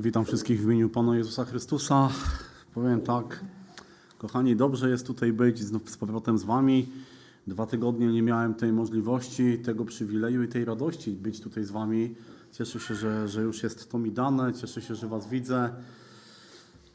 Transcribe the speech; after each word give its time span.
Witam 0.00 0.24
wszystkich 0.24 0.60
w 0.60 0.64
imieniu 0.64 0.88
Pana 0.88 1.16
Jezusa 1.16 1.44
Chrystusa. 1.44 2.08
Powiem 2.74 3.00
tak, 3.00 3.44
kochani, 4.18 4.56
dobrze 4.56 4.90
jest 4.90 5.06
tutaj 5.06 5.32
być 5.32 5.58
znów 5.58 5.90
z 5.90 5.96
powrotem 5.96 6.38
z 6.38 6.44
Wami. 6.44 6.88
Dwa 7.46 7.66
tygodnie 7.66 8.06
nie 8.06 8.22
miałem 8.22 8.54
tej 8.54 8.72
możliwości, 8.72 9.58
tego 9.58 9.84
przywileju 9.84 10.42
i 10.42 10.48
tej 10.48 10.64
radości 10.64 11.10
być 11.10 11.40
tutaj 11.40 11.64
z 11.64 11.70
Wami. 11.70 12.14
Cieszę 12.52 12.80
się, 12.80 12.94
że, 12.94 13.28
że 13.28 13.42
już 13.42 13.62
jest 13.62 13.90
to 13.90 13.98
mi 13.98 14.12
dane, 14.12 14.52
cieszę 14.52 14.82
się, 14.82 14.94
że 14.94 15.08
Was 15.08 15.28
widzę. 15.28 15.70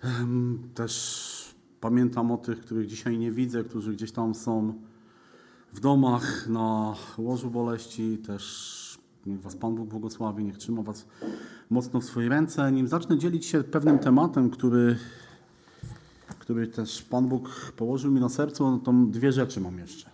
Em, 0.03 0.59
Też 0.75 1.55
pamiętam 1.81 2.31
o 2.31 2.37
tych, 2.37 2.59
których 2.59 2.87
dzisiaj 2.87 3.17
nie 3.17 3.31
widzę, 3.31 3.63
którzy 3.63 3.93
gdzieś 3.93 4.11
tam 4.11 4.35
są 4.35 4.73
w 5.73 5.79
domach, 5.79 6.47
na 6.47 6.95
łożu 7.17 7.49
boleści. 7.49 8.17
Też 8.17 8.76
niech 9.27 9.41
Was 9.41 9.55
Pan 9.55 9.75
Bóg 9.75 9.89
błogosławi, 9.89 10.43
niech 10.43 10.57
trzyma 10.57 10.83
Was 10.83 11.05
mocno 11.69 11.99
w 11.99 12.03
swojej 12.03 12.29
ręce. 12.29 12.71
Nim 12.71 12.87
zacznę 12.87 13.17
dzielić 13.17 13.45
się 13.45 13.63
pewnym 13.63 13.99
tematem, 13.99 14.49
który, 14.49 14.97
który 16.39 16.67
też 16.67 17.01
Pan 17.01 17.27
Bóg 17.27 17.71
położył 17.75 18.11
mi 18.11 18.19
na 18.19 18.29
sercu, 18.29 18.71
no 18.71 18.77
to 18.77 18.93
dwie 18.93 19.31
rzeczy 19.31 19.61
mam 19.61 19.79
jeszcze. 19.79 20.09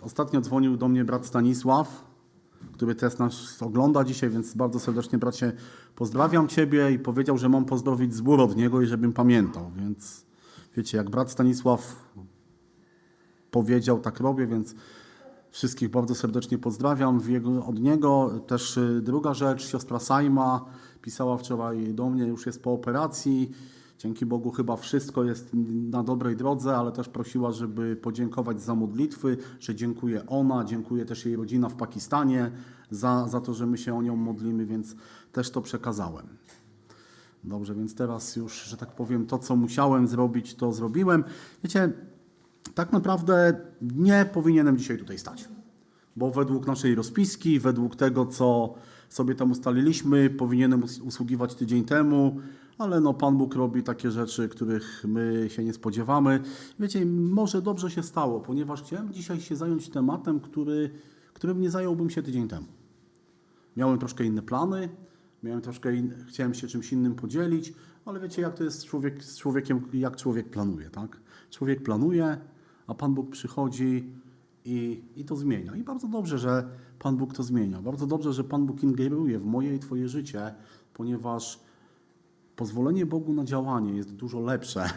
Ostatnio 0.00 0.40
dzwonił 0.40 0.76
do 0.76 0.88
mnie 0.88 1.04
brat 1.04 1.26
Stanisław, 1.26 2.04
który 2.72 2.94
też 2.94 3.18
nas 3.18 3.62
ogląda 3.62 4.04
dzisiaj, 4.04 4.30
więc 4.30 4.54
bardzo 4.54 4.80
serdecznie 4.80 5.18
bracie 5.18 5.52
pozdrawiam 5.96 6.48
Ciebie 6.48 6.90
i 6.92 6.98
powiedział, 6.98 7.38
że 7.38 7.48
mam 7.48 7.64
pozdrowić 7.64 8.14
zbór 8.14 8.40
od 8.40 8.56
niego 8.56 8.82
i 8.82 8.86
żebym 8.86 9.12
pamiętał, 9.12 9.70
więc 9.76 10.26
wiecie, 10.76 10.98
jak 10.98 11.10
brat 11.10 11.30
Stanisław 11.30 12.10
powiedział, 13.50 14.00
tak 14.00 14.20
robię, 14.20 14.46
więc 14.46 14.74
wszystkich 15.54 15.90
bardzo 15.90 16.14
serdecznie 16.14 16.58
pozdrawiam 16.58 17.20
jego, 17.28 17.66
od 17.66 17.80
niego. 17.80 18.40
Też 18.46 18.76
y, 18.76 19.00
druga 19.02 19.34
rzecz, 19.34 19.68
siostra 19.68 19.98
Sajma 19.98 20.64
pisała 21.02 21.36
wczoraj 21.36 21.94
do 21.94 22.10
mnie, 22.10 22.26
już 22.26 22.46
jest 22.46 22.62
po 22.62 22.72
operacji. 22.72 23.50
Dzięki 23.98 24.26
Bogu 24.26 24.50
chyba 24.50 24.76
wszystko 24.76 25.24
jest 25.24 25.50
na 25.90 26.02
dobrej 26.02 26.36
drodze, 26.36 26.76
ale 26.76 26.92
też 26.92 27.08
prosiła, 27.08 27.52
żeby 27.52 27.96
podziękować 27.96 28.62
za 28.62 28.74
modlitwy, 28.74 29.36
że 29.60 29.74
dziękuję 29.74 30.26
ona, 30.26 30.64
dziękuję 30.64 31.04
też 31.04 31.26
jej 31.26 31.36
rodzina 31.36 31.68
w 31.68 31.74
Pakistanie 31.74 32.50
za, 32.90 33.28
za 33.28 33.40
to, 33.40 33.54
że 33.54 33.66
my 33.66 33.78
się 33.78 33.98
o 33.98 34.02
nią 34.02 34.16
modlimy, 34.16 34.66
więc 34.66 34.96
też 35.32 35.50
to 35.50 35.62
przekazałem. 35.62 36.26
Dobrze, 37.44 37.74
więc 37.74 37.94
teraz 37.94 38.36
już, 38.36 38.64
że 38.64 38.76
tak 38.76 38.92
powiem, 38.92 39.26
to 39.26 39.38
co 39.38 39.56
musiałem 39.56 40.08
zrobić, 40.08 40.54
to 40.54 40.72
zrobiłem. 40.72 41.24
Wiecie, 41.64 41.92
tak 42.74 42.92
naprawdę 42.92 43.60
nie 43.80 44.30
powinienem 44.32 44.78
dzisiaj 44.78 44.98
tutaj 44.98 45.18
stać. 45.18 45.48
Bo 46.16 46.30
według 46.30 46.66
naszej 46.66 46.94
rozpiski, 46.94 47.60
według 47.60 47.96
tego, 47.96 48.26
co 48.26 48.74
sobie 49.08 49.34
tam 49.34 49.50
ustaliliśmy, 49.50 50.30
powinienem 50.30 50.82
us- 50.82 51.00
usługiwać 51.00 51.54
tydzień 51.54 51.84
temu, 51.84 52.40
ale 52.78 53.00
no 53.00 53.14
Pan 53.14 53.38
Bóg 53.38 53.54
robi 53.54 53.82
takie 53.82 54.10
rzeczy, 54.10 54.48
których 54.48 55.04
my 55.08 55.46
się 55.50 55.64
nie 55.64 55.72
spodziewamy. 55.72 56.40
Wiecie, 56.80 57.06
może 57.06 57.62
dobrze 57.62 57.90
się 57.90 58.02
stało, 58.02 58.40
ponieważ 58.40 58.82
chciałem 58.82 59.12
dzisiaj 59.12 59.40
się 59.40 59.56
zająć 59.56 59.88
tematem, 59.88 60.40
który, 60.40 60.90
którym 61.34 61.60
nie 61.60 61.70
zająłbym 61.70 62.10
się 62.10 62.22
tydzień 62.22 62.48
temu. 62.48 62.66
Miałem 63.76 63.98
troszkę 63.98 64.24
inne 64.24 64.42
plany, 64.42 64.88
miałem 65.42 65.60
troszkę 65.60 65.96
in... 65.96 66.14
chciałem 66.28 66.54
się 66.54 66.66
czymś 66.66 66.92
innym 66.92 67.14
podzielić, 67.14 67.74
ale 68.04 68.20
wiecie, 68.20 68.42
jak 68.42 68.54
to 68.54 68.64
jest 68.64 68.84
człowiek, 68.84 69.24
z 69.24 69.38
człowiekiem, 69.38 69.82
jak 69.92 70.16
człowiek 70.16 70.50
planuje, 70.50 70.90
tak? 70.90 71.16
Człowiek 71.50 71.82
planuje, 71.82 72.38
a 72.86 72.94
Pan 72.94 73.14
Bóg 73.14 73.30
przychodzi 73.30 74.04
i, 74.64 75.02
i 75.16 75.24
to 75.24 75.36
zmienia. 75.36 75.76
I 75.76 75.82
bardzo 75.82 76.08
dobrze, 76.08 76.38
że 76.38 76.68
Pan 76.98 77.16
Bóg 77.16 77.34
to 77.34 77.42
zmienia. 77.42 77.82
Bardzo 77.82 78.06
dobrze, 78.06 78.32
że 78.32 78.44
Pan 78.44 78.66
Bóg 78.66 78.82
ingeruje 78.82 79.38
w 79.38 79.46
moje 79.46 79.74
i 79.74 79.78
Twoje 79.78 80.08
życie, 80.08 80.54
ponieważ 80.94 81.60
pozwolenie 82.56 83.06
Bogu 83.06 83.32
na 83.32 83.44
działanie 83.44 83.96
jest 83.96 84.12
dużo 84.12 84.40
lepsze 84.40 84.90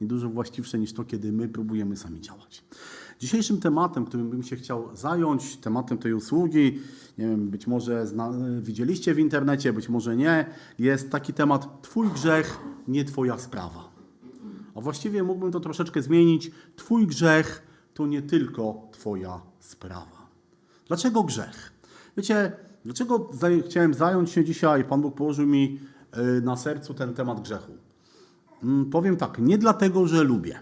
i 0.00 0.06
dużo 0.06 0.28
właściwsze 0.28 0.78
niż 0.78 0.92
to, 0.92 1.04
kiedy 1.04 1.32
my 1.32 1.48
próbujemy 1.48 1.96
sami 1.96 2.20
działać. 2.20 2.64
Dzisiejszym 3.18 3.60
tematem, 3.60 4.04
którym 4.04 4.30
bym 4.30 4.42
się 4.42 4.56
chciał 4.56 4.96
zająć, 4.96 5.56
tematem 5.56 5.98
tej 5.98 6.14
usługi, 6.14 6.78
nie 7.18 7.28
wiem, 7.28 7.48
być 7.48 7.66
może 7.66 8.06
zna, 8.06 8.32
widzieliście 8.60 9.14
w 9.14 9.18
internecie, 9.18 9.72
być 9.72 9.88
może 9.88 10.16
nie, 10.16 10.46
jest 10.78 11.10
taki 11.10 11.32
temat 11.32 11.82
Twój 11.82 12.08
grzech, 12.08 12.58
nie 12.88 13.04
Twoja 13.04 13.38
sprawa. 13.38 13.89
A 14.74 14.80
właściwie 14.80 15.22
mógłbym 15.22 15.52
to 15.52 15.60
troszeczkę 15.60 16.02
zmienić. 16.02 16.50
Twój 16.76 17.06
grzech 17.06 17.62
to 17.94 18.06
nie 18.06 18.22
tylko 18.22 18.88
Twoja 18.92 19.40
sprawa. 19.60 20.26
Dlaczego 20.88 21.22
grzech? 21.22 21.72
Wiecie, 22.16 22.52
dlaczego 22.84 23.18
zaj- 23.18 23.62
chciałem 23.62 23.94
zająć 23.94 24.30
się 24.30 24.44
dzisiaj, 24.44 24.84
Pan 24.84 25.00
Bóg 25.02 25.14
położył 25.14 25.46
mi 25.46 25.78
y, 26.38 26.42
na 26.42 26.56
sercu 26.56 26.94
ten 26.94 27.14
temat 27.14 27.40
grzechu? 27.40 27.72
Mm, 28.62 28.90
Powiem 28.90 29.16
tak, 29.16 29.38
nie 29.38 29.58
dlatego, 29.58 30.06
że 30.06 30.24
lubię. 30.24 30.58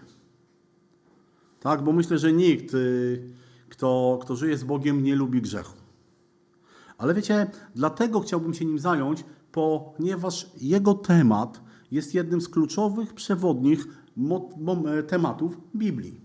Tak, 1.60 1.82
bo 1.84 1.92
myślę, 1.92 2.18
że 2.18 2.32
nikt, 2.32 2.74
y, 2.74 3.22
kto, 3.68 4.18
kto 4.22 4.36
żyje 4.36 4.58
z 4.58 4.64
Bogiem, 4.64 5.02
nie 5.02 5.16
lubi 5.16 5.42
grzechu. 5.42 5.76
Ale 6.98 7.14
wiecie, 7.14 7.50
dlatego 7.74 8.20
chciałbym 8.20 8.54
się 8.54 8.64
nim 8.64 8.78
zająć, 8.78 9.24
ponieważ 9.52 10.50
jego 10.60 10.94
temat 10.94 11.60
jest 11.90 12.14
jednym 12.14 12.40
z 12.40 12.48
kluczowych 12.48 13.14
przewodnich 13.14 13.86
e, 14.86 15.02
tematów 15.02 15.60
Biblii. 15.76 16.20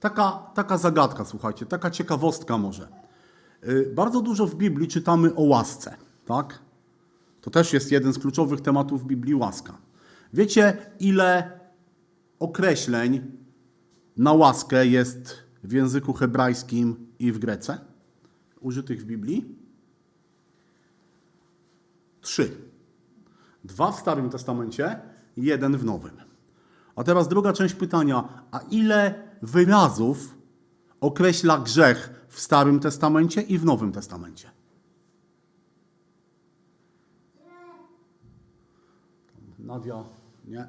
Taka, 0.00 0.50
taka 0.54 0.78
zagadka, 0.78 1.24
słuchajcie, 1.24 1.66
taka 1.66 1.90
ciekawostka 1.90 2.58
może. 2.58 2.88
Y, 3.68 3.92
Bardzo 3.94 4.20
dużo 4.20 4.46
w 4.46 4.54
Biblii 4.54 4.88
czytamy 4.88 5.34
o 5.34 5.42
łasce, 5.42 5.96
tak? 6.26 6.58
To 7.40 7.50
też 7.50 7.72
jest 7.72 7.92
jeden 7.92 8.12
z 8.12 8.18
kluczowych 8.18 8.60
tematów 8.60 9.06
Biblii 9.06 9.34
łaska. 9.34 9.78
Wiecie, 10.32 10.76
ile 11.00 11.60
określeń 12.38 13.20
na 14.16 14.32
łaskę 14.32 14.86
jest 14.86 15.34
w 15.64 15.72
języku 15.72 16.12
hebrajskim 16.12 17.06
i 17.18 17.32
w 17.32 17.38
grece 17.38 17.78
użytych 18.60 19.00
w 19.00 19.04
Biblii? 19.04 19.56
Trzy. 22.20 22.65
Dwa 23.66 23.92
w 23.92 23.98
Starym 23.98 24.30
Testamencie, 24.30 25.00
jeden 25.36 25.76
w 25.76 25.84
Nowym. 25.84 26.16
A 26.96 27.04
teraz 27.04 27.28
druga 27.28 27.52
część 27.52 27.74
pytania. 27.74 28.28
A 28.50 28.58
ile 28.58 29.14
wyrazów 29.42 30.34
określa 31.00 31.58
grzech 31.58 32.26
w 32.28 32.40
Starym 32.40 32.80
Testamencie 32.80 33.42
i 33.42 33.58
w 33.58 33.64
Nowym 33.64 33.92
Testamencie? 33.92 34.50
Nadia, 39.58 40.04
nie. 40.44 40.68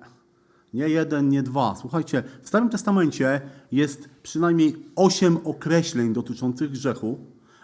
Nie 0.73 0.89
jeden, 0.89 1.29
nie 1.29 1.43
dwa. 1.43 1.75
Słuchajcie, 1.75 2.23
w 2.41 2.47
Starym 2.47 2.69
Testamencie 2.69 3.41
jest 3.71 4.09
przynajmniej 4.23 4.85
osiem 4.95 5.37
określeń 5.43 6.13
dotyczących 6.13 6.71
grzechu, 6.71 7.17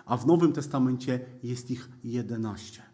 a 0.06 0.18
w 0.18 0.28
Nowym 0.28 0.54
Testamencie 0.54 1.20
jest 1.44 1.72
ich 1.72 1.90
jedenaście. 2.04 2.93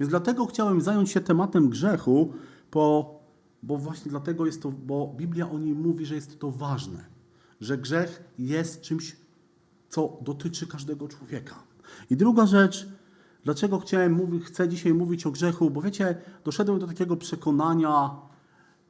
Więc 0.00 0.10
dlatego 0.10 0.46
chciałem 0.46 0.80
zająć 0.80 1.10
się 1.10 1.20
tematem 1.20 1.68
grzechu, 1.68 2.32
bo, 2.72 3.18
bo 3.62 3.78
właśnie 3.78 4.10
dlatego 4.10 4.46
jest 4.46 4.62
to, 4.62 4.72
bo 4.72 5.14
Biblia 5.16 5.50
o 5.50 5.58
nim 5.58 5.80
mówi, 5.80 6.06
że 6.06 6.14
jest 6.14 6.38
to 6.40 6.50
ważne, 6.50 7.04
że 7.60 7.78
grzech 7.78 8.24
jest 8.38 8.80
czymś, 8.80 9.16
co 9.88 10.18
dotyczy 10.22 10.66
każdego 10.66 11.08
człowieka. 11.08 11.62
I 12.10 12.16
druga 12.16 12.46
rzecz, 12.46 12.88
dlaczego 13.44 13.78
chciałem 13.78 14.12
mówić, 14.12 14.44
chcę 14.44 14.68
dzisiaj 14.68 14.94
mówić 14.94 15.26
o 15.26 15.30
grzechu, 15.30 15.70
bo 15.70 15.82
wiecie, 15.82 16.16
doszedłem 16.44 16.78
do 16.78 16.86
takiego 16.86 17.16
przekonania 17.16 18.10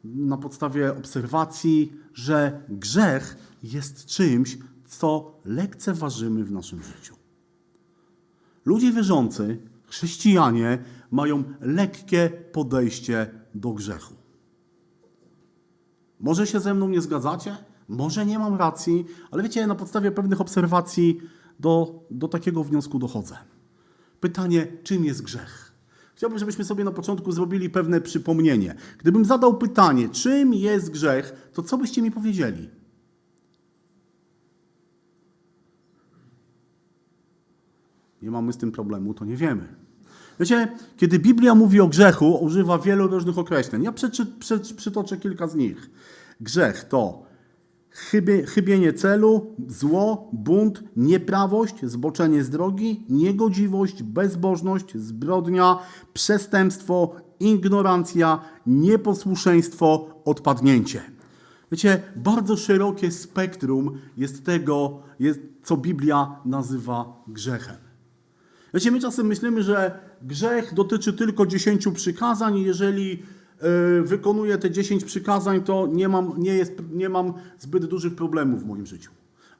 na 0.04 0.36
podstawie 0.36 0.96
obserwacji, 0.96 1.92
że 2.14 2.60
grzech 2.68 3.36
jest 3.62 4.06
czymś, 4.06 4.58
co 4.86 5.32
lekceważymy 5.44 6.44
w 6.44 6.52
naszym 6.52 6.82
życiu. 6.82 7.16
Ludzie 8.64 8.92
wierzący, 8.92 9.58
chrześcijanie, 9.86 10.78
mają 11.10 11.44
lekkie 11.60 12.30
podejście 12.52 13.30
do 13.54 13.72
grzechu. 13.72 14.14
Może 16.20 16.46
się 16.46 16.60
ze 16.60 16.74
mną 16.74 16.88
nie 16.88 17.00
zgadzacie, 17.00 17.56
może 17.88 18.26
nie 18.26 18.38
mam 18.38 18.54
racji, 18.54 19.04
ale 19.30 19.42
wiecie, 19.42 19.66
na 19.66 19.74
podstawie 19.74 20.10
pewnych 20.10 20.40
obserwacji 20.40 21.20
do, 21.60 22.04
do 22.10 22.28
takiego 22.28 22.64
wniosku 22.64 22.98
dochodzę. 22.98 23.36
Pytanie, 24.20 24.66
czym 24.82 25.04
jest 25.04 25.22
grzech? 25.22 25.72
Chciałbym, 26.14 26.38
żebyśmy 26.38 26.64
sobie 26.64 26.84
na 26.84 26.90
początku 26.90 27.32
zrobili 27.32 27.70
pewne 27.70 28.00
przypomnienie. 28.00 28.74
Gdybym 28.98 29.24
zadał 29.24 29.58
pytanie, 29.58 30.08
czym 30.08 30.54
jest 30.54 30.90
grzech, 30.90 31.50
to 31.52 31.62
co 31.62 31.78
byście 31.78 32.02
mi 32.02 32.10
powiedzieli? 32.10 32.70
Nie 38.22 38.30
mamy 38.30 38.52
z 38.52 38.56
tym 38.56 38.72
problemu, 38.72 39.14
to 39.14 39.24
nie 39.24 39.36
wiemy. 39.36 39.85
Wiecie, 40.40 40.68
kiedy 40.96 41.18
Biblia 41.18 41.54
mówi 41.54 41.80
o 41.80 41.88
grzechu, 41.88 42.34
używa 42.44 42.78
wielu 42.78 43.06
różnych 43.06 43.38
określeń. 43.38 43.82
Ja 43.82 43.92
przeczy, 43.92 44.26
przy, 44.26 44.58
przytoczę 44.58 45.16
kilka 45.16 45.46
z 45.46 45.54
nich. 45.54 45.90
Grzech 46.40 46.84
to 46.84 47.26
chybie, 47.96 48.46
chybienie 48.46 48.92
celu, 48.92 49.54
zło, 49.68 50.30
bunt, 50.32 50.82
nieprawość, 50.96 51.74
zboczenie 51.82 52.44
z 52.44 52.50
drogi, 52.50 53.04
niegodziwość, 53.08 54.02
bezbożność, 54.02 54.96
zbrodnia, 54.96 55.78
przestępstwo, 56.12 57.14
ignorancja, 57.40 58.40
nieposłuszeństwo, 58.66 60.08
odpadnięcie. 60.24 61.02
Wiecie, 61.72 62.02
bardzo 62.16 62.56
szerokie 62.56 63.10
spektrum 63.10 63.98
jest 64.16 64.44
tego, 64.44 65.02
jest, 65.18 65.40
co 65.62 65.76
Biblia 65.76 66.40
nazywa 66.44 67.22
grzechem. 67.28 67.85
Wiecie, 68.76 68.90
my 68.90 69.00
czasem 69.00 69.26
myślimy, 69.26 69.62
że 69.62 69.98
grzech 70.22 70.74
dotyczy 70.74 71.12
tylko 71.12 71.46
dziesięciu 71.46 71.92
przykazań 71.92 72.58
i 72.58 72.64
jeżeli 72.64 73.22
y, 74.02 74.02
wykonuję 74.02 74.58
te 74.58 74.70
dziesięć 74.70 75.04
przykazań, 75.04 75.62
to 75.62 75.86
nie 75.92 76.08
mam, 76.08 76.34
nie, 76.38 76.54
jest, 76.54 76.72
nie 76.92 77.08
mam 77.08 77.32
zbyt 77.58 77.86
dużych 77.86 78.14
problemów 78.14 78.62
w 78.62 78.66
moim 78.66 78.86
życiu. 78.86 79.10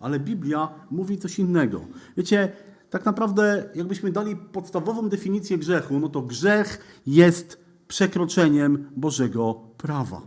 Ale 0.00 0.20
Biblia 0.20 0.68
mówi 0.90 1.18
coś 1.18 1.38
innego. 1.38 1.80
Wiecie, 2.16 2.52
tak 2.90 3.04
naprawdę 3.04 3.70
jakbyśmy 3.74 4.12
dali 4.12 4.36
podstawową 4.36 5.08
definicję 5.08 5.58
grzechu, 5.58 6.00
no 6.00 6.08
to 6.08 6.22
grzech 6.22 7.00
jest 7.06 7.60
przekroczeniem 7.88 8.90
Bożego 8.96 9.60
prawa. 9.76 10.22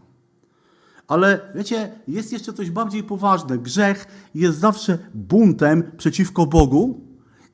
Ale 1.07 1.39
wiecie, 1.55 1.91
jest 2.07 2.33
jeszcze 2.33 2.53
coś 2.53 2.71
bardziej 2.71 3.03
poważne. 3.03 3.57
Grzech 3.57 4.05
jest 4.35 4.59
zawsze 4.59 4.97
buntem 5.13 5.91
przeciwko 5.97 6.45
Bogu 6.45 7.08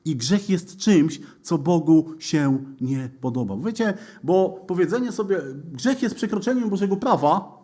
i 0.06 0.16
grzech 0.16 0.50
jest 0.50 0.76
czymś, 0.76 1.20
co 1.42 1.58
Bogu 1.58 2.14
się 2.18 2.64
nie 2.80 3.10
podoba. 3.20 3.56
Wiecie, 3.66 3.94
bo 4.22 4.64
powiedzenie 4.66 5.12
sobie, 5.12 5.40
grzech 5.72 6.02
jest 6.02 6.14
przekroczeniem 6.14 6.70
Bożego 6.70 6.96
prawa, 6.96 7.58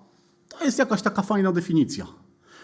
to 0.49 0.65
jest 0.65 0.79
jakaś 0.79 1.03
taka 1.03 1.23
fajna 1.23 1.53
definicja. 1.53 2.07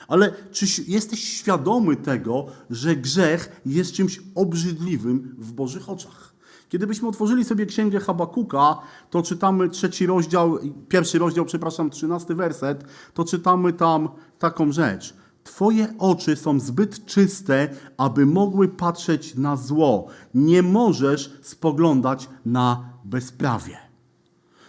Ale 0.08 0.32
czy 0.52 0.66
jesteś 0.88 1.24
świadomy 1.24 1.96
tego, 1.96 2.46
że 2.70 2.96
grzech 2.96 3.60
jest 3.66 3.92
czymś 3.92 4.20
obrzydliwym 4.34 5.34
w 5.38 5.52
Bożych 5.52 5.88
oczach? 5.88 6.34
Kiedybyśmy 6.68 7.08
otworzyli 7.08 7.44
sobie 7.44 7.66
księgę 7.66 8.00
Habakuka, 8.00 8.78
to 9.10 9.22
czytamy 9.22 9.68
trzeci 9.68 10.06
rozdział, 10.06 10.58
pierwszy 10.88 11.18
rozdział, 11.18 11.44
przepraszam, 11.44 11.90
trzynasty 11.90 12.34
werset, 12.34 12.84
to 13.14 13.24
czytamy 13.24 13.72
tam 13.72 14.08
taką 14.38 14.72
rzecz. 14.72 15.14
Twoje 15.48 15.94
oczy 15.98 16.36
są 16.36 16.60
zbyt 16.60 17.06
czyste, 17.06 17.68
aby 17.96 18.26
mogły 18.26 18.68
patrzeć 18.68 19.34
na 19.34 19.56
zło. 19.56 20.06
Nie 20.34 20.62
możesz 20.62 21.32
spoglądać 21.42 22.28
na 22.46 22.92
bezprawie. 23.04 23.76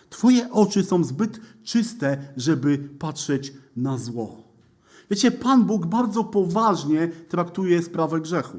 Twoje 0.09 0.51
oczy 0.51 0.83
są 0.83 1.03
zbyt 1.03 1.39
czyste, 1.63 2.33
żeby 2.37 2.77
patrzeć 2.99 3.53
na 3.75 3.97
zło. 3.97 4.43
Wiecie, 5.11 5.31
Pan 5.31 5.65
Bóg 5.65 5.85
bardzo 5.85 6.23
poważnie 6.23 7.07
traktuje 7.29 7.83
sprawę 7.83 8.21
grzechu. 8.21 8.57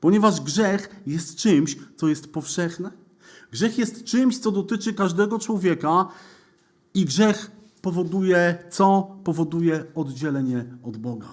Ponieważ 0.00 0.40
grzech 0.40 1.02
jest 1.06 1.36
czymś, 1.36 1.76
co 1.96 2.08
jest 2.08 2.32
powszechne. 2.32 2.90
Grzech 3.50 3.78
jest 3.78 4.04
czymś, 4.04 4.38
co 4.38 4.50
dotyczy 4.50 4.94
każdego 4.94 5.38
człowieka 5.38 6.08
i 6.94 7.04
grzech 7.04 7.55
powoduje 7.86 8.58
co? 8.70 9.16
Powoduje 9.24 9.84
oddzielenie 9.94 10.64
od 10.82 10.96
Boga. 10.96 11.28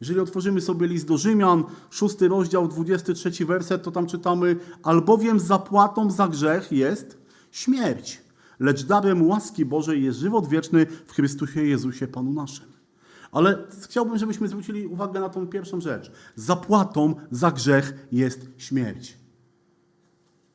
Jeżeli 0.00 0.20
otworzymy 0.20 0.60
sobie 0.60 0.86
list 0.86 1.06
do 1.06 1.18
Rzymian, 1.18 1.64
szósty 1.90 2.28
rozdział, 2.28 2.68
23 2.68 3.46
werset, 3.46 3.82
to 3.82 3.90
tam 3.90 4.06
czytamy: 4.06 4.56
Albowiem 4.82 5.40
zapłatą 5.40 6.10
za 6.10 6.28
grzech 6.28 6.72
jest 6.72 7.18
śmierć, 7.50 8.20
lecz 8.60 8.84
darem 8.84 9.28
łaski 9.28 9.64
Bożej 9.64 10.04
jest 10.04 10.18
żywot 10.18 10.48
wieczny 10.48 10.86
w 11.06 11.12
Chrystusie 11.12 11.64
Jezusie 11.64 12.06
Panu 12.06 12.32
naszym. 12.32 12.66
Ale 13.32 13.66
chciałbym, 13.82 14.18
żebyśmy 14.18 14.48
zwrócili 14.48 14.86
uwagę 14.86 15.20
na 15.20 15.28
tą 15.28 15.46
pierwszą 15.46 15.80
rzecz. 15.80 16.12
Zapłatą 16.36 17.14
za 17.30 17.50
grzech 17.50 18.06
jest 18.12 18.48
śmierć. 18.56 19.16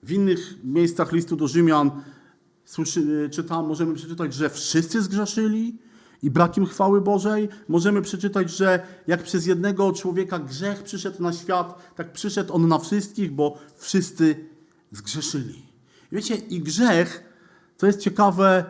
W 0.03 0.11
innych 0.11 0.63
miejscach 0.63 1.11
listu 1.11 1.35
do 1.35 1.47
Rzymian 1.47 1.91
słyszy, 2.65 3.29
możemy 3.49 3.93
przeczytać, 3.93 4.33
że 4.33 4.49
wszyscy 4.49 5.01
zgrzeszyli 5.01 5.77
i 6.23 6.31
brakiem 6.31 6.65
chwały 6.65 7.01
Bożej. 7.01 7.49
Możemy 7.67 8.01
przeczytać, 8.01 8.51
że 8.51 8.87
jak 9.07 9.23
przez 9.23 9.45
jednego 9.45 9.93
człowieka 9.93 10.39
grzech 10.39 10.83
przyszedł 10.83 11.23
na 11.23 11.33
świat, 11.33 11.95
tak 11.95 12.13
przyszedł 12.13 12.53
on 12.53 12.67
na 12.67 12.79
wszystkich, 12.79 13.31
bo 13.31 13.57
wszyscy 13.75 14.45
zgrzeszyli. 14.91 15.65
Wiecie, 16.11 16.35
i 16.35 16.61
grzech, 16.61 17.23
to 17.77 17.87
jest 17.87 17.99
ciekawe, 17.99 18.65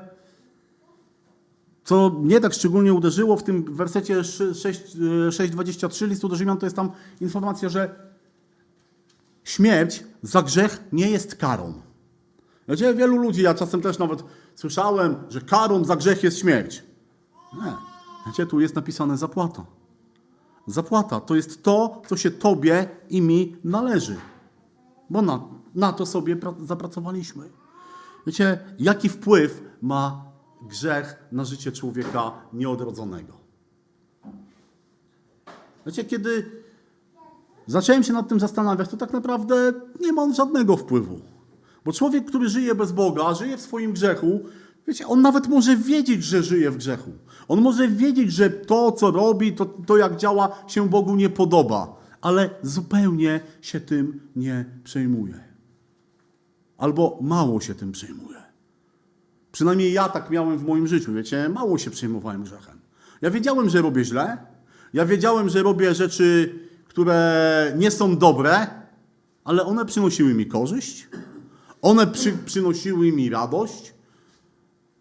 co 1.84 2.10
mnie 2.10 2.40
tak 2.40 2.54
szczególnie 2.54 2.94
uderzyło 2.94 3.38
w 3.38 3.44
tym 3.44 3.76
wersecie 3.76 4.22
6:23 4.22 6.08
listu 6.08 6.30
do 6.30 6.36
Rzymian, 6.36 6.58
to 6.58 6.66
jest 6.66 6.76
tam 6.76 6.92
informacja, 7.22 7.70
że 7.70 7.96
śmierć 9.44 10.04
za 10.22 10.42
grzech 10.42 10.84
nie 10.92 11.10
jest 11.10 11.36
karą. 11.36 11.82
Wiecie, 12.68 12.94
wielu 12.94 13.18
ludzi, 13.18 13.42
ja 13.42 13.54
czasem 13.54 13.82
też 13.82 14.00
nawet 14.00 14.24
słyszałem, 14.56 15.16
że 15.30 15.42
karą 15.42 15.84
za 15.84 15.96
grzech 15.96 16.24
jest 16.24 16.40
śmierć. 16.40 16.84
Nie. 17.54 17.74
Wiecie, 18.28 18.46
tu 18.46 18.60
jest 18.60 18.76
napisane 18.76 19.18
zapłata. 19.18 19.66
Zapłata 20.68 21.20
to 21.20 21.36
jest 21.36 21.64
to, 21.64 22.02
co 22.08 22.18
się 22.18 22.32
Tobie 22.32 22.90
i 23.10 23.22
mi 23.22 23.56
należy. 23.64 24.16
Bo 25.10 25.22
na, 25.22 25.42
na 25.76 25.94
to 25.94 26.06
sobie 26.06 26.38
zapracowaliśmy. 26.60 27.50
Wiecie, 28.28 28.60
jaki 28.80 29.10
wpływ 29.10 29.62
ma 29.82 30.26
grzech 30.62 31.24
na 31.32 31.46
życie 31.46 31.72
człowieka 31.72 32.32
nieodrodzonego? 32.54 33.34
Wiecie, 35.86 36.04
kiedy 36.04 36.64
zacząłem 37.68 38.04
się 38.04 38.14
nad 38.14 38.28
tym 38.28 38.40
zastanawiać, 38.40 38.90
to 38.90 38.98
tak 38.98 39.14
naprawdę 39.14 39.74
nie 40.00 40.14
ma 40.14 40.22
on 40.22 40.34
żadnego 40.34 40.78
wpływu. 40.78 41.33
Bo 41.86 41.94
człowiek, 41.94 42.26
który 42.26 42.50
żyje 42.50 42.76
bez 42.76 42.92
Boga, 42.92 43.34
żyje 43.34 43.58
w 43.58 43.62
swoim 43.62 43.94
grzechu, 43.94 44.40
wiecie, 44.88 45.08
on 45.08 45.22
nawet 45.22 45.48
może 45.48 45.78
wiedzieć, 45.78 46.24
że 46.24 46.44
żyje 46.44 46.72
w 46.72 46.78
grzechu. 46.78 47.12
On 47.48 47.62
może 47.62 47.88
wiedzieć, 47.88 48.34
że 48.34 48.50
to, 48.50 48.92
co 48.92 49.12
robi, 49.12 49.54
to, 49.54 49.66
to 49.66 49.98
jak 49.98 50.18
działa, 50.18 50.64
się 50.68 50.90
Bogu 50.90 51.16
nie 51.16 51.30
podoba, 51.30 51.96
ale 52.22 52.50
zupełnie 52.62 53.40
się 53.62 53.80
tym 53.80 54.20
nie 54.36 54.66
przejmuje. 54.84 55.44
Albo 56.78 57.20
mało 57.22 57.62
się 57.62 57.76
tym 57.76 57.92
przejmuje. 57.92 58.44
Przynajmniej 59.52 59.94
ja 59.94 60.10
tak 60.10 60.30
miałem 60.30 60.58
w 60.58 60.66
moim 60.66 60.88
życiu, 60.88 61.14
wiecie, 61.14 61.50
mało 61.50 61.78
się 61.78 61.92
przejmowałem 61.92 62.44
grzechem. 62.44 62.80
Ja 63.22 63.32
wiedziałem, 63.32 63.70
że 63.70 63.82
robię 63.82 64.06
źle, 64.06 64.38
ja 64.94 65.06
wiedziałem, 65.06 65.50
że 65.50 65.64
robię 65.64 65.96
rzeczy, 65.96 66.60
które 66.88 67.74
nie 67.78 67.92
są 67.92 68.18
dobre, 68.18 68.68
ale 69.44 69.66
one 69.66 69.86
przynosiły 69.86 70.34
mi 70.34 70.46
korzyść, 70.46 71.08
one 71.84 72.08
przy, 72.08 72.32
przynosiły 72.38 73.12
mi 73.12 73.30
radość. 73.30 73.94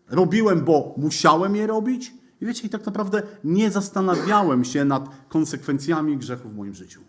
Robiłem, 0.08 0.64
bo 0.64 0.94
musiałem 0.96 1.56
je 1.56 1.66
robić. 1.66 2.14
I 2.40 2.46
wiecie, 2.46 2.66
i 2.66 2.70
tak 2.70 2.86
naprawdę 2.86 3.22
nie 3.44 3.70
zastanawiałem 3.70 4.64
się 4.64 4.84
nad 4.84 5.08
konsekwencjami 5.28 6.16
grzechu 6.16 6.48
w 6.48 6.56
moim 6.56 6.74
życiu. 6.74 7.00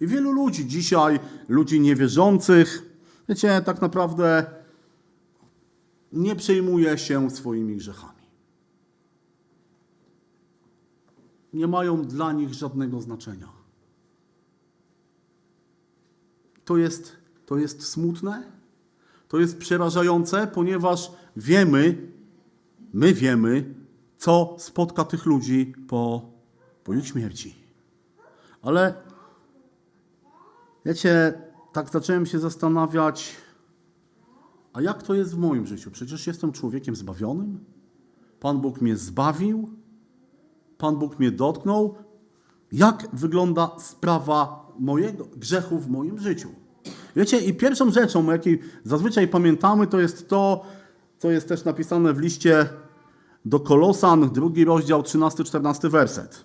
I 0.00 0.06
wielu 0.06 0.32
ludzi 0.32 0.66
dzisiaj, 0.66 1.20
ludzi 1.48 1.80
niewierzących, 1.80 2.96
wiecie, 3.28 3.62
tak 3.64 3.80
naprawdę 3.80 4.46
nie 6.12 6.36
przejmuje 6.36 6.98
się 6.98 7.30
swoimi 7.30 7.76
grzechami. 7.76 8.22
Nie 11.52 11.66
mają 11.66 12.02
dla 12.02 12.32
nich 12.32 12.54
żadnego 12.54 13.00
znaczenia. 13.00 13.48
To 16.64 16.76
jest, 16.76 17.16
to 17.46 17.56
jest 17.56 17.82
smutne, 17.88 18.51
to 19.32 19.40
jest 19.40 19.58
przerażające, 19.58 20.46
ponieważ 20.46 21.12
wiemy, 21.36 22.08
my 22.92 23.14
wiemy, 23.14 23.74
co 24.18 24.56
spotka 24.58 25.04
tych 25.04 25.26
ludzi 25.26 25.74
po, 25.88 26.30
po 26.84 26.94
ich 26.94 27.06
śmierci. 27.06 27.54
Ale 28.62 28.94
wiecie, 30.84 31.42
tak 31.72 31.90
zacząłem 31.90 32.26
się 32.26 32.38
zastanawiać, 32.38 33.36
a 34.72 34.80
jak 34.80 35.02
to 35.02 35.14
jest 35.14 35.34
w 35.34 35.38
moim 35.38 35.66
życiu? 35.66 35.90
Przecież 35.90 36.26
jestem 36.26 36.52
człowiekiem 36.52 36.96
zbawionym. 36.96 37.64
Pan 38.40 38.60
Bóg 38.60 38.80
mnie 38.80 38.96
zbawił, 38.96 39.70
Pan 40.78 40.96
Bóg 40.96 41.18
mnie 41.18 41.30
dotknął. 41.30 41.94
Jak 42.72 43.08
wygląda 43.12 43.70
sprawa 43.78 44.72
mojego 44.78 45.24
grzechu 45.36 45.78
w 45.78 45.88
moim 45.88 46.18
życiu? 46.18 46.61
Wiecie, 47.16 47.38
i 47.38 47.54
pierwszą 47.54 47.90
rzeczą, 47.90 48.32
jakiej 48.32 48.60
zazwyczaj 48.84 49.28
pamiętamy, 49.28 49.86
to 49.86 50.00
jest 50.00 50.28
to, 50.28 50.64
co 51.18 51.30
jest 51.30 51.48
też 51.48 51.64
napisane 51.64 52.12
w 52.12 52.18
liście 52.18 52.68
do 53.44 53.60
Kolosan, 53.60 54.30
drugi 54.30 54.64
rozdział, 54.64 55.02
13-14 55.02 55.90
werset. 55.90 56.44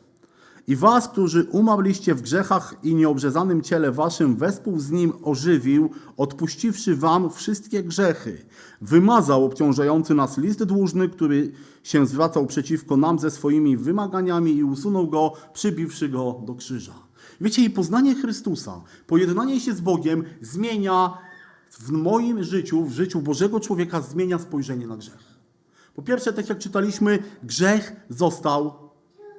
I 0.68 0.76
was, 0.76 1.08
którzy 1.08 1.44
umarliście 1.44 2.16
w 2.16 2.22
grzechach 2.22 2.76
i 2.84 2.96
nieobrzezanym 2.96 3.62
ciele 3.62 3.92
waszym, 3.92 4.36
wespół 4.36 4.80
z 4.80 4.92
nim 4.92 5.14
ożywił, 5.24 5.90
odpuściwszy 6.18 6.96
wam 6.96 7.30
wszystkie 7.30 7.84
grzechy. 7.84 8.46
Wymazał 8.82 9.46
obciążający 9.46 10.14
nas 10.14 10.38
list 10.38 10.64
dłużny, 10.64 11.10
który 11.10 11.52
się 11.84 12.06
zwracał 12.06 12.46
przeciwko 12.46 12.98
nam 12.98 13.20
ze 13.20 13.32
swoimi 13.32 13.78
wymaganiami 13.78 14.56
i 14.56 14.64
usunął 14.64 15.08
go, 15.08 15.34
przybiwszy 15.54 16.10
go 16.10 16.42
do 16.46 16.56
krzyża. 16.56 17.07
Wiecie, 17.41 17.63
i 17.63 17.70
poznanie 17.70 18.15
Chrystusa, 18.15 18.82
pojednanie 19.08 19.60
się 19.60 19.74
z 19.74 19.82
Bogiem 19.82 20.24
zmienia 20.41 21.17
w 21.72 21.91
moim 21.91 22.44
życiu, 22.44 22.86
w 22.86 22.91
życiu 22.91 23.22
Bożego 23.22 23.60
człowieka, 23.60 24.01
zmienia 24.01 24.39
spojrzenie 24.39 24.88
na 24.88 24.98
grzech. 24.98 25.38
Po 25.96 26.01
pierwsze, 26.01 26.34
tak 26.34 26.50
jak 26.50 26.58
czytaliśmy, 26.58 27.20
grzech 27.44 27.96
został 28.10 28.74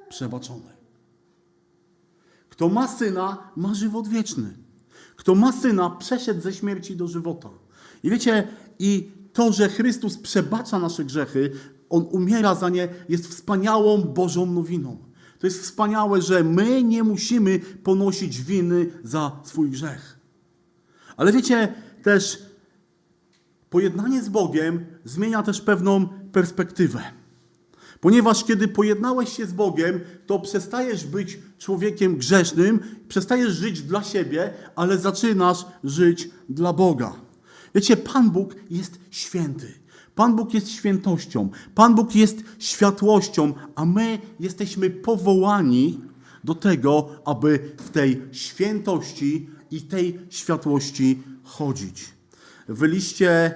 przebaczony. 0.09 0.79
Kto 2.49 2.69
ma 2.69 2.87
syna, 2.87 3.51
ma 3.55 3.73
żywot 3.73 4.07
wieczny. 4.07 4.57
Kto 5.15 5.35
ma 5.35 5.51
syna, 5.51 5.89
przeszedł 5.89 6.41
ze 6.41 6.53
śmierci 6.53 6.95
do 6.95 7.07
żywota. 7.07 7.49
I 8.03 8.09
wiecie, 8.09 8.47
i 8.79 9.11
to, 9.33 9.51
że 9.51 9.69
Chrystus 9.69 10.17
przebacza 10.17 10.79
nasze 10.79 11.05
grzechy, 11.05 11.51
On 11.89 12.05
umiera 12.11 12.55
za 12.55 12.69
nie, 12.69 12.89
jest 13.09 13.27
wspaniałą 13.27 14.01
Bożą 14.01 14.45
nowiną. 14.45 14.97
To 15.39 15.47
jest 15.47 15.61
wspaniałe, 15.61 16.21
że 16.21 16.43
my 16.43 16.83
nie 16.83 17.03
musimy 17.03 17.59
ponosić 17.59 18.41
winy 18.41 18.91
za 19.03 19.39
swój 19.43 19.69
grzech. 19.69 20.19
Ale 21.17 21.31
wiecie, 21.31 21.73
też 22.03 22.43
pojednanie 23.69 24.23
z 24.23 24.29
Bogiem 24.29 24.85
zmienia 25.05 25.43
też 25.43 25.61
pewną 25.61 26.07
perspektywę. 26.07 27.01
Ponieważ 28.01 28.43
kiedy 28.43 28.67
pojednałeś 28.67 29.37
się 29.37 29.45
z 29.45 29.53
Bogiem, 29.53 29.99
to 30.25 30.39
przestajesz 30.39 31.05
być 31.05 31.39
człowiekiem 31.57 32.17
grzesznym, 32.17 32.79
przestajesz 33.07 33.53
żyć 33.53 33.81
dla 33.81 34.03
siebie, 34.03 34.53
ale 34.75 34.97
zaczynasz 34.97 35.65
żyć 35.83 36.29
dla 36.49 36.73
Boga. 36.73 37.13
Wiecie, 37.75 37.97
Pan 37.97 38.29
Bóg 38.29 38.55
jest 38.69 38.99
święty. 39.11 39.73
Pan 40.19 40.35
Bóg 40.35 40.53
jest 40.53 40.69
świętością. 40.69 41.49
Pan 41.75 41.95
Bóg 41.95 42.15
jest 42.15 42.43
światłością, 42.59 43.53
a 43.75 43.85
my 43.85 44.19
jesteśmy 44.39 44.89
powołani 44.89 46.01
do 46.43 46.55
tego, 46.55 47.09
aby 47.25 47.75
w 47.77 47.89
tej 47.89 48.21
świętości 48.31 49.49
i 49.71 49.81
tej 49.81 50.19
światłości 50.29 51.23
chodzić. 51.43 52.05
W 52.69 52.83
liście 52.83 53.53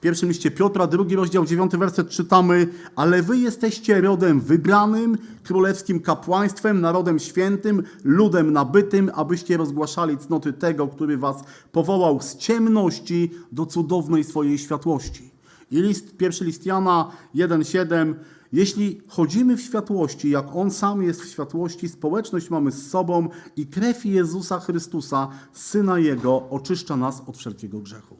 pierwszym 0.00 0.28
liście 0.28 0.50
Piotra, 0.50 0.86
drugi 0.86 1.16
rozdział, 1.16 1.46
dziewiąty 1.46 1.78
werset 1.78 2.08
czytamy, 2.08 2.68
ale 2.96 3.22
wy 3.22 3.38
jesteście 3.38 4.00
rodem 4.00 4.40
wybranym, 4.40 5.18
królewskim 5.42 6.00
kapłaństwem, 6.00 6.80
narodem 6.80 7.18
świętym, 7.18 7.82
ludem 8.02 8.52
nabytym, 8.52 9.10
abyście 9.14 9.56
rozgłaszali 9.56 10.18
cnoty 10.18 10.52
tego, 10.52 10.88
który 10.88 11.18
was 11.18 11.36
powołał 11.72 12.22
z 12.22 12.36
ciemności 12.36 13.30
do 13.52 13.66
cudownej 13.66 14.24
swojej 14.24 14.58
światłości. 14.58 15.33
I 15.70 15.82
list, 15.82 16.16
pierwszy 16.16 16.44
list 16.44 16.66
Jana 16.66 17.10
1,7 17.34 18.14
jeśli 18.52 19.00
chodzimy 19.08 19.56
w 19.56 19.60
światłości, 19.60 20.30
jak 20.30 20.56
On 20.56 20.70
sam 20.70 21.02
jest 21.02 21.22
w 21.22 21.28
światłości, 21.28 21.88
społeczność 21.88 22.50
mamy 22.50 22.72
z 22.72 22.90
sobą 22.90 23.28
i 23.56 23.66
krew 23.66 24.04
Jezusa 24.04 24.60
Chrystusa, 24.60 25.28
Syna 25.52 25.98
Jego, 25.98 26.48
oczyszcza 26.50 26.96
nas 26.96 27.22
od 27.26 27.36
wszelkiego 27.36 27.80
grzechu. 27.80 28.16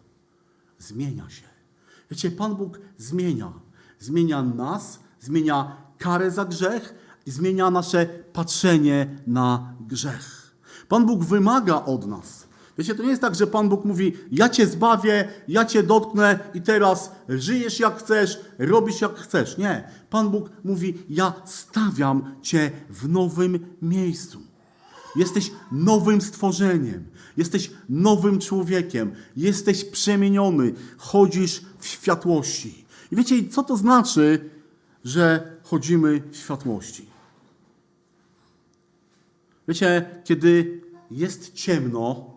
Zmienia 0.78 1.30
się. 1.30 1.42
Wiecie, 2.10 2.30
Pan 2.30 2.56
Bóg 2.56 2.80
zmienia. 2.98 3.52
Zmienia 3.98 4.42
nas, 4.42 5.00
zmienia 5.20 5.76
karę 5.98 6.30
za 6.30 6.44
grzech 6.44 6.94
zmienia 7.26 7.70
nasze 7.70 8.06
patrzenie 8.32 9.18
na 9.26 9.74
grzech. 9.80 10.54
Pan 10.88 11.06
Bóg 11.06 11.24
wymaga 11.24 11.84
od 11.84 12.06
nas. 12.06 12.43
Wiecie, 12.78 12.94
to 12.94 13.02
nie 13.02 13.08
jest 13.08 13.22
tak, 13.22 13.34
że 13.34 13.46
Pan 13.46 13.68
Bóg 13.68 13.84
mówi: 13.84 14.12
Ja 14.32 14.48
cię 14.48 14.66
zbawię, 14.66 15.28
ja 15.48 15.64
cię 15.64 15.82
dotknę 15.82 16.38
i 16.54 16.62
teraz 16.62 17.12
żyjesz 17.28 17.80
jak 17.80 17.98
chcesz, 17.98 18.40
robisz 18.58 19.00
jak 19.00 19.14
chcesz. 19.14 19.58
Nie. 19.58 19.88
Pan 20.10 20.30
Bóg 20.30 20.50
mówi: 20.64 20.94
Ja 21.08 21.32
stawiam 21.44 22.34
cię 22.42 22.70
w 22.90 23.08
nowym 23.08 23.58
miejscu. 23.82 24.40
Jesteś 25.16 25.50
nowym 25.72 26.20
stworzeniem, 26.20 27.04
jesteś 27.36 27.70
nowym 27.88 28.38
człowiekiem, 28.38 29.12
jesteś 29.36 29.84
przemieniony, 29.84 30.74
chodzisz 30.96 31.62
w 31.78 31.86
światłości. 31.86 32.84
I 33.12 33.16
wiecie, 33.16 33.48
co 33.48 33.62
to 33.62 33.76
znaczy, 33.76 34.50
że 35.04 35.52
chodzimy 35.62 36.22
w 36.30 36.36
światłości? 36.36 37.06
Wiecie, 39.68 40.20
kiedy 40.24 40.80
jest 41.10 41.52
ciemno 41.52 42.33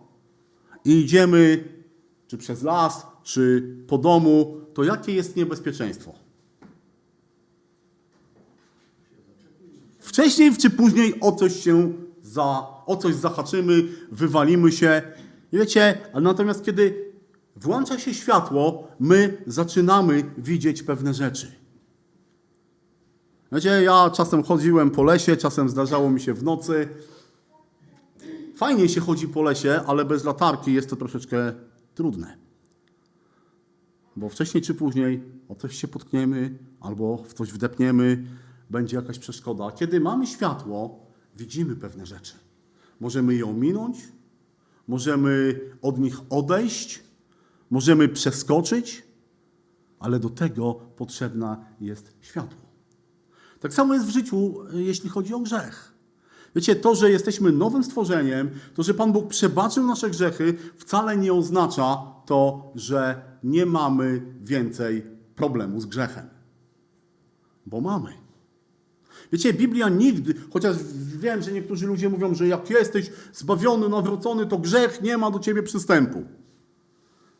i 0.88 1.00
idziemy 1.00 1.64
czy 2.26 2.38
przez 2.38 2.62
las, 2.62 3.06
czy 3.22 3.74
po 3.86 3.98
domu, 3.98 4.60
to 4.74 4.84
jakie 4.84 5.14
jest 5.14 5.36
niebezpieczeństwo? 5.36 6.14
Wcześniej 9.98 10.56
czy 10.56 10.70
później 10.70 11.20
o 11.20 11.32
coś 11.32 11.64
się 11.64 11.92
za, 12.22 12.66
o 12.86 12.96
coś 12.96 13.14
zahaczymy, 13.14 13.82
wywalimy 14.12 14.72
się. 14.72 15.02
Wiecie, 15.52 15.98
natomiast 16.20 16.64
kiedy 16.64 17.12
włącza 17.56 17.98
się 17.98 18.14
światło, 18.14 18.88
my 19.00 19.42
zaczynamy 19.46 20.24
widzieć 20.38 20.82
pewne 20.82 21.14
rzeczy. 21.14 21.52
Wiecie, 23.52 23.82
ja 23.82 24.10
czasem 24.10 24.42
chodziłem 24.42 24.90
po 24.90 25.02
lesie, 25.02 25.36
czasem 25.36 25.68
zdarzało 25.68 26.10
mi 26.10 26.20
się 26.20 26.34
w 26.34 26.42
nocy. 26.42 26.88
Fajnie 28.58 28.88
się 28.88 29.00
chodzi 29.00 29.28
po 29.28 29.42
lesie, 29.42 29.80
ale 29.86 30.04
bez 30.04 30.24
latarki 30.24 30.72
jest 30.72 30.90
to 30.90 30.96
troszeczkę 30.96 31.52
trudne. 31.94 32.38
Bo 34.16 34.28
wcześniej 34.28 34.62
czy 34.62 34.74
później 34.74 35.22
o 35.48 35.54
coś 35.54 35.76
się 35.76 35.88
potkniemy 35.88 36.58
albo 36.80 37.24
w 37.24 37.34
coś 37.34 37.52
wdepniemy, 37.52 38.24
będzie 38.70 38.96
jakaś 38.96 39.18
przeszkoda. 39.18 39.72
Kiedy 39.72 40.00
mamy 40.00 40.26
światło, 40.26 41.06
widzimy 41.36 41.76
pewne 41.76 42.06
rzeczy. 42.06 42.34
Możemy 43.00 43.34
je 43.34 43.46
ominąć, 43.46 43.98
możemy 44.88 45.60
od 45.82 45.98
nich 45.98 46.20
odejść, 46.30 47.02
możemy 47.70 48.08
przeskoczyć, 48.08 49.04
ale 49.98 50.20
do 50.20 50.30
tego 50.30 50.74
potrzebna 50.74 51.64
jest 51.80 52.16
światło. 52.20 52.60
Tak 53.60 53.74
samo 53.74 53.94
jest 53.94 54.06
w 54.06 54.12
życiu, 54.12 54.54
jeśli 54.72 55.10
chodzi 55.10 55.34
o 55.34 55.40
grzech. 55.40 55.97
Wiecie, 56.56 56.76
to, 56.76 56.94
że 56.94 57.10
jesteśmy 57.10 57.52
nowym 57.52 57.84
stworzeniem, 57.84 58.50
to, 58.74 58.82
że 58.82 58.94
Pan 58.94 59.12
Bóg 59.12 59.28
przebaczył 59.28 59.86
nasze 59.86 60.10
grzechy, 60.10 60.54
wcale 60.76 61.16
nie 61.16 61.32
oznacza 61.32 61.96
to, 62.26 62.72
że 62.74 63.22
nie 63.44 63.66
mamy 63.66 64.22
więcej 64.40 65.06
problemu 65.34 65.80
z 65.80 65.86
grzechem. 65.86 66.26
Bo 67.66 67.80
mamy. 67.80 68.12
Wiecie, 69.32 69.52
Biblia 69.52 69.88
nigdy, 69.88 70.34
chociaż 70.52 70.76
wiem, 71.18 71.42
że 71.42 71.52
niektórzy 71.52 71.86
ludzie 71.86 72.08
mówią, 72.08 72.34
że 72.34 72.48
jak 72.48 72.70
jesteś 72.70 73.10
zbawiony, 73.32 73.88
nawrócony, 73.88 74.46
to 74.46 74.58
grzech 74.58 75.02
nie 75.02 75.18
ma 75.18 75.30
do 75.30 75.38
ciebie 75.38 75.62
przystępu. 75.62 76.24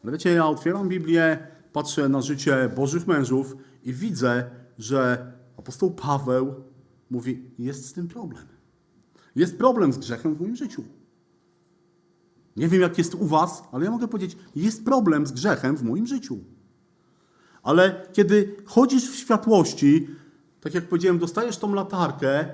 Ale 0.03 0.13
wiecie, 0.13 0.31
ja 0.33 0.47
otwieram 0.47 0.89
Biblię, 0.89 1.39
patrzę 1.73 2.09
na 2.09 2.21
życie 2.21 2.71
Bożych 2.77 3.07
mężów 3.07 3.57
i 3.85 3.93
widzę, 3.93 4.51
że 4.79 5.33
apostoł 5.57 5.91
Paweł 5.91 6.55
mówi, 7.11 7.51
jest 7.59 7.87
z 7.87 7.93
tym 7.93 8.09
problem. 8.09 8.58
Jest 9.39 9.59
problem 9.59 9.93
z 9.93 9.99
grzechem 9.99 10.35
w 10.35 10.41
moim 10.41 10.57
życiu. 10.57 10.85
Nie 12.57 12.69
wiem, 12.69 12.81
jak 12.81 12.99
jest 12.99 13.15
u 13.15 13.27
was, 13.27 13.63
ale 13.73 13.85
ja 13.85 13.91
mogę 13.91 14.09
powiedzieć, 14.09 14.37
jest 14.57 14.85
problem 14.85 15.27
z 15.27 15.33
grzechem 15.33 15.77
w 15.77 15.83
moim 15.83 16.07
życiu. 16.07 16.39
Ale 17.63 18.07
kiedy 18.13 18.57
chodzisz 18.65 19.11
w 19.11 19.17
światłości, 19.17 20.09
tak 20.61 20.75
jak 20.75 20.89
powiedziałem, 20.89 21.19
dostajesz 21.19 21.57
tą 21.57 21.75
latarkę, 21.75 22.49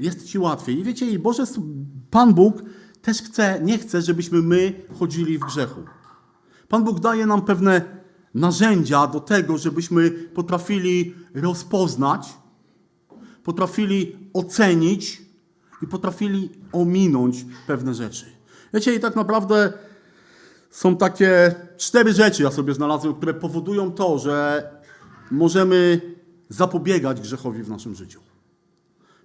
jest 0.00 0.26
ci 0.26 0.38
łatwiej. 0.38 0.78
I 0.78 0.84
wiecie, 0.84 1.10
i 1.10 1.18
Boże, 1.18 1.44
Pan 2.10 2.34
Bóg 2.34 2.62
też 3.02 3.22
chce, 3.22 3.60
nie 3.62 3.78
chce, 3.78 4.02
żebyśmy 4.02 4.42
my 4.42 4.86
chodzili 4.98 5.38
w 5.38 5.44
grzechu. 5.44 5.80
Pan 6.68 6.84
Bóg 6.84 7.00
daje 7.00 7.26
nam 7.26 7.42
pewne 7.42 8.02
narzędzia 8.34 9.06
do 9.06 9.20
tego, 9.20 9.58
żebyśmy 9.58 10.10
potrafili 10.10 11.14
rozpoznać, 11.34 12.34
potrafili 13.42 14.16
ocenić 14.32 15.31
i 15.82 15.86
potrafili 15.86 16.50
ominąć 16.72 17.46
pewne 17.66 17.94
rzeczy. 17.94 18.26
Wiecie, 18.74 18.94
i 18.94 19.00
tak 19.00 19.16
naprawdę 19.16 19.72
są 20.70 20.96
takie 20.96 21.54
cztery 21.76 22.12
rzeczy, 22.12 22.42
ja 22.42 22.50
sobie 22.50 22.74
znalazłem, 22.74 23.14
które 23.14 23.34
powodują 23.34 23.92
to, 23.92 24.18
że 24.18 24.70
możemy 25.30 26.00
zapobiegać 26.48 27.20
grzechowi 27.20 27.62
w 27.62 27.68
naszym 27.68 27.94
życiu. 27.94 28.20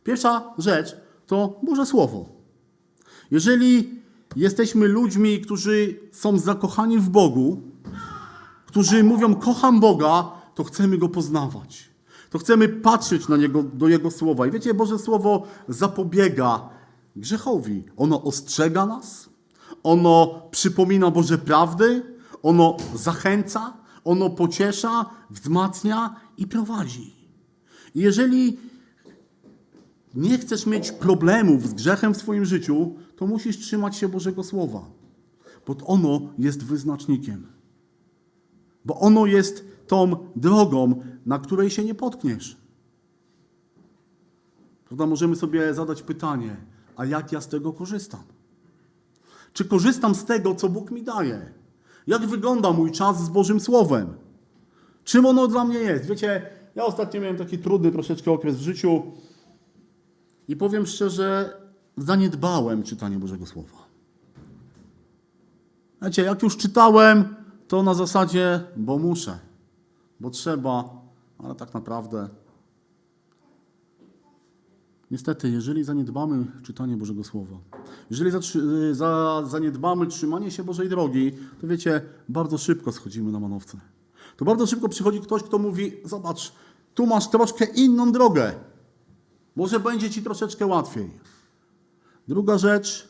Pierwsza 0.03 0.53
rzecz 0.57 0.97
to 1.27 1.59
Boże 1.63 1.85
Słowo. 1.85 2.29
Jeżeli 3.31 4.01
jesteśmy 4.35 4.87
ludźmi, 4.87 5.41
którzy 5.41 5.99
są 6.11 6.37
zakochani 6.37 6.97
w 6.99 7.09
Bogu, 7.09 7.61
którzy 8.65 9.03
mówią 9.03 9.35
kocham 9.35 9.79
Boga, 9.79 10.31
to 10.55 10.63
chcemy 10.63 10.97
Go 10.97 11.09
poznawać. 11.09 11.86
To 12.29 12.39
chcemy 12.39 12.69
patrzeć 12.69 13.27
na 13.27 13.37
niego, 13.37 13.63
do 13.63 13.87
Jego 13.87 14.11
słowa. 14.11 14.47
I 14.47 14.51
wiecie, 14.51 14.73
Boże 14.73 14.99
Słowo 14.99 15.43
zapobiega 15.67 16.69
grzechowi. 17.15 17.83
Ono 17.97 18.23
ostrzega 18.23 18.85
nas, 18.85 19.29
ono 19.83 20.41
przypomina 20.51 21.11
Boże 21.11 21.37
prawdy, 21.37 22.17
ono 22.43 22.77
zachęca, 22.95 23.77
ono 24.03 24.29
pociesza, 24.29 25.05
wzmacnia 25.29 26.15
i 26.37 26.47
prowadzi. 26.47 27.13
I 27.95 27.99
jeżeli 27.99 28.57
nie 30.15 30.37
chcesz 30.37 30.65
mieć 30.65 30.91
problemów 30.91 31.67
z 31.67 31.73
grzechem 31.73 32.13
w 32.13 32.17
swoim 32.17 32.45
życiu, 32.45 32.95
to 33.15 33.27
musisz 33.27 33.57
trzymać 33.57 33.95
się 33.95 34.09
Bożego 34.09 34.43
Słowa, 34.43 34.85
bo 35.67 35.75
ono 35.85 36.21
jest 36.37 36.63
wyznacznikiem. 36.63 37.47
Bo 38.85 38.99
ono 38.99 39.25
jest 39.25 39.65
tą 39.87 40.31
drogą, 40.35 41.01
na 41.25 41.39
której 41.39 41.69
się 41.69 41.83
nie 41.83 41.95
potkniesz. 41.95 42.57
Prawda? 44.85 45.05
Możemy 45.05 45.35
sobie 45.35 45.73
zadać 45.73 46.01
pytanie, 46.01 46.55
a 46.95 47.05
jak 47.05 47.31
ja 47.31 47.41
z 47.41 47.47
tego 47.47 47.73
korzystam? 47.73 48.23
Czy 49.53 49.65
korzystam 49.65 50.15
z 50.15 50.25
tego, 50.25 50.55
co 50.55 50.69
Bóg 50.69 50.91
mi 50.91 51.03
daje? 51.03 51.51
Jak 52.07 52.25
wygląda 52.25 52.71
mój 52.71 52.91
czas 52.91 53.23
z 53.23 53.29
Bożym 53.29 53.59
Słowem? 53.59 54.13
Czym 55.03 55.25
ono 55.25 55.47
dla 55.47 55.65
mnie 55.65 55.79
jest? 55.79 56.05
Wiecie, 56.05 56.49
ja 56.75 56.85
ostatnio 56.85 57.21
miałem 57.21 57.37
taki 57.37 57.57
trudny 57.57 57.91
troszeczkę 57.91 58.31
okres 58.31 58.55
w 58.55 58.61
życiu 58.61 59.03
i 60.47 60.55
powiem 60.55 60.85
szczerze, 60.85 61.57
zaniedbałem 61.97 62.83
czytanie 62.83 63.19
Bożego 63.19 63.45
Słowa. 63.45 63.87
Wiecie, 66.01 66.23
jak 66.23 66.43
już 66.43 66.57
czytałem, 66.57 67.35
to 67.67 67.83
na 67.83 67.93
zasadzie, 67.93 68.63
bo 68.75 68.97
muszę, 68.97 69.39
bo 70.19 70.29
trzeba, 70.29 71.01
ale 71.37 71.55
tak 71.55 71.73
naprawdę. 71.73 72.29
Niestety, 75.11 75.49
jeżeli 75.49 75.83
zaniedbamy 75.83 76.45
czytanie 76.63 76.97
Bożego 76.97 77.23
Słowa, 77.23 77.57
jeżeli 78.09 78.31
zatrzy- 78.31 78.93
za, 78.93 79.43
zaniedbamy 79.45 80.07
trzymanie 80.07 80.51
się 80.51 80.63
Bożej 80.63 80.89
drogi, 80.89 81.31
to 81.61 81.67
wiecie, 81.67 82.01
bardzo 82.29 82.57
szybko 82.57 82.91
schodzimy 82.91 83.31
na 83.31 83.39
manowce. 83.39 83.77
To 84.37 84.45
bardzo 84.45 84.67
szybko 84.67 84.89
przychodzi 84.89 85.21
ktoś, 85.21 85.43
kto 85.43 85.59
mówi: 85.59 85.91
Zobacz, 86.05 86.53
tu 86.93 87.05
masz 87.05 87.29
troszkę 87.29 87.65
inną 87.65 88.11
drogę. 88.11 88.53
Może 89.55 89.79
będzie 89.79 90.09
ci 90.09 90.23
troszeczkę 90.23 90.65
łatwiej. 90.65 91.09
Druga 92.27 92.57
rzecz, 92.57 93.09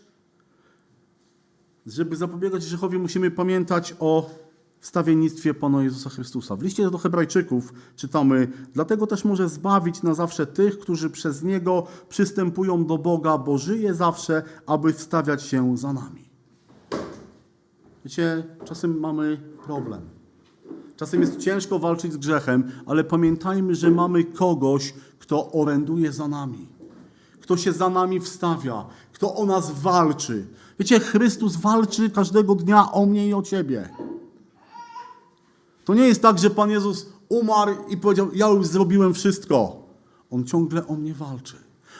żeby 1.86 2.16
zapobiegać 2.16 2.66
grzechowi, 2.66 3.00
musimy 3.00 3.32
pamiętać 3.32 3.96
o 4.00 4.30
wstawiennictwie 4.79 5.53
Pana 5.53 5.84
Jezusa 5.84 6.10
Chrystusa. 6.10 6.55
W 6.55 6.62
liście 6.62 6.89
do 6.89 6.98
Hebrajczyków 6.98 7.74
czytamy: 7.96 8.48
Dlatego 8.74 9.07
też 9.07 9.25
może 9.25 9.50
zbawić 9.50 10.03
na 10.03 10.13
zawsze 10.13 10.46
tych, 10.46 10.79
którzy 10.79 11.10
przez 11.10 11.43
Niego 11.43 11.88
przystępują 12.10 12.86
do 12.86 12.98
Boga, 12.98 13.38
bo 13.38 13.57
żyje 13.57 13.93
zawsze, 13.93 14.43
aby 14.65 14.93
wstawiać 14.93 15.43
się 15.43 15.77
za 15.77 15.93
nami. 15.93 16.29
Wiecie, 18.05 18.43
czasem 18.65 19.00
mamy 19.00 19.38
problem. 19.65 20.01
Czasem 20.96 21.22
jest 21.22 21.38
ciężko 21.38 21.79
walczyć 21.79 22.13
z 22.13 22.17
grzechem, 22.17 22.72
ale 22.86 23.03
pamiętajmy, 23.03 23.75
że 23.75 23.91
mamy 23.91 24.24
kogoś, 24.24 24.93
kto 25.19 25.51
oręduje 25.51 26.12
za 26.12 26.27
nami, 26.27 26.67
kto 27.41 27.57
się 27.57 27.72
za 27.72 27.89
nami 27.89 28.19
wstawia, 28.19 28.86
kto 29.13 29.36
o 29.36 29.46
nas 29.46 29.72
walczy. 29.72 30.48
Wiecie, 30.79 31.00
Chrystus 31.00 31.55
walczy 31.55 32.10
każdego 32.10 32.55
dnia 32.55 32.91
o 32.91 33.05
mnie 33.05 33.27
i 33.27 33.34
o 33.34 33.41
ciebie. 33.41 33.89
To 35.88 35.94
nie 35.94 36.08
jest 36.08 36.22
tak, 36.22 36.39
że 36.39 36.50
Pan 36.50 36.70
Jezus 36.70 37.06
umarł 37.29 37.75
i 37.89 37.98
powiedział: 37.98 38.29
Ja 38.34 38.48
już 38.48 38.67
zrobiłem 38.67 39.13
wszystko. 39.13 39.84
On 40.32 40.46
ciągle 40.46 40.88
o 40.88 40.96
mnie 40.96 41.13
walczy. 41.13 41.56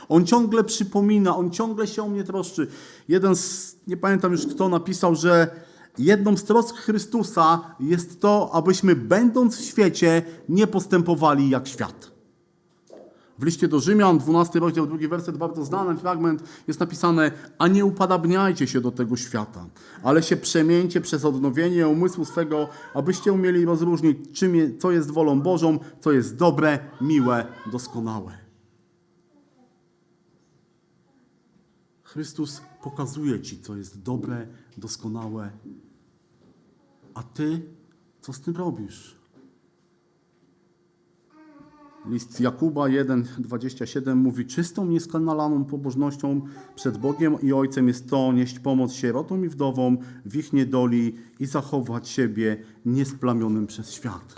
On 0.10 0.26
ciągle 0.26 0.64
przypomina, 0.64 1.38
on 1.38 1.52
ciągle 1.52 1.88
się 1.88 2.04
o 2.04 2.10
mnie 2.10 2.24
troszczy. 2.24 2.68
Jeden 3.08 3.36
z, 3.36 3.76
nie 3.88 3.98
pamiętam 3.98 4.32
już 4.32 4.48
kto, 4.48 4.70
napisał, 4.70 5.16
że 5.16 5.48
jedną 5.98 6.38
z 6.38 6.44
trosk 6.44 6.76
Chrystusa 6.76 7.76
jest 7.80 8.22
to, 8.22 8.50
abyśmy, 8.54 8.96
będąc 8.96 9.58
w 9.58 9.66
świecie, 9.66 10.22
nie 10.50 10.68
postępowali 10.68 11.50
jak 11.50 11.68
świat. 11.68 12.17
W 13.40 13.44
liście 13.44 13.68
do 13.68 13.80
Rzymian, 13.80 14.18
12 14.18 14.60
rozdział, 14.60 14.88
drugi 14.88 15.08
werset, 15.08 15.38
bardzo 15.38 15.66
znany 15.66 15.98
fragment, 15.98 16.44
jest 16.68 16.80
napisane: 16.80 17.32
A 17.58 17.68
nie 17.68 17.86
upadabniajcie 17.86 18.68
się 18.68 18.82
do 18.82 18.92
tego 18.92 19.18
świata, 19.18 19.66
ale 20.04 20.24
się 20.24 20.38
przemieńcie 20.38 21.02
przez 21.02 21.26
odnowienie 21.26 21.88
umysłu 21.88 22.26
swego, 22.26 22.70
abyście 22.94 23.34
umieli 23.34 23.66
rozróżnić, 23.66 24.18
czym 24.34 24.56
je, 24.56 24.78
co 24.78 24.92
jest 24.92 25.12
wolą 25.12 25.42
Bożą, 25.42 25.80
co 26.00 26.12
jest 26.12 26.36
dobre, 26.36 26.80
miłe, 27.02 27.46
doskonałe. 27.72 28.38
Chrystus 32.04 32.62
pokazuje 32.84 33.42
Ci, 33.42 33.62
co 33.62 33.76
jest 33.76 34.02
dobre, 34.02 34.48
doskonałe, 34.78 35.52
a 37.14 37.24
Ty 37.24 37.62
co 38.28 38.34
z 38.34 38.42
tym 38.42 38.56
robisz? 38.56 39.17
List 42.10 42.40
Jakuba 42.40 42.82
1,27 42.82 44.16
mówi: 44.16 44.46
Czystą, 44.46 44.86
nieskanalaną 44.86 45.66
pobożnością 45.66 46.42
przed 46.76 46.98
Bogiem 46.98 47.42
i 47.42 47.54
Ojcem 47.54 47.88
jest 47.88 48.10
to 48.10 48.34
nieść 48.34 48.60
pomoc 48.60 48.94
sierotom 48.94 49.46
i 49.46 49.50
wdowom 49.50 49.98
w 50.26 50.36
ich 50.36 50.54
niedoli 50.54 51.16
i 51.40 51.46
zachować 51.46 52.10
siebie 52.10 52.64
niesplamionym 52.86 53.68
przez 53.68 53.92
świat. 53.92 54.36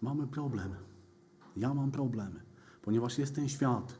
Mamy 0.00 0.26
problem. 0.26 0.74
Ja 1.56 1.74
mam 1.74 1.90
problem, 1.90 2.40
ponieważ 2.82 3.18
jest 3.18 3.34
ten 3.34 3.48
świat 3.48 3.98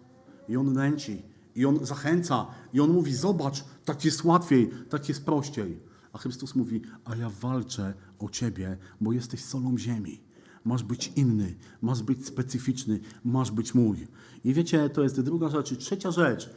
i 0.48 0.56
on 0.56 0.72
nęci, 0.72 1.22
i 1.54 1.66
on 1.66 1.87
zachęca, 1.87 2.46
i 2.72 2.80
on 2.80 2.92
mówi: 2.92 3.14
Zobacz, 3.14 3.64
tak 3.84 4.04
jest 4.04 4.24
łatwiej, 4.24 4.70
tak 4.88 5.08
jest 5.08 5.24
prościej. 5.24 5.80
A 6.12 6.18
Chrystus 6.18 6.54
mówi: 6.54 6.82
A 7.04 7.16
ja 7.16 7.30
walczę 7.40 7.94
o 8.18 8.28
ciebie, 8.28 8.76
bo 9.00 9.12
jesteś 9.12 9.44
solą 9.44 9.78
ziemi. 9.78 10.28
Masz 10.64 10.83
być 10.83 11.12
inny, 11.16 11.55
masz 11.83 12.03
być 12.03 12.27
specyficzny, 12.27 13.01
masz 13.25 13.51
być 13.51 13.75
mój. 13.75 14.07
I 14.44 14.55
wiecie, 14.55 14.90
to 14.90 15.03
jest 15.03 15.21
druga 15.21 15.49
rzecz. 15.49 15.73
I 15.73 15.77
trzecia 15.77 16.11
rzecz, 16.11 16.51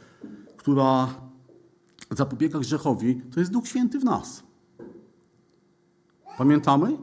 która 0.56 1.14
zapobiega 2.10 2.58
grzechowi, 2.58 3.22
to 3.34 3.40
jest 3.40 3.52
Duch 3.52 3.68
Święty 3.68 3.98
w 3.98 4.04
nas. 4.04 4.42
Pamiętamy, 6.38 6.98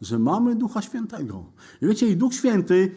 że 0.00 0.18
mamy 0.18 0.54
Ducha 0.54 0.82
Świętego. 0.82 1.44
I 1.82 1.86
wiecie, 1.86 2.08
i 2.08 2.16
Duch 2.16 2.34
Święty, 2.34 2.94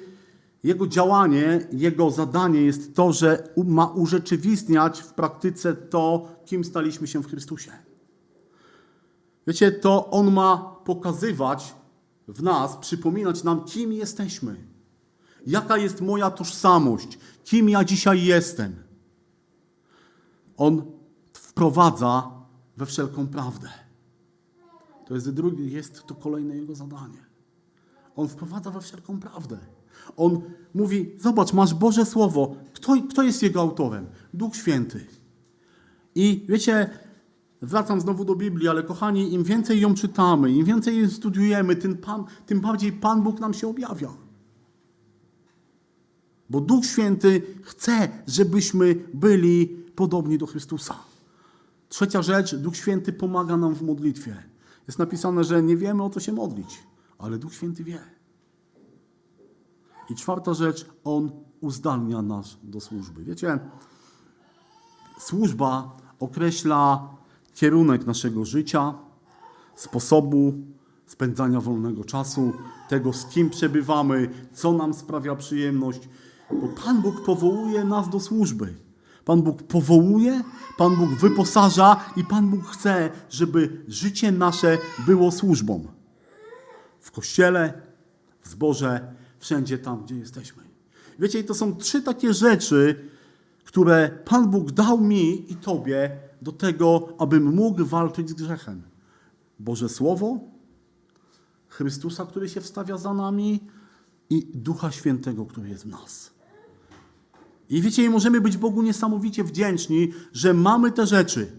jego 0.63 0.88
działanie, 0.88 1.68
jego 1.72 2.12
zadanie 2.12 2.62
jest 2.62 2.96
to, 2.96 3.13
że 3.13 3.54
ma 3.65 3.86
urzeczywistniać 3.86 5.02
w 5.02 5.13
praktyce 5.13 5.74
to, 5.74 6.28
kim 6.46 6.63
staliśmy 6.63 7.08
się 7.08 7.24
w 7.24 7.28
Chrystusie. 7.28 7.72
Wiecie, 9.48 9.72
to 9.72 10.10
On 10.10 10.32
ma 10.32 10.76
pokazywać 10.86 11.76
w 12.28 12.44
nas, 12.44 12.78
przypominać 12.78 13.44
nam, 13.44 13.66
kim 13.66 13.94
jesteśmy. 13.94 14.56
Jaka 15.48 15.78
jest 15.78 16.02
moja 16.02 16.32
tożsamość, 16.32 17.20
kim 17.44 17.70
ja 17.70 17.84
dzisiaj 17.84 18.24
jestem. 18.24 18.76
On 20.58 20.82
wprowadza 21.34 22.32
we 22.78 22.86
wszelką 22.86 23.28
prawdę. 23.28 23.70
To 25.06 25.14
jest 25.14 25.30
drugi, 25.30 25.72
jest 25.72 26.04
to 26.06 26.16
kolejne 26.16 26.56
jego 26.56 26.76
zadanie. 26.76 27.26
On 28.16 28.28
wprowadza 28.28 28.72
we 28.72 28.82
wszelką 28.82 29.20
prawdę. 29.20 29.58
On 30.18 30.42
mówi: 30.74 31.16
Zobacz, 31.20 31.54
masz 31.54 31.74
Boże 31.74 32.06
Słowo. 32.06 32.56
Kto, 32.74 32.96
kto 33.10 33.24
jest 33.24 33.44
jego 33.44 33.62
autorem? 33.62 34.08
Duch 34.34 34.56
Święty. 34.56 35.06
I 36.16 36.46
wiecie, 36.50 36.90
wracam 37.65 38.01
znowu 38.01 38.25
do 38.25 38.36
Biblii, 38.36 38.67
ale 38.67 38.84
kochani, 38.84 39.34
im 39.34 39.43
więcej 39.43 39.82
ją 39.82 39.93
czytamy, 39.93 40.51
im 40.51 40.65
więcej 40.65 41.01
ją 41.01 41.10
studiujemy, 41.10 41.75
tym, 41.75 41.97
Pan, 41.97 42.25
tym 42.45 42.62
bardziej 42.62 42.91
Pan 42.93 43.23
Bóg 43.23 43.39
nam 43.39 43.54
się 43.54 43.67
objawia. 43.67 44.10
Bo 46.49 46.62
Duch 46.62 46.86
Święty 46.86 47.41
chce, 47.63 48.10
żebyśmy 48.28 48.95
byli 49.13 49.67
podobni 49.95 50.38
do 50.38 50.45
Chrystusa. 50.45 50.95
Trzecia 51.89 52.21
rzecz, 52.21 52.56
Duch 52.56 52.75
Święty 52.75 53.13
pomaga 53.13 53.58
nam 53.58 53.75
w 53.75 53.82
modlitwie. 53.82 54.43
Jest 54.88 54.99
napisane, 54.99 55.43
że 55.43 55.63
nie 55.63 55.78
wiemy 55.78 56.04
o 56.04 56.10
co 56.10 56.19
się 56.19 56.34
modlić, 56.34 56.84
ale 57.17 57.38
Duch 57.38 57.54
Święty 57.54 57.84
wie. 57.84 57.99
I 60.10 60.15
czwarta 60.15 60.54
rzecz, 60.54 60.86
On 61.04 61.32
uzdalnia 61.62 62.21
nas 62.21 62.58
do 62.63 62.80
służby. 62.80 63.23
Wiecie, 63.23 63.60
służba 65.19 65.97
określa 66.19 67.10
kierunek 67.56 68.06
naszego 68.06 68.46
życia, 68.46 68.94
sposobu 69.76 70.54
spędzania 71.06 71.62
wolnego 71.62 72.04
czasu, 72.04 72.54
tego 72.89 73.13
z 73.13 73.26
kim 73.26 73.50
przebywamy, 73.50 74.30
co 74.54 74.74
nam 74.74 74.94
sprawia 74.94 75.36
przyjemność, 75.36 76.10
bo 76.52 76.68
Pan 76.68 77.02
Bóg 77.02 77.24
powołuje 77.24 77.84
nas 77.84 78.10
do 78.10 78.20
służby. 78.20 78.74
Pan 79.26 79.41
Bóg 79.41 79.63
powołuje, 79.63 80.41
Pan 80.78 80.96
Bóg 80.96 81.10
wyposaża 81.10 82.06
i 82.15 82.24
Pan 82.24 82.50
Bóg 82.50 82.65
chce, 82.65 83.10
żeby 83.30 83.82
życie 83.88 84.32
nasze 84.32 84.78
było 85.06 85.32
służbą. 85.32 85.88
W 87.00 87.12
kościele, 87.12 87.74
w 88.41 88.50
zborze, 88.50 89.13
wszędzie 89.39 89.78
tam, 89.78 90.04
gdzie 90.04 90.15
jesteśmy. 90.15 90.63
Wiecie, 91.20 91.44
to 91.44 91.54
są 91.54 91.76
trzy 91.76 92.02
takie 92.02 92.34
rzeczy, 92.34 93.10
które 93.63 94.10
Pan 94.26 94.50
Bóg 94.50 94.72
dał 94.72 95.02
mi 95.02 95.52
i 95.52 95.56
Tobie 95.56 96.25
do 96.45 96.51
tego, 96.51 97.08
abym 97.19 97.55
mógł 97.55 97.86
walczyć 97.86 98.29
z 98.29 98.34
grzechem. 98.34 98.81
Boże 99.60 99.89
Słowo, 99.89 100.39
Chrystusa, 101.67 102.25
który 102.25 102.49
się 102.49 102.62
wstawia 102.62 102.97
za 102.97 103.13
nami 103.13 103.60
i 104.29 104.51
Ducha 104.53 104.91
Świętego, 104.91 105.45
który 105.45 105.69
jest 105.69 105.84
w 105.84 105.88
nas. 105.88 106.31
I 107.69 107.81
wiecie, 107.81 108.10
możemy 108.10 108.41
być 108.41 108.58
Bogu 108.58 108.81
niesamowicie 108.81 109.43
wdzięczni, 109.43 110.13
że 110.34 110.53
mamy 110.53 110.91
te 110.91 111.08
rzeczy, 111.08 111.51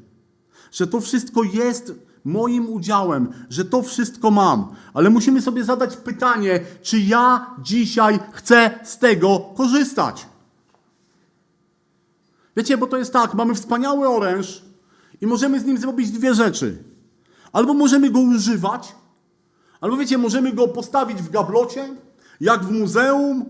że 0.72 0.86
to 0.86 1.00
wszystko 1.00 1.42
jest 1.42 1.92
moim 2.24 2.68
udziałem, 2.68 3.28
że 3.50 3.64
to 3.64 3.82
wszystko 3.82 4.30
mam. 4.30 4.74
Ale 4.94 5.10
musimy 5.10 5.42
sobie 5.42 5.64
zadać 5.64 5.96
pytanie, 5.96 6.60
czy 6.82 7.00
ja 7.00 7.54
dzisiaj 7.62 8.18
chcę 8.32 8.80
z 8.84 8.98
tego 8.98 9.52
korzystać. 9.56 10.26
Wiecie, 12.56 12.78
bo 12.78 12.86
to 12.86 12.96
jest 12.98 13.12
tak, 13.12 13.34
mamy 13.34 13.54
wspaniały 13.54 14.08
oręż 14.08 14.65
i 15.20 15.26
możemy 15.26 15.60
z 15.60 15.64
nim 15.64 15.78
zrobić 15.78 16.10
dwie 16.10 16.34
rzeczy. 16.34 16.84
Albo 17.52 17.74
możemy 17.74 18.10
go 18.10 18.20
używać, 18.20 18.94
albo 19.80 19.96
wiecie, 19.96 20.18
możemy 20.18 20.52
go 20.52 20.68
postawić 20.68 21.22
w 21.22 21.30
gablocie, 21.30 21.96
jak 22.40 22.64
w 22.64 22.70
muzeum 22.70 23.44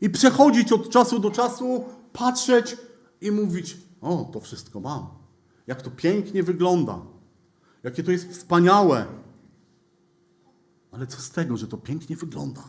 i 0.00 0.10
przechodzić 0.10 0.72
od 0.72 0.90
czasu 0.90 1.18
do 1.18 1.30
czasu, 1.30 1.84
patrzeć 2.12 2.76
i 3.20 3.30
mówić: 3.30 3.76
O, 4.00 4.30
to 4.32 4.40
wszystko 4.40 4.80
mam. 4.80 5.06
Jak 5.66 5.82
to 5.82 5.90
pięknie 5.90 6.42
wygląda. 6.42 6.98
Jakie 7.82 8.02
to 8.02 8.10
jest 8.10 8.30
wspaniałe. 8.30 9.06
Ale 10.92 11.06
co 11.06 11.20
z 11.20 11.30
tego, 11.30 11.56
że 11.56 11.68
to 11.68 11.76
pięknie 11.76 12.16
wygląda? 12.16 12.62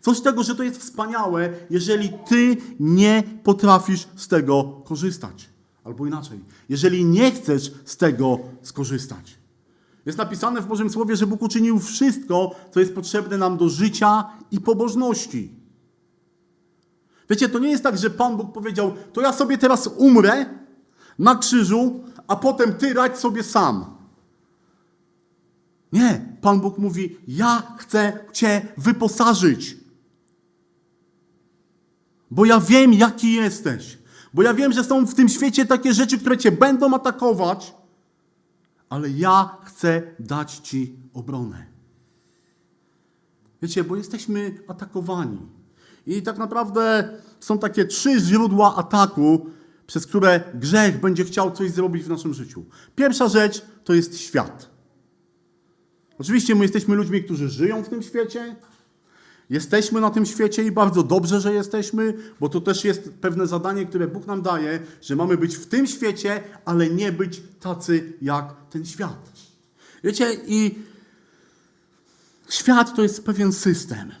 Co 0.00 0.14
z 0.14 0.22
tego, 0.22 0.42
że 0.42 0.54
to 0.54 0.62
jest 0.62 0.80
wspaniałe, 0.80 1.52
jeżeli 1.70 2.12
ty 2.28 2.56
nie 2.80 3.22
potrafisz 3.44 4.08
z 4.16 4.28
tego 4.28 4.82
korzystać? 4.84 5.48
Albo 5.88 6.06
inaczej, 6.06 6.40
jeżeli 6.68 7.04
nie 7.04 7.30
chcesz 7.30 7.72
z 7.84 7.96
tego 7.96 8.38
skorzystać. 8.62 9.38
Jest 10.06 10.18
napisane 10.18 10.60
w 10.60 10.66
Bożym 10.66 10.90
Słowie, 10.90 11.16
że 11.16 11.26
Bóg 11.26 11.42
uczynił 11.42 11.78
wszystko, 11.78 12.54
co 12.70 12.80
jest 12.80 12.94
potrzebne 12.94 13.38
nam 13.38 13.56
do 13.56 13.68
życia 13.68 14.24
i 14.50 14.60
pobożności. 14.60 15.52
Wiecie, 17.30 17.48
to 17.48 17.58
nie 17.58 17.70
jest 17.70 17.82
tak, 17.82 17.98
że 17.98 18.10
Pan 18.10 18.36
Bóg 18.36 18.52
powiedział, 18.52 18.94
to 19.12 19.20
ja 19.20 19.32
sobie 19.32 19.58
teraz 19.58 19.90
umrę 19.96 20.46
na 21.18 21.36
krzyżu, 21.36 22.04
a 22.26 22.36
potem 22.36 22.74
ty 22.74 22.94
radź 22.94 23.18
sobie 23.18 23.42
sam. 23.42 23.84
Nie, 25.92 26.36
Pan 26.40 26.60
Bóg 26.60 26.78
mówi: 26.78 27.16
Ja 27.28 27.76
chcę 27.78 28.18
Cię 28.32 28.68
wyposażyć. 28.76 29.76
Bo 32.30 32.44
ja 32.44 32.60
wiem, 32.60 32.92
jaki 32.92 33.32
jesteś. 33.32 33.97
Bo 34.34 34.42
ja 34.42 34.54
wiem, 34.54 34.72
że 34.72 34.84
są 34.84 35.06
w 35.06 35.14
tym 35.14 35.28
świecie 35.28 35.66
takie 35.66 35.94
rzeczy, 35.94 36.18
które 36.18 36.38
Cię 36.38 36.52
będą 36.52 36.94
atakować, 36.94 37.74
ale 38.88 39.10
ja 39.10 39.56
chcę 39.64 40.02
dać 40.18 40.54
Ci 40.54 40.96
obronę. 41.14 41.66
Wiecie, 43.62 43.84
bo 43.84 43.96
jesteśmy 43.96 44.60
atakowani. 44.68 45.38
I 46.06 46.22
tak 46.22 46.38
naprawdę 46.38 47.08
są 47.40 47.58
takie 47.58 47.84
trzy 47.84 48.20
źródła 48.20 48.76
ataku, 48.76 49.46
przez 49.86 50.06
które 50.06 50.40
grzech 50.54 51.00
będzie 51.00 51.24
chciał 51.24 51.50
coś 51.50 51.70
zrobić 51.70 52.04
w 52.04 52.08
naszym 52.08 52.34
życiu. 52.34 52.64
Pierwsza 52.96 53.28
rzecz 53.28 53.62
to 53.84 53.94
jest 53.94 54.18
świat. 54.18 54.70
Oczywiście 56.18 56.54
my 56.54 56.62
jesteśmy 56.62 56.96
ludźmi, 56.96 57.24
którzy 57.24 57.48
żyją 57.48 57.82
w 57.82 57.88
tym 57.88 58.02
świecie. 58.02 58.56
Jesteśmy 59.50 60.00
na 60.00 60.10
tym 60.10 60.26
świecie 60.26 60.64
i 60.64 60.72
bardzo 60.72 61.02
dobrze, 61.02 61.40
że 61.40 61.54
jesteśmy, 61.54 62.14
bo 62.40 62.48
to 62.48 62.60
też 62.60 62.84
jest 62.84 63.10
pewne 63.20 63.46
zadanie, 63.46 63.86
które 63.86 64.08
Bóg 64.08 64.26
nam 64.26 64.42
daje, 64.42 64.80
że 65.02 65.16
mamy 65.16 65.36
być 65.36 65.56
w 65.56 65.66
tym 65.66 65.86
świecie, 65.86 66.42
ale 66.64 66.90
nie 66.90 67.12
być 67.12 67.42
tacy 67.60 68.12
jak 68.22 68.54
ten 68.70 68.86
świat. 68.86 69.32
Wiecie, 70.04 70.36
i 70.46 70.74
świat 72.48 72.96
to 72.96 73.02
jest 73.02 73.24
pewien 73.24 73.52
system. 73.52 74.12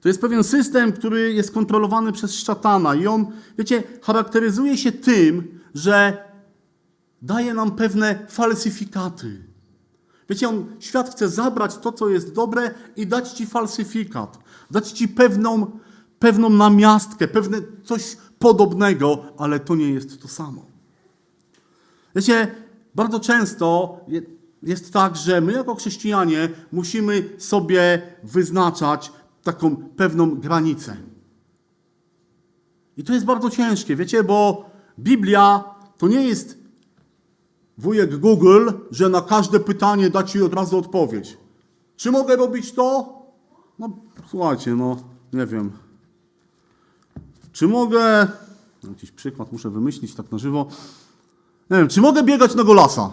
To 0.00 0.08
jest 0.08 0.20
pewien 0.20 0.44
system, 0.44 0.92
który 0.92 1.32
jest 1.32 1.52
kontrolowany 1.52 2.12
przez 2.12 2.34
szatana 2.34 2.94
i 2.94 3.06
on, 3.06 3.26
wiecie, 3.58 3.82
charakteryzuje 4.02 4.78
się 4.78 4.92
tym, 4.92 5.60
że 5.74 6.24
daje 7.22 7.54
nam 7.54 7.76
pewne 7.76 8.26
falsyfikaty. 8.28 9.49
Wiecie, 10.30 10.48
on, 10.48 10.66
świat 10.80 11.10
chce 11.10 11.28
zabrać 11.28 11.78
to, 11.78 11.92
co 11.92 12.08
jest 12.08 12.34
dobre 12.34 12.74
i 12.96 13.06
dać 13.06 13.32
ci 13.32 13.46
falsyfikat. 13.46 14.38
Dać 14.70 14.90
ci 14.90 15.08
pewną, 15.08 15.78
pewną 16.18 16.50
namiastkę, 16.50 17.28
pewne 17.28 17.58
coś 17.84 18.16
podobnego, 18.38 19.24
ale 19.38 19.60
to 19.60 19.74
nie 19.74 19.90
jest 19.90 20.22
to 20.22 20.28
samo. 20.28 20.66
Wiecie, 22.14 22.54
bardzo 22.94 23.20
często 23.20 23.98
jest 24.62 24.92
tak, 24.92 25.16
że 25.16 25.40
my 25.40 25.52
jako 25.52 25.74
chrześcijanie 25.74 26.48
musimy 26.72 27.30
sobie 27.38 28.02
wyznaczać 28.22 29.12
taką 29.42 29.76
pewną 29.76 30.34
granicę. 30.34 30.96
I 32.96 33.04
to 33.04 33.12
jest 33.12 33.26
bardzo 33.26 33.50
ciężkie, 33.50 33.96
wiecie, 33.96 34.24
bo 34.24 34.70
Biblia 34.98 35.64
to 35.98 36.08
nie 36.08 36.22
jest 36.28 36.59
wujek 37.78 38.16
Google, 38.16 38.70
że 38.90 39.08
na 39.08 39.20
każde 39.20 39.60
pytanie 39.60 40.10
da 40.10 40.22
ci 40.22 40.42
od 40.42 40.54
razu 40.54 40.78
odpowiedź. 40.78 41.38
Czy 41.96 42.10
mogę 42.10 42.36
robić 42.36 42.72
to? 42.72 43.14
No, 43.78 43.88
słuchajcie, 44.26 44.74
no, 44.74 44.96
nie 45.32 45.46
wiem. 45.46 45.72
Czy 47.52 47.68
mogę. 47.68 48.28
Jakiś 48.88 49.10
przykład 49.10 49.52
muszę 49.52 49.70
wymyślić 49.70 50.14
tak 50.14 50.32
na 50.32 50.38
żywo. 50.38 50.66
Nie 51.70 51.76
wiem, 51.76 51.88
czy 51.88 52.00
mogę 52.00 52.22
biegać 52.22 52.54
na 52.54 52.64
golasa? 52.64 53.10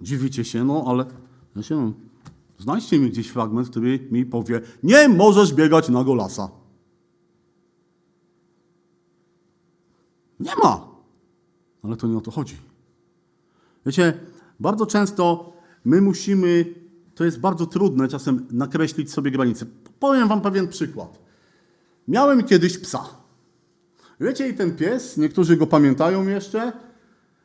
Dziwicie 0.00 0.44
się, 0.44 0.64
no 0.64 0.84
ale 0.86 1.04
ja 1.56 1.62
się, 1.62 1.92
znajdźcie 2.58 2.98
mi 2.98 3.10
gdzieś 3.10 3.28
fragment, 3.28 3.68
który 3.70 4.08
mi 4.10 4.26
powie, 4.26 4.60
nie 4.82 5.08
możesz 5.08 5.54
biegać 5.54 5.88
na 5.88 6.04
golasa. 6.04 6.63
Nie 10.40 10.56
ma. 10.62 10.88
Ale 11.82 11.96
to 11.96 12.06
nie 12.06 12.16
o 12.16 12.20
to 12.20 12.30
chodzi. 12.30 12.56
Wiecie, 13.86 14.18
bardzo 14.60 14.86
często 14.86 15.52
my 15.84 16.00
musimy, 16.00 16.74
to 17.14 17.24
jest 17.24 17.40
bardzo 17.40 17.66
trudne 17.66 18.08
czasem 18.08 18.46
nakreślić 18.50 19.12
sobie 19.12 19.30
granice. 19.30 19.66
Powiem 19.98 20.28
wam 20.28 20.40
pewien 20.40 20.68
przykład. 20.68 21.18
Miałem 22.08 22.44
kiedyś 22.44 22.78
psa. 22.78 23.04
Wiecie, 24.20 24.48
i 24.48 24.54
ten 24.54 24.76
pies, 24.76 25.16
niektórzy 25.16 25.56
go 25.56 25.66
pamiętają 25.66 26.26
jeszcze, 26.26 26.72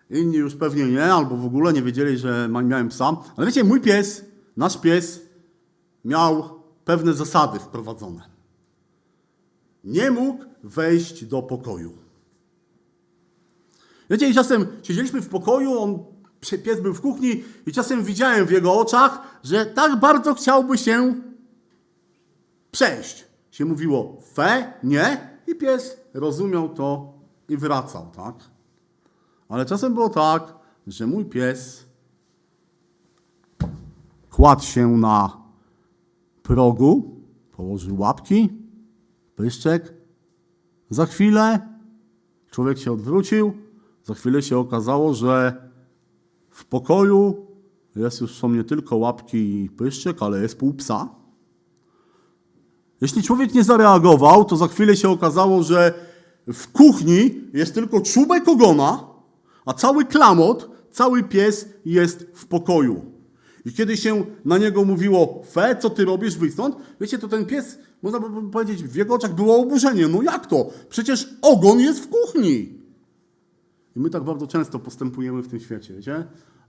inni 0.09 0.35
już 0.35 0.55
pewnie 0.55 0.85
nie, 0.85 1.13
albo 1.13 1.37
w 1.37 1.45
ogóle 1.45 1.73
nie 1.73 1.81
wiedzieli, 1.81 2.17
że 2.17 2.49
miałem 2.63 2.89
psa. 2.89 3.17
Ale 3.37 3.47
wiecie, 3.47 3.63
mój 3.63 3.81
pies, 3.81 4.25
nasz 4.57 4.77
pies, 4.77 5.21
miał 6.05 6.59
pewne 6.85 7.13
zasady 7.13 7.59
wprowadzone. 7.59 8.21
Nie 9.83 10.11
mógł 10.11 10.43
wejść 10.63 11.25
do 11.25 11.41
pokoju. 11.41 12.08
Wiecie, 14.09 14.29
i 14.29 14.33
czasem 14.33 14.67
siedzieliśmy 14.83 15.21
w 15.21 15.29
pokoju, 15.29 15.79
on, 15.79 16.05
pies 16.63 16.81
był 16.81 16.93
w 16.93 17.01
kuchni 17.01 17.43
i 17.65 17.71
czasem 17.71 18.03
widziałem 18.03 18.45
w 18.45 18.51
jego 18.51 18.73
oczach, 18.79 19.39
że 19.43 19.65
tak 19.65 19.99
bardzo 19.99 20.33
chciałby 20.33 20.77
się 20.77 21.15
przejść. 22.71 23.25
Się 23.51 23.65
mówiło 23.65 24.21
fe, 24.33 24.73
nie 24.83 25.29
i 25.47 25.55
pies 25.55 25.97
rozumiał 26.13 26.69
to 26.69 27.13
i 27.49 27.57
wracał, 27.57 28.11
tak? 28.15 28.35
Ale 29.49 29.65
czasem 29.65 29.93
było 29.93 30.09
tak, 30.09 30.53
że 30.87 31.07
mój 31.07 31.25
pies 31.25 31.85
kładł 34.29 34.63
się 34.63 34.87
na 34.87 35.37
progu, 36.43 37.21
położył 37.51 37.99
łapki, 37.99 38.49
pyszczek. 39.35 39.93
Za 40.89 41.05
chwilę 41.05 41.59
człowiek 42.51 42.77
się 42.77 42.91
odwrócił, 42.91 43.53
za 44.09 44.15
chwilę 44.15 44.41
się 44.41 44.57
okazało, 44.57 45.13
że 45.13 45.61
w 46.49 46.65
pokoju 46.65 47.47
jest 47.95 48.21
już 48.21 48.35
są 48.35 48.49
nie 48.49 48.63
tylko 48.63 48.97
łapki 48.97 49.37
i 49.37 49.69
pyszczek, 49.69 50.17
ale 50.19 50.41
jest 50.41 50.57
pół 50.57 50.73
psa. 50.73 51.09
Jeśli 53.01 53.23
człowiek 53.23 53.53
nie 53.53 53.63
zareagował, 53.63 54.45
to 54.45 54.57
za 54.57 54.67
chwilę 54.67 54.95
się 54.95 55.09
okazało, 55.09 55.63
że 55.63 55.93
w 56.47 56.71
kuchni 56.71 57.41
jest 57.53 57.73
tylko 57.73 58.01
czubek 58.01 58.47
ogona, 58.47 59.03
a 59.65 59.73
cały 59.73 60.05
klamot, 60.05 60.69
cały 60.91 61.23
pies 61.23 61.69
jest 61.85 62.25
w 62.33 62.45
pokoju. 62.45 63.05
I 63.65 63.73
kiedy 63.73 63.97
się 63.97 64.25
na 64.45 64.57
niego 64.57 64.85
mówiło, 64.85 65.43
fe, 65.51 65.75
co 65.81 65.89
ty 65.89 66.05
robisz, 66.05 66.37
wyjdź 66.37 66.53
stąd, 66.53 66.75
wiecie, 67.01 67.19
to 67.19 67.27
ten 67.27 67.45
pies, 67.45 67.77
można 68.01 68.19
by 68.19 68.51
powiedzieć, 68.51 68.83
w 68.83 68.95
jego 68.95 69.15
oczach 69.15 69.35
było 69.35 69.57
oburzenie. 69.57 70.07
No 70.07 70.21
jak 70.21 70.47
to? 70.47 70.69
Przecież 70.89 71.29
ogon 71.41 71.79
jest 71.79 71.99
w 71.99 72.09
kuchni. 72.09 72.78
My 73.99 74.09
tak 74.09 74.23
bardzo 74.23 74.47
często 74.47 74.79
postępujemy 74.79 75.41
w 75.41 75.47
tym 75.47 75.59
świecie, 75.59 75.93
wiecie? 75.93 76.15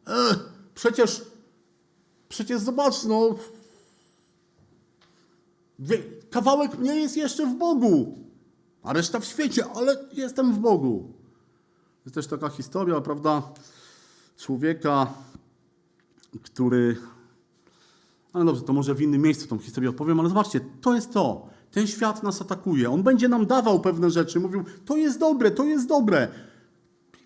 E, 0.07 0.37
przecież 0.75 1.23
Przecież 2.29 2.61
zobacz, 2.61 3.05
no. 3.05 3.35
wie- 5.79 6.03
Kawałek 6.31 6.79
mnie 6.79 6.97
jest 6.97 7.17
jeszcze 7.17 7.47
w 7.47 7.55
Bogu, 7.59 8.19
a 8.83 8.93
reszta 8.93 9.21
w 9.21 9.25
świecie, 9.25 9.65
ale 9.75 9.97
jestem 10.13 10.55
w 10.55 10.59
Bogu. 10.59 11.13
Jest 12.05 12.15
też 12.15 12.27
taka 12.27 12.49
historia, 12.49 13.01
prawda, 13.01 13.43
człowieka, 14.37 15.13
który. 16.43 16.97
Ale 18.33 18.45
dobrze, 18.45 18.63
to 18.63 18.73
może 18.73 18.95
w 18.95 19.03
innym 19.03 19.23
miejscu 19.23 19.47
tą 19.47 19.59
historię 19.59 19.91
opowiem, 19.91 20.21
ale 20.21 20.29
zobaczcie, 20.29 20.61
to 20.81 20.95
jest 20.95 21.13
to. 21.13 21.49
Ten 21.71 21.87
świat 21.87 22.23
nas 22.23 22.43
atakuje. 22.43 22.91
On 22.91 23.03
będzie 23.03 23.29
nam 23.29 23.47
dawał 23.47 23.81
pewne 23.81 24.11
rzeczy, 24.11 24.41
mówił, 24.41 24.65
to 24.85 24.97
jest 24.97 25.19
dobre, 25.19 25.51
to 25.51 25.65
jest 25.65 25.89
dobre. 25.89 26.29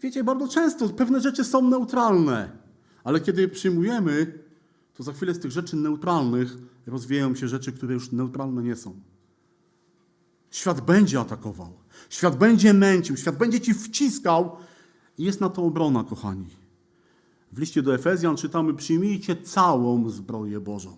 Wiecie, 0.04 0.24
bardzo 0.24 0.48
często 0.48 0.88
pewne 0.88 1.20
rzeczy 1.20 1.44
są 1.44 1.68
neutralne, 1.68 2.50
ale 3.04 3.20
kiedy 3.20 3.42
je 3.42 3.48
przyjmujemy, 3.48 4.38
to 4.94 5.02
za 5.02 5.12
chwilę 5.12 5.34
z 5.34 5.38
tych 5.38 5.50
rzeczy 5.50 5.76
neutralnych 5.76 6.56
rozwijają 6.86 7.34
się 7.34 7.48
rzeczy, 7.48 7.72
które 7.72 7.94
już 7.94 8.12
neutralne 8.12 8.62
nie 8.62 8.76
są. 8.76 9.00
Świat 10.50 10.80
będzie 10.80 11.20
atakował, 11.20 11.72
świat 12.10 12.36
będzie 12.36 12.74
męcił, 12.74 13.16
świat 13.16 13.36
będzie 13.36 13.60
ci 13.60 13.74
wciskał 13.74 14.56
i 15.18 15.24
jest 15.24 15.40
na 15.40 15.48
to 15.48 15.62
obrona, 15.62 16.04
kochani. 16.04 16.46
W 17.52 17.58
liście 17.58 17.82
do 17.82 17.94
Efezjan 17.94 18.36
czytamy: 18.36 18.74
Przyjmijcie 18.74 19.36
całą 19.36 20.10
zbroję 20.10 20.60
Bożą. 20.60 20.96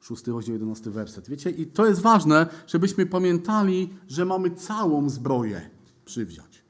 Szósty 0.00 0.30
rozdział, 0.30 0.52
jedenasty 0.52 0.90
werset. 0.90 1.28
Wiecie, 1.28 1.50
i 1.50 1.66
to 1.66 1.86
jest 1.86 2.00
ważne, 2.00 2.46
żebyśmy 2.66 3.06
pamiętali, 3.06 3.94
że 4.08 4.24
mamy 4.24 4.50
całą 4.50 5.10
zbroję 5.10 5.70
przywziąć. 6.04 6.63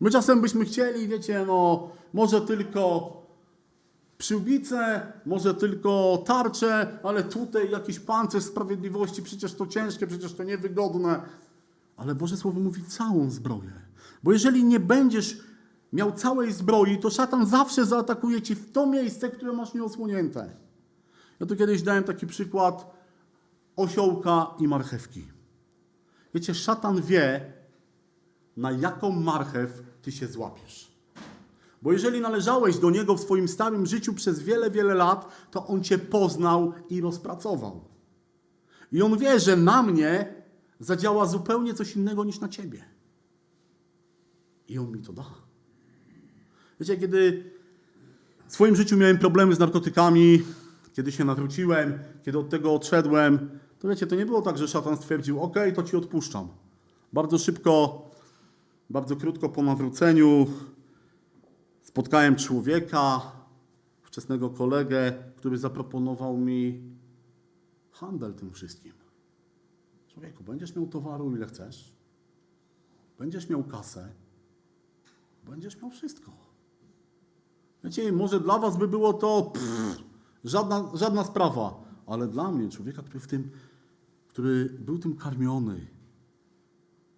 My 0.00 0.10
czasem 0.10 0.40
byśmy 0.40 0.64
chcieli, 0.64 1.08
wiecie, 1.08 1.44
no, 1.46 1.88
może 2.12 2.40
tylko 2.40 3.12
przyłbicę, 4.18 5.12
może 5.26 5.54
tylko 5.54 6.22
tarczę, 6.26 6.98
ale 7.02 7.24
tutaj 7.24 7.70
jakiś 7.70 8.00
pancerz 8.00 8.44
sprawiedliwości, 8.44 9.22
przecież 9.22 9.54
to 9.54 9.66
ciężkie, 9.66 10.06
przecież 10.06 10.34
to 10.34 10.44
niewygodne. 10.44 11.22
Ale 11.96 12.14
Boże 12.14 12.36
Słowo 12.36 12.60
mówi 12.60 12.84
całą 12.84 13.30
zbroję. 13.30 13.72
Bo 14.22 14.32
jeżeli 14.32 14.64
nie 14.64 14.80
będziesz 14.80 15.40
miał 15.92 16.12
całej 16.12 16.52
zbroi, 16.52 16.98
to 16.98 17.10
szatan 17.10 17.46
zawsze 17.46 17.86
zaatakuje 17.86 18.42
ci 18.42 18.54
w 18.54 18.72
to 18.72 18.86
miejsce, 18.86 19.28
które 19.28 19.52
masz 19.52 19.74
nieosłonięte. 19.74 20.50
Ja 21.40 21.46
tu 21.46 21.56
kiedyś 21.56 21.82
dałem 21.82 22.04
taki 22.04 22.26
przykład 22.26 22.98
osiołka 23.76 24.46
i 24.58 24.68
marchewki. 24.68 25.24
Wiecie, 26.34 26.54
szatan 26.54 27.02
wie, 27.02 27.52
na 28.56 28.72
jaką 28.72 29.10
marchew 29.10 29.82
ty 30.08 30.12
się 30.12 30.26
złapiesz. 30.26 30.92
Bo 31.82 31.92
jeżeli 31.92 32.20
należałeś 32.20 32.78
do 32.78 32.90
niego 32.90 33.14
w 33.14 33.20
swoim 33.20 33.48
starym 33.48 33.86
życiu 33.86 34.14
przez 34.14 34.42
wiele, 34.42 34.70
wiele 34.70 34.94
lat, 34.94 35.28
to 35.50 35.66
on 35.66 35.84
cię 35.84 35.98
poznał 35.98 36.72
i 36.90 37.00
rozpracował. 37.00 37.84
I 38.92 39.02
on 39.02 39.18
wie, 39.18 39.40
że 39.40 39.56
na 39.56 39.82
mnie 39.82 40.34
zadziała 40.80 41.26
zupełnie 41.26 41.74
coś 41.74 41.96
innego 41.96 42.24
niż 42.24 42.40
na 42.40 42.48
ciebie. 42.48 42.84
I 44.68 44.78
on 44.78 44.92
mi 44.92 45.02
to 45.02 45.12
da. 45.12 45.24
Wiecie, 46.80 46.96
kiedy 46.96 47.50
w 48.46 48.52
swoim 48.52 48.76
życiu 48.76 48.96
miałem 48.96 49.18
problemy 49.18 49.54
z 49.54 49.58
narkotykami, 49.58 50.42
kiedy 50.92 51.12
się 51.12 51.24
nawróciłem, 51.24 51.98
kiedy 52.22 52.38
od 52.38 52.48
tego 52.48 52.74
odszedłem, 52.74 53.50
to 53.78 53.88
wiecie, 53.88 54.06
to 54.06 54.16
nie 54.16 54.26
było 54.26 54.42
tak, 54.42 54.58
że 54.58 54.68
szatan 54.68 54.96
stwierdził, 54.96 55.40
ok, 55.40 55.56
to 55.74 55.82
ci 55.82 55.96
odpuszczam. 55.96 56.48
Bardzo 57.12 57.38
szybko, 57.38 58.07
bardzo 58.90 59.16
krótko 59.16 59.48
po 59.48 59.62
nawróceniu 59.62 60.46
spotkałem 61.82 62.36
człowieka, 62.36 63.32
wczesnego 64.02 64.50
kolegę, 64.50 65.12
który 65.36 65.58
zaproponował 65.58 66.36
mi 66.36 66.82
handel 67.90 68.34
tym 68.34 68.52
wszystkim. 68.52 68.92
Człowieku, 70.08 70.44
będziesz 70.44 70.76
miał 70.76 70.86
towaru 70.86 71.36
ile 71.36 71.46
chcesz, 71.46 71.92
będziesz 73.18 73.48
miał 73.48 73.64
kasę, 73.64 74.08
będziesz 75.44 75.82
miał 75.82 75.90
wszystko. 75.90 76.32
Wiecie, 77.84 78.12
może 78.12 78.40
dla 78.40 78.58
was 78.58 78.76
by 78.76 78.88
było 78.88 79.12
to 79.12 79.42
pff, 79.42 80.02
żadna, 80.44 80.90
żadna 80.94 81.24
sprawa, 81.24 81.84
ale 82.06 82.28
dla 82.28 82.52
mnie, 82.52 82.68
człowieka, 82.68 83.02
który, 83.02 83.20
w 83.20 83.26
tym, 83.26 83.50
który 84.28 84.64
był 84.64 84.98
tym 84.98 85.16
karmiony, 85.16 85.86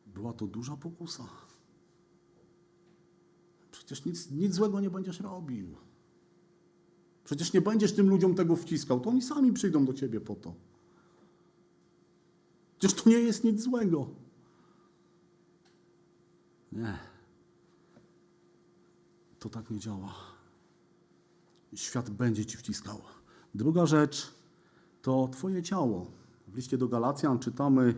była 0.06 0.33
to 0.33 0.46
duża 0.46 0.76
pokusa. 0.76 1.24
Przecież 3.90 4.05
nic, 4.05 4.31
nic 4.31 4.55
złego 4.55 4.81
nie 4.81 4.90
będziesz 4.90 5.20
robił. 5.20 5.76
Przecież 7.24 7.53
nie 7.53 7.61
będziesz 7.61 7.92
tym 7.92 8.09
ludziom 8.09 8.35
tego 8.35 8.57
wciskał, 8.57 9.00
to 9.00 9.11
oni 9.11 9.22
sami 9.22 9.53
przyjdą 9.53 9.85
do 9.85 9.92
ciebie 9.92 10.20
po 10.20 10.35
to. 10.35 10.55
Przecież 12.79 13.03
to 13.03 13.11
nie 13.11 13.16
jest 13.16 13.44
nic 13.44 13.62
złego. 13.62 14.09
Nie. 16.72 16.98
To 19.38 19.48
tak 19.48 19.70
nie 19.70 19.79
działa. 19.79 20.14
Świat 21.74 22.11
będzie 22.11 22.46
ci 22.46 22.57
wciskał. 22.57 23.00
Druga 23.55 23.87
rzecz 23.87 24.35
to 25.03 25.29
Twoje 25.33 25.62
ciało. 25.62 26.11
W 26.48 26.57
liście 26.57 26.79
do 26.79 26.88
Galacjan 26.88 27.38
czytamy: 27.38 27.94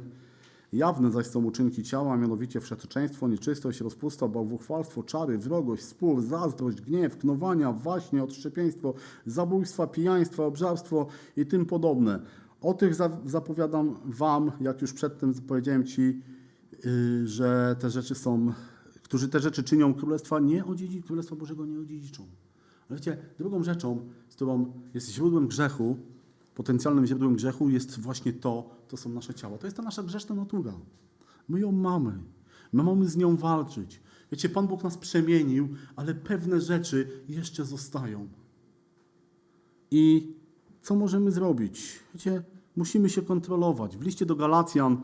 Jawne 0.72 1.10
zaś 1.10 1.26
są 1.26 1.44
uczynki 1.44 1.82
ciała, 1.82 2.16
mianowicie 2.16 2.60
wszeteczeństwo, 2.60 3.28
nieczystość, 3.28 3.80
rozpusta, 3.80 4.28
bałwuchwalstwo, 4.28 5.02
czary, 5.02 5.38
wrogość, 5.38 5.82
spór, 5.84 6.22
zazdrość, 6.22 6.80
gniew, 6.80 7.18
knowania, 7.18 7.72
waśnie, 7.72 8.24
odszczepieństwo, 8.24 8.94
zabójstwa, 9.26 9.86
pijaństwa, 9.86 10.44
obżarstwo 10.46 11.06
i 11.36 11.46
tym 11.46 11.66
podobne. 11.66 12.22
O 12.60 12.74
tych 12.74 12.94
za- 12.94 13.18
zapowiadam 13.24 13.96
Wam, 14.04 14.52
jak 14.60 14.82
już 14.82 14.92
przedtem 14.92 15.34
powiedziałem 15.34 15.84
Ci, 15.84 16.22
yy, 16.84 17.26
że 17.26 17.76
te 17.78 17.90
rzeczy 17.90 18.14
są, 18.14 18.52
którzy 19.02 19.28
te 19.28 19.40
rzeczy 19.40 19.62
czynią, 19.62 19.94
królestwa 19.94 20.40
nie 20.40 20.64
odziedzi, 20.64 21.02
królestwa 21.02 21.36
Bożego 21.36 21.66
nie 21.66 21.80
odziedziczą. 21.80 22.22
Ale 22.90 22.98
wiecie, 22.98 23.16
drugą 23.38 23.62
rzeczą, 23.62 24.08
z 24.28 24.34
którą 24.34 24.72
jest 24.94 25.10
źródłem 25.10 25.48
grzechu, 25.48 25.96
potencjalnym 26.54 27.06
źródłem 27.06 27.34
grzechu 27.36 27.70
jest 27.70 28.00
właśnie 28.00 28.32
to, 28.32 28.70
to 28.88 28.96
są 28.96 29.10
nasze 29.10 29.34
ciała. 29.34 29.58
To 29.58 29.66
jest 29.66 29.76
ta 29.76 29.82
nasza 29.82 30.02
grzeszna 30.02 30.34
natura. 30.34 30.72
My 31.48 31.60
ją 31.60 31.72
mamy. 31.72 32.18
My 32.72 32.82
mamy 32.82 33.08
z 33.08 33.16
nią 33.16 33.36
walczyć. 33.36 34.00
Wiecie, 34.32 34.48
Pan 34.48 34.66
Bóg 34.66 34.84
nas 34.84 34.98
przemienił, 34.98 35.68
ale 35.96 36.14
pewne 36.14 36.60
rzeczy 36.60 37.10
jeszcze 37.28 37.64
zostają. 37.64 38.28
I 39.90 40.34
co 40.82 40.94
możemy 40.94 41.30
zrobić? 41.30 42.00
Wiecie, 42.14 42.42
musimy 42.76 43.10
się 43.10 43.22
kontrolować. 43.22 43.96
W 43.96 44.02
liście 44.02 44.26
do 44.26 44.36
Galacjan 44.36 45.02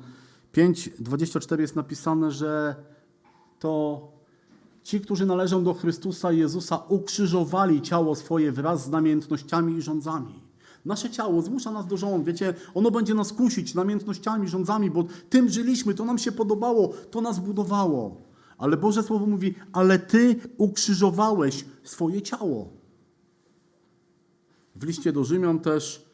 5:24 0.52 1.60
jest 1.60 1.76
napisane, 1.76 2.30
że 2.30 2.76
to 3.58 4.02
ci, 4.82 5.00
którzy 5.00 5.26
należą 5.26 5.64
do 5.64 5.74
Chrystusa 5.74 6.32
Jezusa, 6.32 6.76
ukrzyżowali 6.76 7.82
ciało 7.82 8.14
swoje 8.14 8.52
wraz 8.52 8.84
z 8.84 8.90
namiętnościami 8.90 9.76
i 9.76 9.82
rządzami. 9.82 10.47
Nasze 10.84 11.10
ciało 11.10 11.42
zmusza 11.42 11.70
nas 11.70 11.86
do 11.86 11.96
rząd, 11.96 12.24
wiecie, 12.24 12.54
ono 12.74 12.90
będzie 12.90 13.14
nas 13.14 13.32
kusić 13.32 13.74
namiętnościami, 13.74 14.48
rządzami, 14.48 14.90
bo 14.90 15.04
tym 15.30 15.48
żyliśmy, 15.48 15.94
to 15.94 16.04
nam 16.04 16.18
się 16.18 16.32
podobało, 16.32 16.88
to 17.10 17.20
nas 17.20 17.38
budowało. 17.38 18.16
Ale 18.58 18.76
Boże 18.76 19.02
Słowo 19.02 19.26
mówi, 19.26 19.54
ale 19.72 19.98
Ty 19.98 20.36
ukrzyżowałeś 20.56 21.64
swoje 21.82 22.22
ciało. 22.22 22.68
W 24.76 24.84
liście 24.84 25.12
do 25.12 25.24
Rzymian 25.24 25.60
też, 25.60 26.08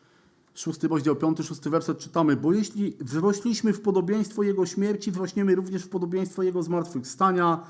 szósty 0.54 0.88
rozdział, 0.88 1.16
piąty, 1.16 1.42
szósty 1.42 1.70
werset 1.70 1.98
czytamy, 1.98 2.36
bo 2.36 2.52
jeśli 2.52 2.96
wzrośliśmy 3.00 3.72
w 3.72 3.80
podobieństwo 3.80 4.42
Jego 4.42 4.66
śmierci, 4.66 5.10
wzrośniemy 5.10 5.54
również 5.54 5.82
w 5.82 5.88
podobieństwo 5.88 6.42
Jego 6.42 6.62
zmartwychwstania, 6.62 7.66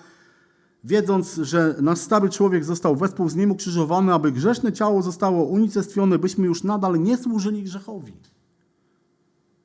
wiedząc, 0.85 1.35
że 1.35 1.77
nasz 1.83 1.99
stary 1.99 2.29
człowiek 2.29 2.65
został 2.65 2.97
wespół 2.97 3.29
z 3.29 3.37
nim 3.37 3.51
ukrzyżowany, 3.51 4.15
aby 4.15 4.33
grzeszne 4.33 4.73
ciało 4.73 5.03
zostało 5.03 5.45
unicestwione, 5.45 6.19
byśmy 6.19 6.47
już 6.47 6.65
nadal 6.65 7.03
nie 7.03 7.17
służyli 7.17 7.63
grzechowi. 7.63 8.13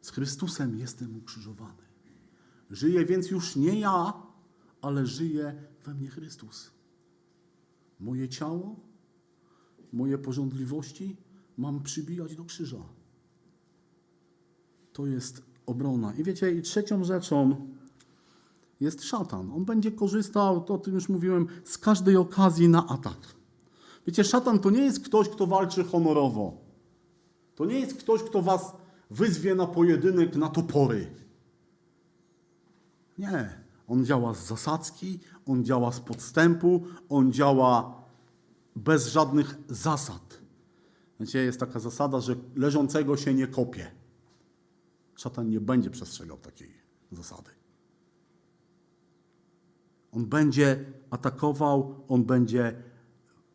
Z 0.01 0.09
Chrystusem 0.09 0.77
jestem 0.77 1.17
ukrzyżowany. 1.17 1.83
Żyję 2.71 3.05
więc 3.05 3.31
już 3.31 3.55
nie 3.55 3.79
ja, 3.79 4.13
ale 4.81 5.05
żyje 5.05 5.63
we 5.85 5.93
mnie 5.93 6.09
Chrystus. 6.09 6.71
Moje 7.99 8.29
ciało, 8.29 8.75
moje 9.93 10.17
porządliwości 10.17 11.17
mam 11.57 11.83
przybijać 11.83 12.35
do 12.35 12.45
krzyża. 12.45 12.83
To 14.93 15.05
jest 15.05 15.41
obrona. 15.65 16.13
I 16.13 16.23
wiecie, 16.23 16.51
i 16.51 16.61
trzecią 16.61 17.03
rzeczą 17.03 17.67
jest 18.79 19.03
szatan. 19.03 19.51
On 19.51 19.65
będzie 19.65 19.91
korzystał, 19.91 20.65
o 20.67 20.77
tym 20.77 20.93
już 20.93 21.09
mówiłem, 21.09 21.47
z 21.63 21.77
każdej 21.77 22.17
okazji 22.17 22.69
na 22.69 22.87
atak. 22.87 23.17
Wiecie, 24.07 24.23
szatan 24.23 24.59
to 24.59 24.69
nie 24.69 24.81
jest 24.81 24.99
ktoś, 25.05 25.29
kto 25.29 25.47
walczy 25.47 25.83
honorowo. 25.83 26.57
To 27.55 27.65
nie 27.65 27.79
jest 27.79 27.93
ktoś, 27.93 28.23
kto 28.23 28.41
was 28.41 28.73
wyzwie 29.09 29.55
na 29.55 29.67
pojedynek 29.67 30.35
na 30.35 30.49
topory. 30.49 31.07
Nie. 33.17 33.59
On 33.87 34.05
działa 34.05 34.33
z 34.33 34.47
zasadzki, 34.47 35.19
on 35.45 35.65
działa 35.65 35.91
z 35.91 35.99
podstępu, 35.99 36.83
on 37.09 37.33
działa 37.33 38.03
bez 38.75 39.07
żadnych 39.07 39.57
zasad. 39.69 40.39
Wiecie, 41.19 41.39
jest 41.39 41.59
taka 41.59 41.79
zasada, 41.79 42.21
że 42.21 42.35
leżącego 42.55 43.17
się 43.17 43.33
nie 43.33 43.47
kopie. 43.47 43.91
Szatan 45.15 45.49
nie 45.49 45.59
będzie 45.59 45.89
przestrzegał 45.89 46.37
takiej 46.37 46.73
zasady. 47.11 47.58
On 50.11 50.25
będzie 50.25 50.85
atakował, 51.09 52.03
on 52.07 52.23
będzie 52.23 52.83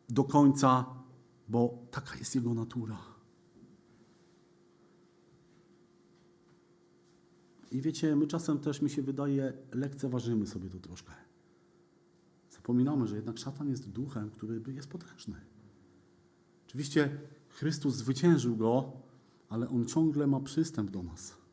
do 0.09 0.23
końca, 0.23 0.85
bo 1.47 1.87
taka 1.91 2.17
jest 2.17 2.35
jego 2.35 2.53
natura. 2.53 2.97
I 7.71 7.81
wiecie, 7.81 8.15
my 8.15 8.27
czasem 8.27 8.59
też, 8.59 8.81
mi 8.81 8.89
się 8.89 9.01
wydaje, 9.01 9.53
lekceważymy 9.71 10.47
sobie 10.47 10.69
to 10.69 10.79
troszkę. 10.79 11.11
Zapominamy, 12.49 13.07
że 13.07 13.15
jednak 13.15 13.37
szatan 13.37 13.69
jest 13.69 13.89
duchem, 13.89 14.29
który 14.29 14.61
jest 14.73 14.87
potężny. 14.87 15.35
Oczywiście 16.67 17.17
Chrystus 17.49 17.95
zwyciężył 17.95 18.55
go, 18.55 18.91
ale 19.49 19.69
on 19.69 19.85
ciągle 19.85 20.27
ma 20.27 20.39
przystęp 20.39 20.91
do 20.91 21.03
nas. 21.03 21.44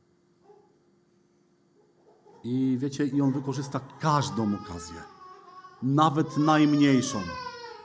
I 2.44 2.76
wiecie, 2.80 3.06
i 3.06 3.20
on 3.20 3.32
wykorzysta 3.32 3.80
każdą 4.00 4.54
okazję, 4.54 5.00
nawet 5.82 6.36
najmniejszą, 6.36 7.20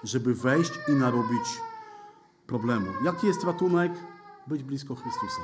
żeby 0.03 0.35
wejść 0.35 0.71
i 0.87 0.91
narobić 0.91 1.61
problemu. 2.47 2.87
Jaki 3.03 3.27
jest 3.27 3.43
ratunek? 3.43 3.91
Być 4.47 4.63
blisko 4.63 4.95
Chrystusa. 4.95 5.41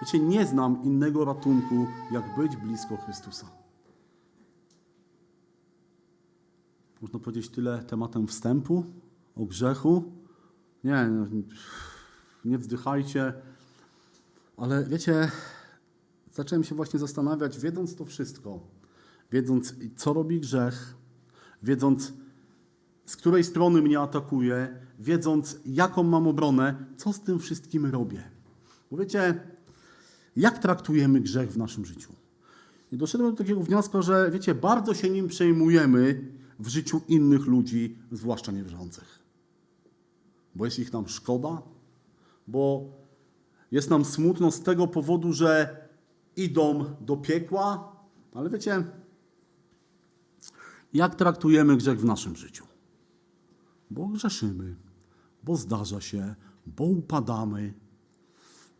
Wiecie, 0.00 0.18
nie 0.18 0.46
znam 0.46 0.82
innego 0.82 1.24
ratunku, 1.24 1.86
jak 2.10 2.36
być 2.36 2.56
blisko 2.56 2.96
Chrystusa. 2.96 3.46
Można 7.00 7.18
powiedzieć 7.18 7.48
tyle 7.48 7.82
tematem 7.84 8.26
wstępu, 8.26 8.84
o 9.36 9.44
grzechu. 9.44 10.12
Nie, 10.84 11.08
nie 12.44 12.58
wzdychajcie. 12.58 13.32
Ale 14.56 14.84
wiecie, 14.84 15.30
zacząłem 16.32 16.64
się 16.64 16.74
właśnie 16.74 16.98
zastanawiać, 16.98 17.58
wiedząc 17.58 17.96
to 17.96 18.04
wszystko, 18.04 18.60
wiedząc, 19.32 19.74
co 19.96 20.12
robi 20.12 20.40
grzech, 20.40 20.94
wiedząc, 21.62 22.12
z 23.06 23.16
której 23.16 23.44
strony 23.44 23.82
mnie 23.82 24.00
atakuje, 24.00 24.80
wiedząc, 24.98 25.58
jaką 25.66 26.02
mam 26.02 26.26
obronę, 26.26 26.86
co 26.96 27.12
z 27.12 27.20
tym 27.20 27.38
wszystkim 27.38 27.86
robię. 27.86 28.30
Bo 28.90 28.96
wiecie, 28.96 29.40
jak 30.36 30.58
traktujemy 30.58 31.20
grzech 31.20 31.52
w 31.52 31.58
naszym 31.58 31.84
życiu? 31.84 32.12
I 32.92 32.96
doszedłem 32.96 33.30
do 33.30 33.36
takiego 33.36 33.60
wniosku, 33.60 34.02
że 34.02 34.30
wiecie, 34.30 34.54
bardzo 34.54 34.94
się 34.94 35.10
nim 35.10 35.28
przejmujemy 35.28 36.32
w 36.58 36.68
życiu 36.68 37.00
innych 37.08 37.46
ludzi, 37.46 37.98
zwłaszcza 38.12 38.52
niewierzących. 38.52 39.18
Bo 40.54 40.64
jest 40.64 40.78
ich 40.78 40.92
nam 40.92 41.08
szkoda, 41.08 41.62
bo 42.46 42.92
jest 43.70 43.90
nam 43.90 44.04
smutno 44.04 44.50
z 44.50 44.62
tego 44.62 44.86
powodu, 44.86 45.32
że 45.32 45.81
idą 46.36 46.84
do 47.00 47.16
piekła, 47.16 47.96
ale 48.34 48.50
wiecie, 48.50 48.84
jak 50.92 51.14
traktujemy 51.14 51.76
grzech 51.76 52.00
w 52.00 52.04
naszym 52.04 52.36
życiu? 52.36 52.66
Bo 53.90 54.08
grzeszymy, 54.08 54.76
bo 55.42 55.56
zdarza 55.56 56.00
się, 56.00 56.34
bo 56.66 56.84
upadamy. 56.84 57.74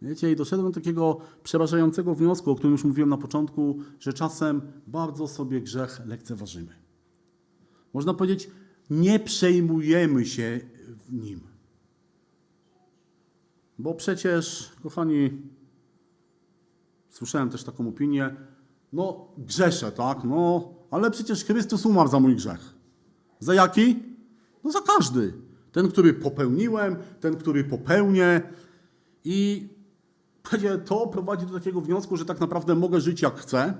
Wiecie, 0.02 0.32
i 0.32 0.36
doszedłem 0.36 0.72
do 0.72 0.80
takiego 0.80 1.18
przerażającego 1.42 2.14
wniosku, 2.14 2.50
o 2.50 2.54
którym 2.54 2.72
już 2.72 2.84
mówiłem 2.84 3.08
na 3.08 3.16
początku, 3.18 3.78
że 4.00 4.12
czasem 4.12 4.62
bardzo 4.86 5.28
sobie 5.28 5.60
grzech 5.60 6.00
lekceważymy. 6.06 6.74
Można 7.94 8.14
powiedzieć, 8.14 8.50
nie 8.90 9.20
przejmujemy 9.20 10.26
się 10.26 10.60
nim. 11.10 11.40
Bo 13.78 13.94
przecież, 13.94 14.72
kochani, 14.82 15.30
słyszałem 17.12 17.50
też 17.50 17.64
taką 17.64 17.88
opinię, 17.88 18.36
no 18.92 19.28
grzeszę, 19.38 19.92
tak, 19.92 20.24
no, 20.24 20.68
ale 20.90 21.10
przecież 21.10 21.44
Chrystus 21.44 21.86
umarł 21.86 22.08
za 22.08 22.20
mój 22.20 22.36
grzech. 22.36 22.74
Za 23.40 23.54
jaki? 23.54 24.02
No 24.64 24.72
za 24.72 24.80
każdy. 24.80 25.34
Ten, 25.72 25.88
który 25.88 26.14
popełniłem, 26.14 26.96
ten, 27.20 27.36
który 27.36 27.64
popełnię. 27.64 28.40
I 29.24 29.68
to 30.84 31.06
prowadzi 31.06 31.46
do 31.46 31.54
takiego 31.54 31.80
wniosku, 31.80 32.16
że 32.16 32.24
tak 32.24 32.40
naprawdę 32.40 32.74
mogę 32.74 33.00
żyć 33.00 33.22
jak 33.22 33.34
chcę, 33.34 33.74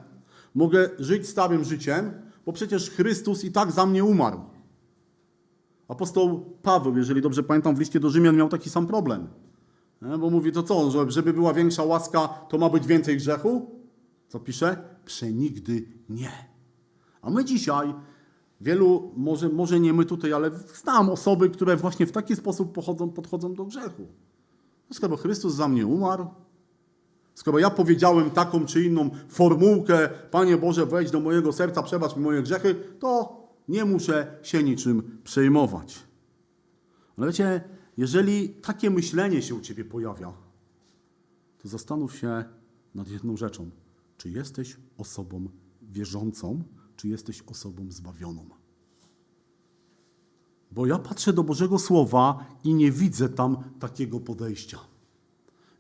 mogę 0.55 0.91
żyć 0.99 1.29
starym 1.29 1.65
życiem, 1.65 2.13
bo 2.47 2.53
przecież 2.53 2.91
Chrystus 2.91 3.45
i 3.45 3.53
tak 3.53 3.73
za 3.73 3.87
mnie 3.87 4.05
umarł. 4.05 4.41
Apostoł 5.89 6.57
Paweł, 6.63 6.97
jeżeli 6.97 7.23
dobrze 7.23 7.43
pamiętam, 7.43 7.77
w 7.77 7.79
liście 7.79 8.01
do 8.01 8.11
Rzymian 8.11 8.37
miał 8.37 8.49
taki 8.49 8.71
sam 8.71 8.87
problem. 8.87 9.29
Bo 10.03 10.31
mówi, 10.31 10.53
to 10.53 10.63
co, 10.63 10.91
że 10.91 11.11
żeby 11.11 11.33
była 11.33 11.55
większa 11.55 11.85
łaska, 11.85 12.29
to 12.29 12.59
ma 12.59 12.69
być 12.69 12.87
więcej 12.87 13.17
grzechu? 13.17 13.71
Co 14.29 14.41
pisze? 14.41 14.85
Przenigdy 15.05 15.89
nie. 16.09 16.33
A 17.23 17.31
my 17.31 17.45
dzisiaj, 17.45 17.95
wielu, 18.61 19.13
może, 19.17 19.49
może 19.49 19.81
nie 19.81 19.93
my 19.93 20.05
tutaj, 20.05 20.33
ale 20.33 20.51
znam 20.75 21.11
osoby, 21.11 21.51
które 21.51 21.77
właśnie 21.77 22.07
w 22.07 22.13
taki 22.13 22.37
sposób 22.37 22.73
pochodzą, 22.73 23.11
podchodzą 23.11 23.55
do 23.55 23.65
grzechu. 23.65 24.07
Skoro 24.93 25.17
Chrystus 25.17 25.55
za 25.55 25.69
mnie 25.69 25.87
umarł, 25.87 26.27
skoro 27.35 27.59
ja 27.59 27.71
powiedziałem 27.71 28.31
taką 28.31 28.67
czy 28.67 28.85
inną 28.85 29.11
formułkę, 29.29 30.09
Panie 30.31 30.57
Boże, 30.57 30.87
wejdź 30.87 31.11
do 31.11 31.21
mojego 31.21 31.53
serca, 31.53 31.83
przebacz 31.83 32.17
mi 32.17 32.23
moje 32.23 32.43
grzechy, 32.43 32.75
to 32.99 33.43
nie 33.69 33.85
muszę 33.85 34.39
się 34.43 34.63
niczym 34.63 35.19
przejmować. 35.25 35.99
Ale 37.17 37.27
wiecie, 37.27 37.61
jeżeli 37.97 38.49
takie 38.49 38.91
myślenie 38.91 39.43
się 39.43 39.55
u 39.55 39.61
ciebie 39.61 39.85
pojawia, 39.85 40.33
to 41.59 41.69
zastanów 41.69 42.17
się 42.17 42.45
nad 42.95 43.09
jedną 43.09 43.37
rzeczą. 43.37 43.71
Czy 44.17 44.31
jesteś 44.31 44.77
osobą 44.99 45.49
wierzącą, 45.83 46.63
czy 46.97 47.09
jesteś 47.09 47.43
osobą 47.43 47.87
zbawioną? 47.89 48.49
Bo 50.71 50.87
ja 50.87 50.99
patrzę 50.99 51.33
do 51.33 51.45
Bożego 51.45 51.79
Słowa 51.79 52.47
i 52.65 52.75
nie 52.75 52.93
widzę 52.93 53.29
tam 53.29 53.57
takiego 53.81 54.21
podejścia. 54.21 54.79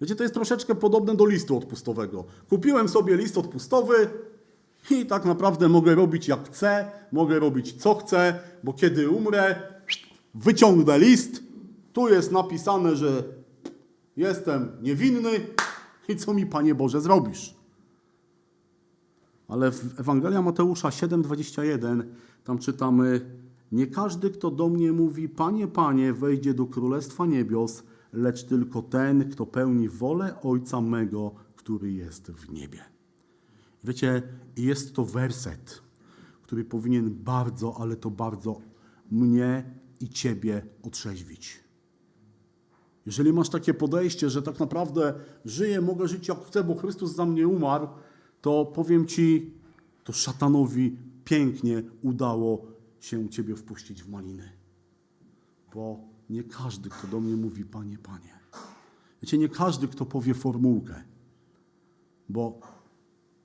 Wiecie, 0.00 0.16
to 0.16 0.22
jest 0.22 0.34
troszeczkę 0.34 0.74
podobne 0.74 1.16
do 1.16 1.26
listu 1.26 1.56
odpustowego. 1.58 2.24
Kupiłem 2.48 2.88
sobie 2.88 3.16
list 3.16 3.38
odpustowy 3.38 4.10
i 4.90 5.06
tak 5.06 5.24
naprawdę 5.24 5.68
mogę 5.68 5.94
robić 5.94 6.28
jak 6.28 6.48
chcę, 6.48 6.90
mogę 7.12 7.38
robić 7.38 7.72
co 7.72 7.94
chcę, 7.94 8.40
bo 8.64 8.72
kiedy 8.72 9.10
umrę, 9.10 9.62
wyciągnę 10.34 10.98
list, 10.98 11.42
tu 11.92 12.08
jest 12.08 12.32
napisane, 12.32 12.96
że 12.96 13.24
jestem 14.16 14.68
niewinny 14.82 15.30
i 16.08 16.16
co 16.16 16.34
mi, 16.34 16.46
Panie 16.46 16.74
Boże, 16.74 17.00
zrobisz? 17.00 17.54
Ale 19.48 19.70
w 19.72 20.00
Ewangelia 20.00 20.42
Mateusza 20.42 20.88
7:21 20.88 22.02
tam 22.44 22.58
czytamy: 22.58 23.20
Nie 23.72 23.86
każdy, 23.86 24.30
kto 24.30 24.50
do 24.50 24.68
mnie 24.68 24.92
mówi, 24.92 25.28
Panie, 25.28 25.68
Panie, 25.68 26.12
wejdzie 26.12 26.54
do 26.54 26.66
królestwa 26.66 27.26
niebios, 27.26 27.82
lecz 28.12 28.44
tylko 28.44 28.82
ten, 28.82 29.30
kto 29.30 29.46
pełni 29.46 29.88
wolę 29.88 30.40
Ojca 30.42 30.80
mego, 30.80 31.34
który 31.56 31.92
jest 31.92 32.30
w 32.30 32.52
niebie. 32.52 32.78
Wiecie, 33.84 34.22
jest 34.56 34.94
to 34.94 35.04
werset, 35.04 35.82
który 36.42 36.64
powinien 36.64 37.10
bardzo, 37.10 37.76
ale 37.80 37.96
to 37.96 38.10
bardzo 38.10 38.60
mnie 39.10 39.64
i 40.00 40.08
Ciebie 40.08 40.66
otrzeźwić. 40.82 41.61
Jeżeli 43.06 43.32
masz 43.32 43.48
takie 43.48 43.74
podejście, 43.74 44.30
że 44.30 44.42
tak 44.42 44.60
naprawdę 44.60 45.14
żyję, 45.44 45.80
mogę 45.80 46.08
żyć 46.08 46.28
jak 46.28 46.44
chcę, 46.46 46.64
bo 46.64 46.74
Chrystus 46.74 47.14
za 47.14 47.26
mnie 47.26 47.48
umarł, 47.48 47.88
to 48.40 48.64
powiem 48.64 49.06
Ci, 49.06 49.54
to 50.04 50.12
szatanowi 50.12 50.96
pięknie 51.24 51.82
udało 52.02 52.66
się 53.00 53.28
Ciebie 53.28 53.56
wpuścić 53.56 54.02
w 54.02 54.08
maliny. 54.08 54.52
Bo 55.74 56.00
nie 56.30 56.44
każdy, 56.44 56.90
kto 56.90 57.06
do 57.06 57.20
mnie 57.20 57.36
mówi, 57.36 57.64
Panie, 57.64 57.98
Panie. 57.98 58.38
Wiecie, 59.22 59.38
nie 59.38 59.48
każdy, 59.48 59.88
kto 59.88 60.06
powie 60.06 60.34
formułkę, 60.34 61.02
bo 62.28 62.60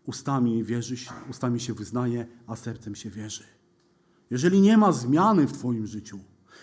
ustami 0.05 0.63
wierzy, 0.63 0.95
ustami 1.29 1.59
się 1.59 1.73
wyznaje, 1.73 2.27
a 2.47 2.55
sercem 2.55 2.95
się 2.95 3.09
wierzy. 3.09 3.43
Jeżeli 4.31 4.61
nie 4.61 4.77
ma 4.77 4.91
zmiany 4.91 5.47
w 5.47 5.53
Twoim 5.53 5.87
życiu, 5.87 6.19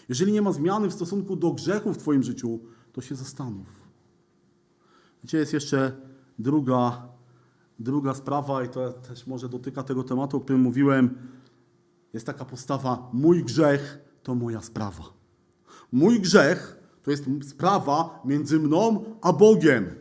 jeżeli 0.08 0.32
nie 0.32 0.42
ma 0.42 0.52
zmiany 0.52 0.88
w 0.88 0.92
stosunku 0.92 1.36
do 1.36 1.52
grzechu 1.52 1.92
w 1.92 1.98
Twoim 1.98 2.22
życiu, 2.22 2.60
to 2.94 3.00
się 3.00 3.14
zastanów. 3.14 3.66
Gdzie 5.24 5.38
jest 5.38 5.52
jeszcze 5.52 5.96
druga, 6.38 7.08
druga 7.78 8.14
sprawa, 8.14 8.64
i 8.64 8.68
to 8.68 8.92
też 8.92 9.26
może 9.26 9.48
dotyka 9.48 9.82
tego 9.82 10.04
tematu, 10.04 10.36
o 10.36 10.40
którym 10.40 10.62
mówiłem. 10.62 11.18
Jest 12.12 12.26
taka 12.26 12.44
postawa: 12.44 13.10
mój 13.12 13.44
grzech 13.44 13.98
to 14.22 14.34
moja 14.34 14.62
sprawa. 14.62 15.04
Mój 15.92 16.20
grzech 16.20 16.76
to 17.02 17.10
jest 17.10 17.24
sprawa 17.48 18.20
między 18.24 18.58
mną 18.58 19.04
a 19.22 19.32
Bogiem, 19.32 19.94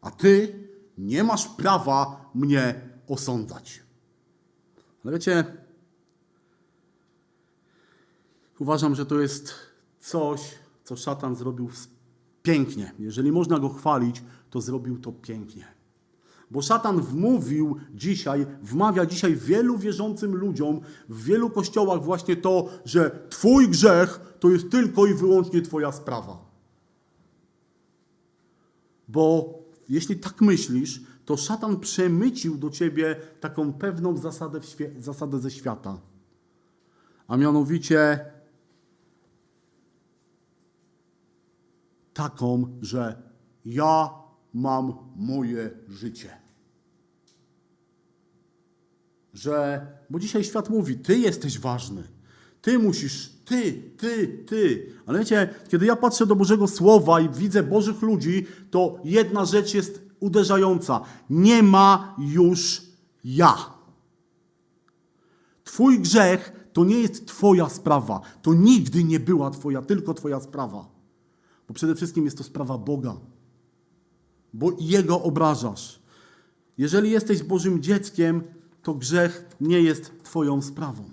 a 0.00 0.10
ty 0.10 0.64
nie 0.98 1.24
masz 1.24 1.48
prawa 1.48 2.30
mnie 2.34 2.80
osądzać. 3.08 3.82
Ale 5.04 5.12
wiecie, 5.12 5.44
uważam, 8.58 8.94
że 8.94 9.06
to 9.06 9.20
jest 9.20 9.54
coś, 10.00 10.54
co 10.84 10.96
szatan 10.96 11.36
zrobił 11.36 11.68
w 11.68 11.97
pięknie. 12.48 12.92
Jeżeli 12.98 13.32
można 13.32 13.58
go 13.58 13.68
chwalić, 13.68 14.22
to 14.50 14.60
zrobił 14.60 14.98
to 14.98 15.12
pięknie. 15.12 15.64
Bo 16.50 16.62
szatan 16.62 17.00
wmówił 17.00 17.76
dzisiaj, 17.94 18.46
wmawia 18.62 19.06
dzisiaj 19.06 19.36
wielu 19.36 19.78
wierzącym 19.78 20.36
ludziom 20.36 20.80
w 21.08 21.24
wielu 21.24 21.50
kościołach 21.50 22.02
właśnie 22.04 22.36
to, 22.36 22.68
że 22.84 23.26
Twój 23.30 23.68
grzech 23.68 24.36
to 24.40 24.50
jest 24.50 24.70
tylko 24.70 25.06
i 25.06 25.14
wyłącznie 25.14 25.62
Twoja 25.62 25.92
sprawa. 25.92 26.38
Bo 29.08 29.54
jeśli 29.88 30.16
tak 30.16 30.40
myślisz, 30.40 31.00
to 31.24 31.36
szatan 31.36 31.80
przemycił 31.80 32.56
do 32.56 32.70
ciebie 32.70 33.16
taką 33.40 33.72
pewną 33.72 34.16
zasadę, 34.16 34.60
zasadę 34.98 35.38
ze 35.38 35.50
świata. 35.50 35.98
A 37.28 37.36
mianowicie 37.36 38.20
taką, 42.18 42.78
że 42.80 43.22
ja 43.64 44.10
mam 44.54 44.92
moje 45.16 45.70
życie. 45.88 46.30
Że, 49.34 49.86
bo 50.10 50.18
dzisiaj 50.18 50.44
świat 50.44 50.70
mówi, 50.70 50.98
ty 50.98 51.18
jesteś 51.18 51.58
ważny, 51.58 52.02
ty 52.62 52.78
musisz, 52.78 53.30
ty, 53.44 53.72
ty, 53.98 54.44
ty. 54.46 54.92
Ale 55.06 55.18
wiecie, 55.18 55.54
kiedy 55.68 55.86
ja 55.86 55.96
patrzę 55.96 56.26
do 56.26 56.36
Bożego 56.36 56.68
Słowa 56.68 57.20
i 57.20 57.28
widzę 57.28 57.62
Bożych 57.62 58.02
ludzi, 58.02 58.46
to 58.70 59.00
jedna 59.04 59.44
rzecz 59.44 59.74
jest 59.74 60.02
uderzająca. 60.20 61.00
Nie 61.30 61.62
ma 61.62 62.16
już 62.18 62.82
ja. 63.24 63.54
Twój 65.64 66.00
grzech 66.00 66.70
to 66.72 66.84
nie 66.84 67.00
jest 67.00 67.26
Twoja 67.26 67.68
sprawa. 67.68 68.20
To 68.42 68.54
nigdy 68.54 69.04
nie 69.04 69.20
była 69.20 69.50
Twoja, 69.50 69.82
tylko 69.82 70.14
Twoja 70.14 70.40
sprawa. 70.40 70.97
Bo 71.68 71.74
przede 71.74 71.94
wszystkim 71.94 72.24
jest 72.24 72.38
to 72.38 72.44
sprawa 72.44 72.78
Boga. 72.78 73.16
Bo 74.52 74.72
Jego 74.80 75.22
obrażasz. 75.22 76.02
Jeżeli 76.78 77.10
jesteś 77.10 77.42
Bożym 77.42 77.82
dzieckiem, 77.82 78.42
to 78.82 78.94
grzech 78.94 79.56
nie 79.60 79.80
jest 79.80 80.22
Twoją 80.22 80.62
sprawą. 80.62 81.10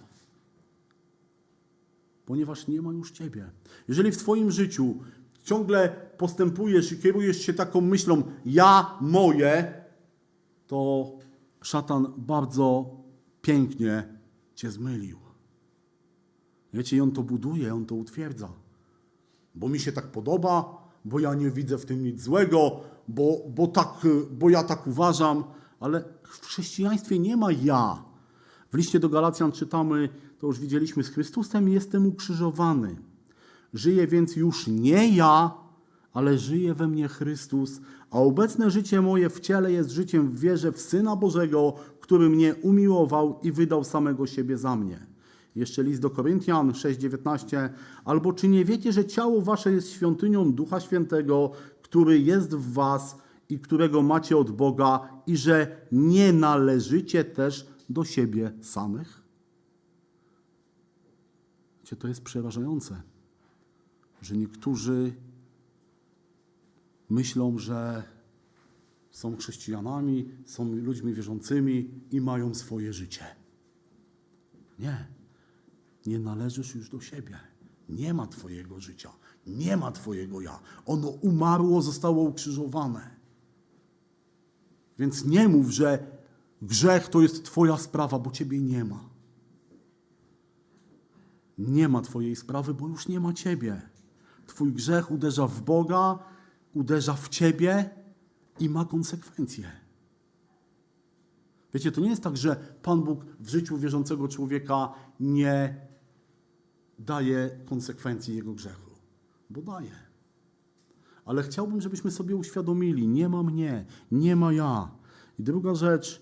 Ponieważ 2.26 2.68
nie 2.68 2.82
ma 2.82 2.94
już 2.94 3.12
Ciebie. 3.12 3.50
Jeżeli 3.88 4.12
w 4.12 4.18
Twoim 4.18 4.52
życiu 4.52 4.96
ciągle 5.44 5.90
postępujesz 6.18 6.92
i 6.92 6.98
kierujesz 6.98 7.42
się 7.42 7.54
taką 7.54 7.82
myślą, 7.82 8.24
ja 8.46 8.98
moje, 9.02 9.84
to 10.68 11.12
szatan 11.62 12.14
bardzo 12.18 12.96
pięknie 13.42 14.20
cię 14.56 14.72
zmylił. 14.72 15.20
Wiecie, 16.74 16.98
i 16.98 17.02
on 17.02 17.12
to 17.12 17.24
buduje, 17.24 17.74
on 17.74 17.86
to 17.86 17.96
utwierdza. 17.96 18.65
Bo 19.56 19.70
mi 19.70 19.80
się 19.80 19.92
tak 19.92 20.08
podoba, 20.08 20.86
bo 21.06 21.20
ja 21.20 21.34
nie 21.34 21.52
widzę 21.52 21.78
w 21.78 21.86
tym 21.86 22.04
nic 22.04 22.22
złego, 22.22 22.80
bo, 23.08 23.38
bo, 23.50 23.68
tak, 23.68 24.08
bo 24.32 24.50
ja 24.50 24.64
tak 24.64 24.88
uważam, 24.88 25.44
ale 25.80 26.04
w 26.24 26.46
chrześcijaństwie 26.46 27.20
nie 27.20 27.38
ma 27.38 27.52
ja. 27.52 28.04
W 28.72 28.78
liście 28.78 29.00
do 29.00 29.10
Galacjan 29.10 29.52
czytamy, 29.52 30.10
to 30.40 30.48
już 30.48 30.60
widzieliśmy, 30.60 31.04
z 31.04 31.10
Chrystusem 31.10 31.70
jestem 31.70 32.08
ukrzyżowany. 32.08 32.96
Żyję 33.74 34.08
więc 34.08 34.36
już 34.36 34.68
nie 34.68 35.16
ja, 35.16 35.52
ale 36.14 36.38
żyje 36.38 36.74
we 36.74 36.88
mnie 36.88 37.08
Chrystus, 37.08 37.82
a 38.12 38.20
obecne 38.20 38.72
życie 38.72 39.02
moje 39.02 39.30
w 39.30 39.40
ciele 39.40 39.72
jest 39.72 39.90
życiem 39.90 40.32
w 40.32 40.40
wierze 40.40 40.72
w 40.72 40.82
Syna 40.82 41.16
Bożego, 41.16 41.74
który 42.00 42.30
mnie 42.30 42.56
umiłował 42.56 43.40
i 43.44 43.52
wydał 43.52 43.84
samego 43.84 44.28
siebie 44.28 44.58
za 44.58 44.76
mnie. 44.76 45.15
Jeszcze 45.56 45.84
list 45.84 46.02
do 46.02 46.10
Koryntian 46.10 46.72
6:19. 46.72 47.70
Albo 48.06 48.34
czy 48.34 48.48
nie 48.48 48.66
wiecie, 48.66 48.92
że 48.92 49.06
ciało 49.06 49.42
wasze 49.42 49.72
jest 49.72 49.92
świątynią 49.92 50.54
Ducha 50.54 50.80
Świętego, 50.80 51.52
który 51.82 52.20
jest 52.20 52.56
w 52.56 52.74
was 52.74 53.18
i 53.50 53.60
którego 53.60 54.02
macie 54.02 54.38
od 54.38 54.52
Boga, 54.52 55.10
i 55.28 55.38
że 55.38 55.88
nie 55.92 56.34
należycie 56.34 57.24
też 57.24 57.68
do 57.90 58.06
siebie 58.06 58.52
samych? 58.62 59.22
Wiecie, 61.82 61.96
to 61.96 62.08
jest 62.08 62.22
przerażające 62.22 63.02
że 64.26 64.38
niektórzy 64.38 65.14
myślą, 67.10 67.58
że 67.58 68.04
są 69.12 69.38
chrześcijanami, 69.38 70.30
są 70.46 70.76
ludźmi 70.76 71.14
wierzącymi 71.14 71.90
i 72.12 72.22
mają 72.22 72.54
swoje 72.54 72.94
życie. 72.94 73.26
Nie. 74.80 75.15
Nie 76.06 76.20
należysz 76.20 76.76
już 76.76 76.90
do 76.90 77.02
siebie. 77.02 77.40
Nie 77.90 78.14
ma 78.14 78.28
Twojego 78.28 78.80
życia. 78.80 79.12
Nie 79.48 79.78
ma 79.78 79.92
Twojego 79.92 80.42
ja. 80.42 80.60
Ono 80.86 81.08
umarło, 81.08 81.82
zostało 81.82 82.24
ukrzyżowane. 82.24 83.16
Więc 85.00 85.26
nie 85.26 85.48
mów, 85.48 85.70
że 85.70 86.18
grzech 86.62 87.08
to 87.08 87.22
jest 87.22 87.46
Twoja 87.46 87.78
sprawa, 87.78 88.20
bo 88.20 88.32
Ciebie 88.32 88.62
nie 88.62 88.86
ma. 88.86 89.10
Nie 91.58 91.88
ma 91.88 92.02
Twojej 92.02 92.36
sprawy, 92.36 92.74
bo 92.74 92.88
już 92.88 93.08
nie 93.08 93.20
ma 93.20 93.34
Ciebie. 93.34 93.82
Twój 94.48 94.74
grzech 94.74 95.12
uderza 95.12 95.48
w 95.48 95.62
Boga, 95.62 96.20
uderza 96.74 97.14
w 97.14 97.30
ciebie 97.30 97.90
i 98.60 98.70
ma 98.70 98.86
konsekwencje. 98.86 99.72
Wiecie, 101.74 101.92
to 101.92 102.02
nie 102.02 102.10
jest 102.10 102.24
tak, 102.24 102.38
że 102.38 102.56
Pan 102.82 103.04
Bóg 103.04 103.26
w 103.40 103.50
życiu 103.50 103.78
wierzącego 103.78 104.28
człowieka 104.28 104.94
nie 105.20 105.85
daje 107.00 107.50
konsekwencji 107.66 108.36
jego 108.36 108.54
grzechu, 108.54 108.92
bo 109.50 109.62
daje. 109.62 109.96
Ale 111.26 111.44
chciałbym, 111.44 111.82
żebyśmy 111.82 112.12
sobie 112.12 112.36
uświadomili: 112.36 113.08
nie 113.08 113.30
ma 113.30 113.44
mnie, 113.44 113.86
nie 114.12 114.36
ma 114.36 114.54
ja. 114.54 114.92
I 115.40 115.44
druga 115.44 115.76
rzecz, 115.76 116.22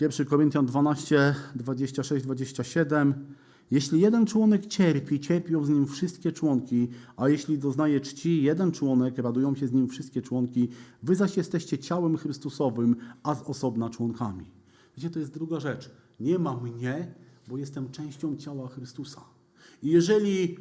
1 0.00 0.26
Koryntian 0.26 0.66
12, 0.66 1.34
26, 1.54 2.24
27. 2.24 3.34
Jeśli 3.70 4.00
jeden 4.00 4.26
członek 4.26 4.66
cierpi, 4.66 5.20
cierpią 5.20 5.64
z 5.64 5.68
nim 5.68 5.86
wszystkie 5.86 6.32
członki, 6.32 6.88
a 7.16 7.28
jeśli 7.28 7.58
doznaje 7.58 8.00
czci 8.00 8.42
jeden 8.42 8.72
członek, 8.72 9.18
radują 9.18 9.54
się 9.54 9.68
z 9.68 9.72
nim 9.72 9.88
wszystkie 9.88 10.22
członki. 10.22 10.68
Wy 11.02 11.16
zaś 11.16 11.36
jesteście 11.36 11.78
ciałem 11.78 12.16
Chrystusowym, 12.16 12.96
a 13.22 13.34
z 13.34 13.42
osobna 13.42 13.90
członkami. 13.90 14.50
Wiecie, 14.96 15.10
to 15.10 15.18
jest 15.18 15.34
druga 15.34 15.60
rzecz. 15.60 15.90
Nie 16.20 16.38
ma 16.38 16.56
mnie, 16.56 17.14
bo 17.50 17.58
jestem 17.58 17.90
częścią 17.90 18.36
ciała 18.36 18.68
Chrystusa. 18.68 19.24
I 19.82 19.90
jeżeli 19.90 20.58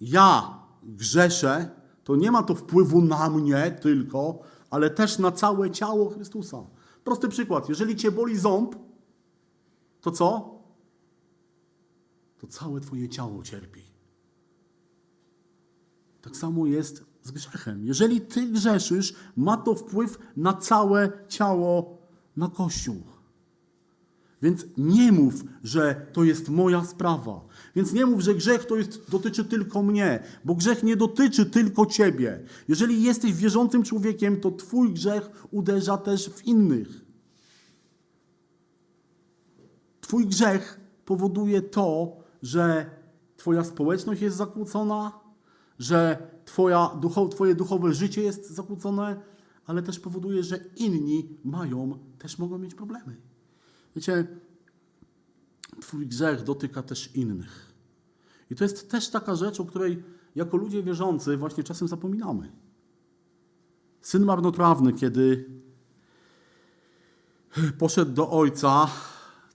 ja 0.00 0.58
grzeszę, 0.82 1.70
to 2.04 2.16
nie 2.16 2.30
ma 2.30 2.42
to 2.42 2.54
wpływu 2.54 3.02
na 3.02 3.30
mnie 3.30 3.78
tylko, 3.82 4.38
ale 4.70 4.90
też 4.90 5.18
na 5.18 5.32
całe 5.32 5.70
ciało 5.70 6.10
Chrystusa. 6.10 6.66
Prosty 7.04 7.28
przykład. 7.28 7.68
Jeżeli 7.68 7.96
cię 7.96 8.10
boli 8.10 8.38
ząb, 8.38 8.76
to 10.00 10.10
co? 10.10 10.56
to 12.38 12.46
całe 12.46 12.80
Twoje 12.80 13.08
ciało 13.08 13.42
cierpi. 13.42 13.82
Tak 16.22 16.36
samo 16.36 16.66
jest 16.66 17.04
z 17.22 17.30
grzechem. 17.30 17.86
Jeżeli 17.86 18.20
Ty 18.20 18.46
grzeszysz, 18.46 19.14
ma 19.36 19.56
to 19.56 19.74
wpływ 19.74 20.18
na 20.36 20.52
całe 20.52 21.12
ciało, 21.28 21.98
na 22.36 22.48
Kościół. 22.48 23.15
Więc 24.42 24.66
nie 24.76 25.12
mów, 25.12 25.34
że 25.64 26.06
to 26.12 26.24
jest 26.24 26.48
moja 26.48 26.84
sprawa. 26.84 27.40
Więc 27.76 27.92
nie 27.92 28.06
mów, 28.06 28.20
że 28.20 28.34
grzech 28.34 28.64
to 28.64 28.76
jest, 28.76 29.10
dotyczy 29.10 29.44
tylko 29.44 29.82
mnie, 29.82 30.22
bo 30.44 30.54
grzech 30.54 30.82
nie 30.82 30.96
dotyczy 30.96 31.46
tylko 31.46 31.86
ciebie. 31.86 32.40
Jeżeli 32.68 33.02
jesteś 33.02 33.32
wierzącym 33.32 33.82
człowiekiem, 33.82 34.40
to 34.40 34.50
twój 34.50 34.92
grzech 34.92 35.30
uderza 35.50 35.98
też 35.98 36.28
w 36.30 36.44
innych. 36.44 37.04
Twój 40.00 40.26
grzech 40.26 40.80
powoduje 41.04 41.62
to, 41.62 42.16
że 42.42 42.90
Twoja 43.36 43.64
społeczność 43.64 44.22
jest 44.22 44.36
zakłócona, 44.36 45.20
że 45.78 46.30
twoja 46.44 46.90
ducho, 47.00 47.28
Twoje 47.28 47.54
duchowe 47.54 47.94
życie 47.94 48.22
jest 48.22 48.50
zakłócone, 48.50 49.20
ale 49.66 49.82
też 49.82 50.00
powoduje, 50.00 50.42
że 50.42 50.58
inni 50.76 51.28
mają, 51.44 51.98
też 52.18 52.38
mogą 52.38 52.58
mieć 52.58 52.74
problemy. 52.74 53.16
Wiecie, 53.96 54.26
Twój 55.80 56.06
grzech 56.06 56.42
dotyka 56.42 56.82
też 56.82 57.16
innych. 57.16 57.72
I 58.50 58.54
to 58.54 58.64
jest 58.64 58.90
też 58.90 59.10
taka 59.10 59.34
rzecz, 59.34 59.60
o 59.60 59.64
której 59.64 60.02
jako 60.34 60.56
ludzie 60.56 60.82
wierzący 60.82 61.36
właśnie 61.36 61.64
czasem 61.64 61.88
zapominamy. 61.88 62.52
Syn 64.00 64.24
marnotrawny, 64.24 64.92
kiedy 64.92 65.50
poszedł 67.78 68.12
do 68.12 68.30
ojca, 68.30 68.90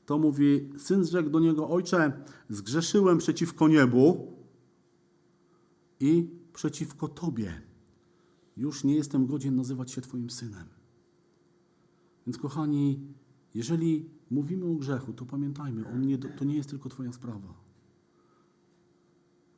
to 0.05 0.17
mówi, 0.17 0.69
syn 0.77 1.03
zrzekł 1.03 1.29
do 1.29 1.39
niego, 1.39 1.69
ojcze, 1.69 2.11
zgrzeszyłem 2.49 3.17
przeciwko 3.17 3.67
niebu 3.67 4.33
i 5.99 6.29
przeciwko 6.53 7.07
Tobie. 7.07 7.61
Już 8.57 8.83
nie 8.83 8.95
jestem 8.95 9.27
godzien 9.27 9.55
nazywać 9.55 9.91
się 9.91 10.01
Twoim 10.01 10.29
synem. 10.29 10.65
Więc 12.27 12.37
kochani, 12.37 13.13
jeżeli 13.53 14.09
mówimy 14.31 14.65
o 14.65 14.75
grzechu, 14.75 15.13
to 15.13 15.25
pamiętajmy, 15.25 15.87
on 15.87 16.01
nie, 16.01 16.17
to 16.17 16.45
nie 16.45 16.55
jest 16.55 16.69
tylko 16.69 16.89
Twoja 16.89 17.13
sprawa. 17.13 17.53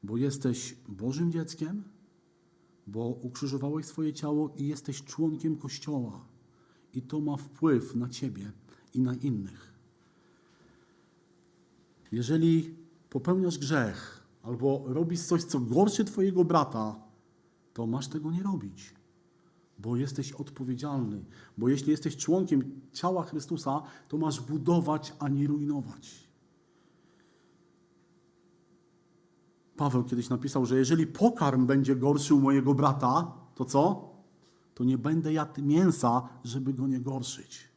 bo 0.03 0.17
jesteś 0.17 0.75
Bożym 0.89 1.31
dzieckiem, 1.31 1.83
bo 2.87 3.07
ukrzyżowałeś 3.07 3.85
swoje 3.85 4.13
ciało 4.13 4.53
i 4.57 4.67
jesteś 4.67 5.03
członkiem 5.03 5.57
Kościoła. 5.57 6.25
I 6.93 7.01
to 7.01 7.19
ma 7.19 7.37
wpływ 7.37 7.95
na 7.95 8.09
ciebie 8.09 8.51
i 8.93 9.01
na 9.01 9.15
innych. 9.15 9.73
Jeżeli 12.11 12.75
popełniasz 13.09 13.57
grzech 13.57 14.23
albo 14.43 14.83
robisz 14.87 15.21
coś, 15.21 15.43
co 15.43 15.59
gorszy 15.59 16.05
twojego 16.05 16.43
brata, 16.43 17.01
to 17.73 17.87
masz 17.87 18.07
tego 18.07 18.31
nie 18.31 18.43
robić, 18.43 18.93
bo 19.79 19.95
jesteś 19.95 20.31
odpowiedzialny. 20.31 21.25
Bo 21.57 21.69
jeśli 21.69 21.91
jesteś 21.91 22.17
członkiem 22.17 22.81
ciała 22.93 23.23
Chrystusa, 23.23 23.81
to 24.07 24.17
masz 24.17 24.41
budować, 24.41 25.13
a 25.19 25.29
nie 25.29 25.47
rujnować. 25.47 26.27
Paweł 29.77 30.03
kiedyś 30.03 30.29
napisał, 30.29 30.65
że 30.65 30.77
jeżeli 30.77 31.07
pokarm 31.07 31.65
będzie 31.65 31.95
gorszy 31.95 32.35
u 32.35 32.39
mojego 32.39 32.73
brata, 32.73 33.31
to 33.55 33.65
co? 33.65 34.13
To 34.75 34.83
nie 34.83 34.97
będę 34.97 35.33
jadł 35.33 35.61
mięsa, 35.61 36.29
żeby 36.43 36.73
go 36.73 36.87
nie 36.87 36.99
gorszyć. 36.99 37.73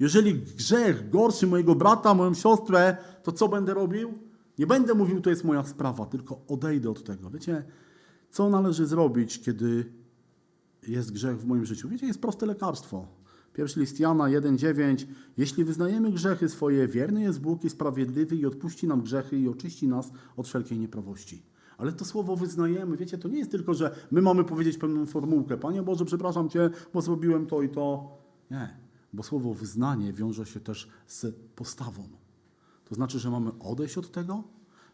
Jeżeli 0.00 0.34
grzech 0.34 1.10
gorszy 1.10 1.46
mojego 1.46 1.74
brata, 1.74 2.14
moją 2.14 2.34
siostrę, 2.34 2.96
to 3.22 3.32
co 3.32 3.48
będę 3.48 3.74
robił? 3.74 4.14
Nie 4.58 4.66
będę 4.66 4.94
mówił, 4.94 5.20
to 5.20 5.30
jest 5.30 5.44
moja 5.44 5.64
sprawa, 5.64 6.06
tylko 6.06 6.40
odejdę 6.48 6.90
od 6.90 7.04
tego. 7.04 7.30
Wiecie, 7.30 7.64
co 8.30 8.50
należy 8.50 8.86
zrobić, 8.86 9.40
kiedy 9.40 9.92
jest 10.88 11.12
grzech 11.12 11.40
w 11.40 11.46
moim 11.46 11.64
życiu? 11.64 11.88
Wiecie, 11.88 12.06
jest 12.06 12.20
proste 12.20 12.46
lekarstwo. 12.46 13.08
Pierwszy 13.52 13.80
list 13.80 14.00
Jana 14.00 14.24
1,9 14.24 15.06
Jeśli 15.36 15.64
wyznajemy 15.64 16.12
grzechy 16.12 16.48
swoje, 16.48 16.88
wierny 16.88 17.22
jest 17.22 17.40
Bóg 17.40 17.64
i 17.64 17.70
sprawiedliwy 17.70 18.36
i 18.36 18.46
odpuści 18.46 18.86
nam 18.86 19.02
grzechy 19.02 19.38
i 19.38 19.48
oczyści 19.48 19.88
nas 19.88 20.12
od 20.36 20.46
wszelkiej 20.48 20.78
nieprawości. 20.78 21.42
Ale 21.78 21.92
to 21.92 22.04
słowo 22.04 22.36
wyznajemy, 22.36 22.96
wiecie, 22.96 23.18
to 23.18 23.28
nie 23.28 23.38
jest 23.38 23.50
tylko, 23.50 23.74
że 23.74 23.96
my 24.10 24.22
mamy 24.22 24.44
powiedzieć 24.44 24.78
pewną 24.78 25.06
formułkę. 25.06 25.56
Panie 25.56 25.82
Boże, 25.82 26.04
przepraszam 26.04 26.48
Cię, 26.48 26.70
bo 26.94 27.02
zrobiłem 27.02 27.46
to 27.46 27.62
i 27.62 27.68
to. 27.68 28.18
Nie, 28.50 28.76
bo 29.12 29.22
słowo 29.22 29.54
wyznanie 29.54 30.12
wiąże 30.12 30.46
się 30.46 30.60
też 30.60 30.88
z 31.06 31.34
postawą. 31.56 32.08
To 32.84 32.94
znaczy, 32.94 33.18
że 33.18 33.30
mamy 33.30 33.50
odejść 33.60 33.98
od 33.98 34.12
tego, 34.12 34.44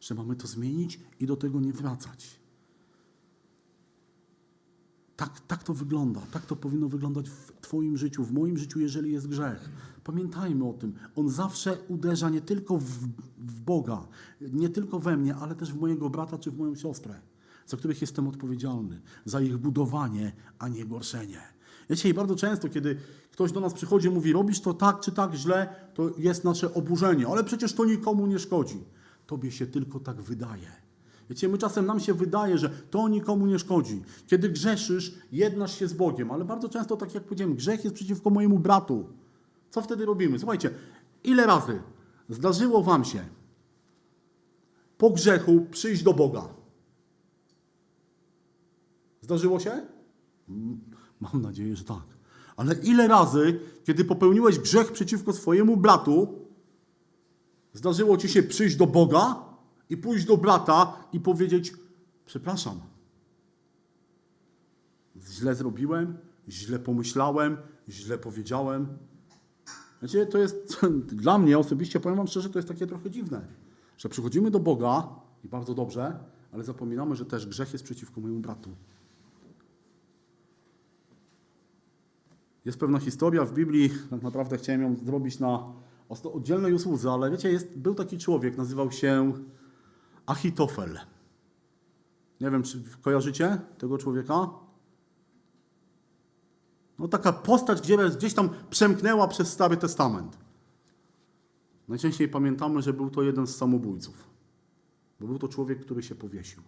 że 0.01 0.15
mamy 0.15 0.37
to 0.37 0.47
zmienić 0.47 1.01
i 1.21 1.27
do 1.27 1.37
tego 1.37 1.61
nie 1.61 1.73
wracać. 1.73 2.40
Tak, 5.21 5.41
tak 5.41 5.63
to 5.63 5.75
wygląda. 5.75 6.21
Tak 6.33 6.47
to 6.47 6.57
powinno 6.57 6.89
wyglądać 6.89 7.29
w 7.29 7.53
Twoim 7.61 7.97
życiu, 7.97 8.25
w 8.25 8.33
moim 8.33 8.59
życiu, 8.59 8.81
jeżeli 8.81 9.13
jest 9.13 9.29
grzech. 9.29 9.69
Pamiętajmy 10.05 10.69
o 10.69 10.73
tym. 10.73 10.93
On 11.17 11.29
zawsze 11.29 11.79
uderza 11.89 12.29
nie 12.29 12.41
tylko 12.41 12.79
w, 12.79 12.85
w 13.39 13.61
Boga, 13.61 14.07
nie 14.41 14.69
tylko 14.69 14.99
we 14.99 15.17
mnie, 15.17 15.35
ale 15.35 15.55
też 15.55 15.73
w 15.73 15.81
mojego 15.81 16.11
brata 16.11 16.39
czy 16.39 16.51
w 16.51 16.59
moją 16.59 16.75
siostrę, 16.75 17.15
za 17.67 17.77
których 17.77 18.01
jestem 18.01 18.29
odpowiedzialny, 18.29 19.01
za 19.25 19.41
ich 19.41 19.57
budowanie, 19.57 20.33
a 20.59 20.69
nie 20.69 20.87
gorszenie. 20.87 21.41
Wiecie, 21.91 22.09
i 22.09 22.15
bardzo 22.15 22.37
często, 22.37 22.69
kiedy 22.69 22.97
ktoś 23.33 23.53
do 23.53 23.61
nas 23.61 23.75
przychodzi 23.75 24.09
i 24.09 24.11
mówi, 24.11 24.33
robisz 24.33 24.61
to 24.61 24.75
tak 24.75 25.01
czy 25.01 25.13
tak 25.13 25.35
źle, 25.35 25.75
to 25.95 26.11
jest 26.19 26.45
nasze 26.45 26.75
oburzenie, 26.75 27.27
ale 27.29 27.45
przecież 27.45 27.73
to 27.73 27.85
nikomu 27.85 28.27
nie 28.27 28.39
szkodzi. 28.39 28.85
Tobie 29.27 29.53
się 29.53 29.67
tylko 29.67 30.01
tak 30.01 30.23
wydaje. 30.23 30.90
Wiecie, 31.31 31.49
my 31.49 31.59
czasem 31.59 31.87
nam 31.87 32.01
się 32.01 32.15
wydaje, 32.15 32.59
że 32.59 32.69
to 32.71 33.09
nikomu 33.09 33.47
nie 33.47 33.59
szkodzi. 33.59 34.03
Kiedy 34.27 34.49
grzeszysz, 34.49 35.15
jednasz 35.33 35.79
się 35.79 35.89
z 35.89 35.93
Bogiem, 35.93 36.31
ale 36.31 36.45
bardzo 36.45 36.69
często, 36.69 36.97
tak 36.97 37.15
jak 37.15 37.25
powiedziałem, 37.25 37.55
grzech 37.55 37.85
jest 37.85 37.97
przeciwko 37.97 38.31
mojemu 38.31 38.59
bratu. 38.59 39.09
Co 39.71 39.83
wtedy 39.83 40.07
robimy? 40.07 40.39
Słuchajcie, 40.39 40.71
ile 41.25 41.47
razy 41.47 41.83
zdarzyło 42.29 42.83
wam 42.83 43.05
się 43.05 43.25
po 44.99 45.11
grzechu 45.11 45.67
przyjść 45.71 46.03
do 46.03 46.15
Boga? 46.15 46.49
Zdarzyło 49.21 49.61
się? 49.61 49.71
Mm, 50.49 50.81
Mam 51.21 51.43
nadzieję, 51.43 51.77
że 51.77 51.85
tak. 51.85 52.07
Ale 52.57 52.75
ile 52.75 53.09
razy, 53.09 53.61
kiedy 53.85 54.05
popełniłeś 54.05 54.59
grzech 54.59 54.93
przeciwko 54.93 55.33
swojemu 55.33 55.77
bratu, 55.77 56.47
zdarzyło 57.73 58.17
ci 58.17 58.29
się 58.29 58.43
przyjść 58.43 58.77
do 58.77 58.87
Boga 58.87 59.50
i 59.91 59.97
pójść 59.97 60.25
do 60.25 60.37
brata 60.37 60.97
i 61.13 61.21
powiedzieć: 61.21 61.73
Przepraszam, 62.27 62.81
źle 65.31 65.55
zrobiłem, 65.55 66.19
źle 66.49 66.79
pomyślałem, 66.79 67.57
źle 67.89 68.19
powiedziałem. 68.19 68.87
Wiecie, 70.03 70.27
to 70.27 70.39
jest 70.39 70.87
dla 71.23 71.39
mnie 71.39 71.59
osobiście, 71.59 72.01
powiem 72.01 72.19
Wam 72.19 72.27
szczerze, 72.27 72.51
to 72.51 72.59
jest 72.59 72.69
takie 72.69 72.87
trochę 72.87 73.11
dziwne, 73.11 73.47
że 73.99 74.09
przychodzimy 74.09 74.51
do 74.51 74.61
Boga 74.61 75.09
i 75.45 75.49
bardzo 75.49 75.75
dobrze, 75.75 76.19
ale 76.53 76.65
zapominamy, 76.65 77.17
że 77.17 77.25
też 77.25 77.47
grzech 77.47 77.73
jest 77.73 77.85
przeciwko 77.85 78.21
mojemu 78.21 78.41
bratu. 78.41 78.71
Jest 82.65 82.79
pewna 82.81 82.99
historia 82.99 83.45
w 83.45 83.55
Biblii, 83.55 83.91
tak 84.11 84.23
naprawdę 84.23 84.59
chciałem 84.59 84.83
ją 84.83 84.97
zrobić 84.97 85.39
na 85.39 85.73
oddzielnej 86.09 86.73
usłudze, 86.73 87.11
ale 87.11 87.31
wiecie, 87.31 87.53
jest, 87.53 87.79
był 87.79 87.95
taki 87.95 88.19
człowiek, 88.19 88.57
nazywał 88.57 88.93
się 88.93 89.33
Achitofel. 90.31 90.99
Nie 92.41 92.51
wiem, 92.51 92.63
czy 92.63 92.83
kojarzycie 93.03 93.61
tego 93.79 93.99
człowieka? 93.99 94.51
No 96.99 97.09
taka 97.09 97.33
postać, 97.33 97.81
gdzie 97.81 97.97
gdzieś 98.11 98.35
tam 98.35 98.51
przemknęła 98.71 99.29
przez 99.29 99.53
Stary 99.53 99.77
Testament. 99.77 100.39
Najczęściej 101.89 102.29
pamiętamy, 102.29 102.83
że 102.83 102.93
był 102.93 103.11
to 103.11 103.23
jeden 103.23 103.47
z 103.47 103.57
samobójców. 103.57 104.29
Bo 105.21 105.27
był 105.27 105.39
to 105.39 105.49
człowiek, 105.49 105.81
który 105.81 106.03
się 106.03 106.15
powiesił. 106.15 106.63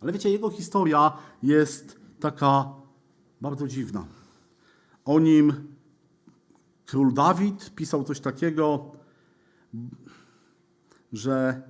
Ale 0.00 0.12
wiecie, 0.12 0.30
jego 0.30 0.50
historia 0.50 1.12
jest 1.42 2.00
taka 2.20 2.74
bardzo 3.40 3.68
dziwna. 3.68 4.06
O 5.04 5.20
nim 5.20 5.76
król 6.86 7.14
Dawid 7.14 7.74
pisał 7.74 8.04
coś 8.04 8.20
takiego, 8.20 8.92
że 11.12 11.62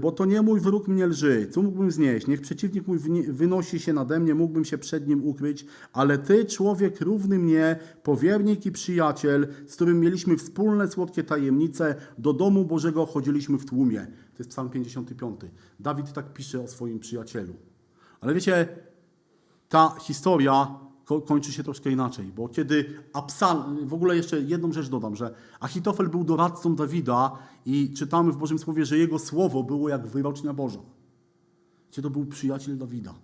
bo 0.00 0.12
to 0.12 0.24
nie 0.24 0.42
mój 0.42 0.60
wróg 0.60 0.88
mnie 0.88 1.06
lży, 1.06 1.48
co 1.50 1.62
mógłbym 1.62 1.90
znieść? 1.90 2.26
Niech 2.26 2.40
przeciwnik 2.40 2.86
mój 2.86 2.98
wynosi 3.28 3.80
się 3.80 3.92
nade 3.92 4.20
mnie, 4.20 4.34
mógłbym 4.34 4.64
się 4.64 4.78
przed 4.78 5.08
nim 5.08 5.24
ukryć, 5.24 5.66
ale 5.92 6.18
ty, 6.18 6.44
człowiek 6.44 7.00
równy 7.00 7.38
mnie, 7.38 7.78
powiernik 8.02 8.66
i 8.66 8.72
przyjaciel, 8.72 9.48
z 9.66 9.74
którym 9.74 10.00
mieliśmy 10.00 10.36
wspólne 10.36 10.88
słodkie 10.88 11.24
tajemnice, 11.24 11.94
do 12.18 12.32
domu 12.32 12.64
Bożego 12.64 13.06
chodziliśmy 13.06 13.58
w 13.58 13.66
tłumie. 13.66 14.06
To 14.06 14.38
jest 14.38 14.50
psalm 14.50 14.70
55. 14.70 15.40
Dawid 15.80 16.12
tak 16.12 16.32
pisze 16.32 16.60
o 16.60 16.68
swoim 16.68 16.98
przyjacielu. 16.98 17.54
Ale 18.20 18.34
wiecie, 18.34 18.68
ta 19.68 19.94
historia 20.00 20.80
kończy 21.26 21.52
się 21.52 21.64
troszkę 21.64 21.90
inaczej, 21.90 22.32
bo 22.36 22.48
kiedy 22.48 22.84
Absal, 23.12 23.64
w 23.82 23.94
ogóle 23.94 24.16
jeszcze 24.16 24.40
jedną 24.40 24.72
rzecz 24.72 24.88
dodam, 24.88 25.16
że 25.16 25.34
Achitofel 25.60 26.08
był 26.08 26.24
doradcą 26.24 26.76
Dawida 26.76 27.38
i 27.66 27.94
czytamy 27.94 28.32
w 28.32 28.36
Bożym 28.36 28.58
Słowie, 28.58 28.84
że 28.84 28.98
jego 28.98 29.18
słowo 29.18 29.62
było 29.62 29.88
jak 29.88 30.06
wyrocznia 30.06 30.52
Boża. 30.52 30.80
Gdzie 31.90 32.02
to 32.02 32.10
był 32.10 32.26
przyjaciel 32.26 32.78
Dawida. 32.78 33.14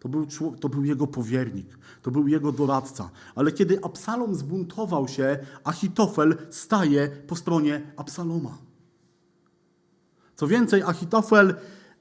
To 0.00 0.08
był, 0.08 0.26
to 0.60 0.68
był 0.68 0.84
jego 0.84 1.06
powiernik, 1.06 1.78
to 2.02 2.10
był 2.10 2.28
jego 2.28 2.52
doradca. 2.52 3.10
Ale 3.34 3.52
kiedy 3.52 3.84
Absalom 3.84 4.34
zbuntował 4.34 5.08
się, 5.08 5.38
Achitofel 5.64 6.36
staje 6.50 7.08
po 7.08 7.36
stronie 7.36 7.92
Absaloma. 7.96 8.58
Co 10.36 10.46
więcej, 10.46 10.82
Achitofel 10.82 11.54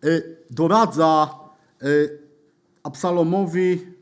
y, 0.05 0.38
doradza 0.51 1.39
y, 1.84 2.19
Absalomowi 2.84 3.94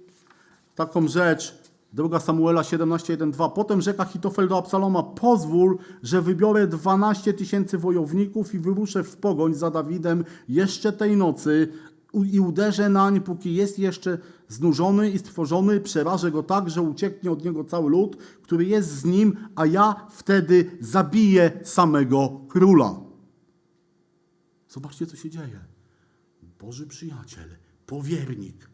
taką 0.75 1.07
rzecz, 1.07 1.63
2 1.93 2.19
Samuela 2.19 2.61
17:1-2. 2.61 3.51
Potem 3.51 3.81
rzekł 3.81 4.01
Achitofel 4.01 4.47
do 4.47 4.57
Absaloma: 4.57 5.03
Pozwól, 5.03 5.77
że 6.03 6.21
wybiorę 6.21 6.67
12 6.67 7.33
tysięcy 7.33 7.77
wojowników 7.77 8.53
i 8.53 8.59
wyruszę 8.59 9.03
w 9.03 9.17
pogoń 9.17 9.53
za 9.53 9.71
Dawidem 9.71 10.25
jeszcze 10.49 10.93
tej 10.93 11.17
nocy 11.17 11.67
i 12.31 12.39
uderzę 12.39 12.89
nań, 12.89 13.21
póki 13.21 13.55
jest 13.55 13.79
jeszcze 13.79 14.17
znużony 14.47 15.11
i 15.11 15.19
stworzony, 15.19 15.79
przerażę 15.79 16.31
go 16.31 16.43
tak, 16.43 16.69
że 16.69 16.81
ucieknie 16.81 17.31
od 17.31 17.45
niego 17.45 17.63
cały 17.63 17.89
lud, 17.89 18.17
który 18.41 18.65
jest 18.65 18.89
z 18.89 19.05
nim, 19.05 19.37
a 19.55 19.65
ja 19.65 20.07
wtedy 20.09 20.77
zabiję 20.79 21.51
samego 21.63 22.41
króla. 22.49 22.99
Zobaczcie, 24.69 25.05
co 25.05 25.15
się 25.15 25.29
dzieje. 25.29 25.59
Boży 26.59 26.87
przyjaciel, 26.87 27.49
powiernik, 27.85 28.69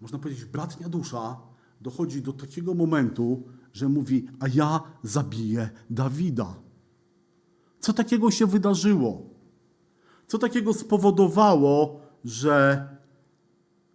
można 0.00 0.18
powiedzieć, 0.18 0.44
bratnia 0.44 0.88
dusza 0.88 1.40
dochodzi 1.80 2.22
do 2.22 2.32
takiego 2.32 2.74
momentu, 2.74 3.42
że 3.72 3.88
mówi, 3.88 4.28
a 4.40 4.48
ja 4.48 4.80
zabiję 5.02 5.70
Dawida. 5.90 6.54
Co 7.80 7.92
takiego 7.92 8.30
się 8.30 8.46
wydarzyło? 8.46 9.22
Co 10.26 10.38
takiego 10.38 10.74
spowodowało, 10.74 12.00
że 12.24 12.88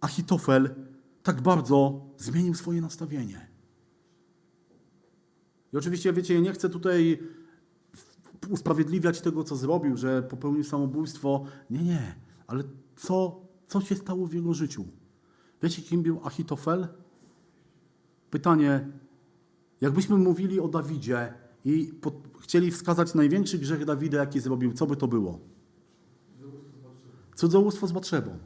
Achitofel 0.00 0.74
tak 1.22 1.40
bardzo 1.40 2.06
zmienił 2.18 2.54
swoje 2.54 2.80
nastawienie? 2.80 3.48
I 5.72 5.76
oczywiście, 5.76 6.12
wiecie, 6.12 6.40
nie 6.40 6.52
chcę 6.52 6.70
tutaj 6.70 7.18
usprawiedliwiać 8.50 9.20
tego, 9.20 9.44
co 9.44 9.56
zrobił, 9.56 9.96
że 9.96 10.22
popełnił 10.22 10.64
samobójstwo. 10.64 11.44
Nie, 11.70 11.82
nie. 11.82 12.14
Ale 12.46 12.64
co, 12.96 13.40
co 13.66 13.80
się 13.80 13.94
stało 13.94 14.26
w 14.26 14.34
jego 14.34 14.54
życiu? 14.54 14.84
Wiecie, 15.62 15.82
kim 15.82 16.02
był 16.02 16.20
Achitofel? 16.24 16.88
Pytanie, 18.30 18.88
jakbyśmy 19.80 20.16
mówili 20.16 20.60
o 20.60 20.68
Dawidzie 20.68 21.34
i 21.64 21.92
po, 22.00 22.12
chcieli 22.40 22.70
wskazać 22.70 23.14
największy 23.14 23.58
grzech 23.58 23.84
Dawida, 23.84 24.18
jaki 24.18 24.40
zrobił, 24.40 24.72
co 24.72 24.86
by 24.86 24.96
to 24.96 25.08
było? 25.08 25.38
Cudzołóstwo 27.36 27.86
z 27.86 27.92
Batrzebą. 27.92 28.38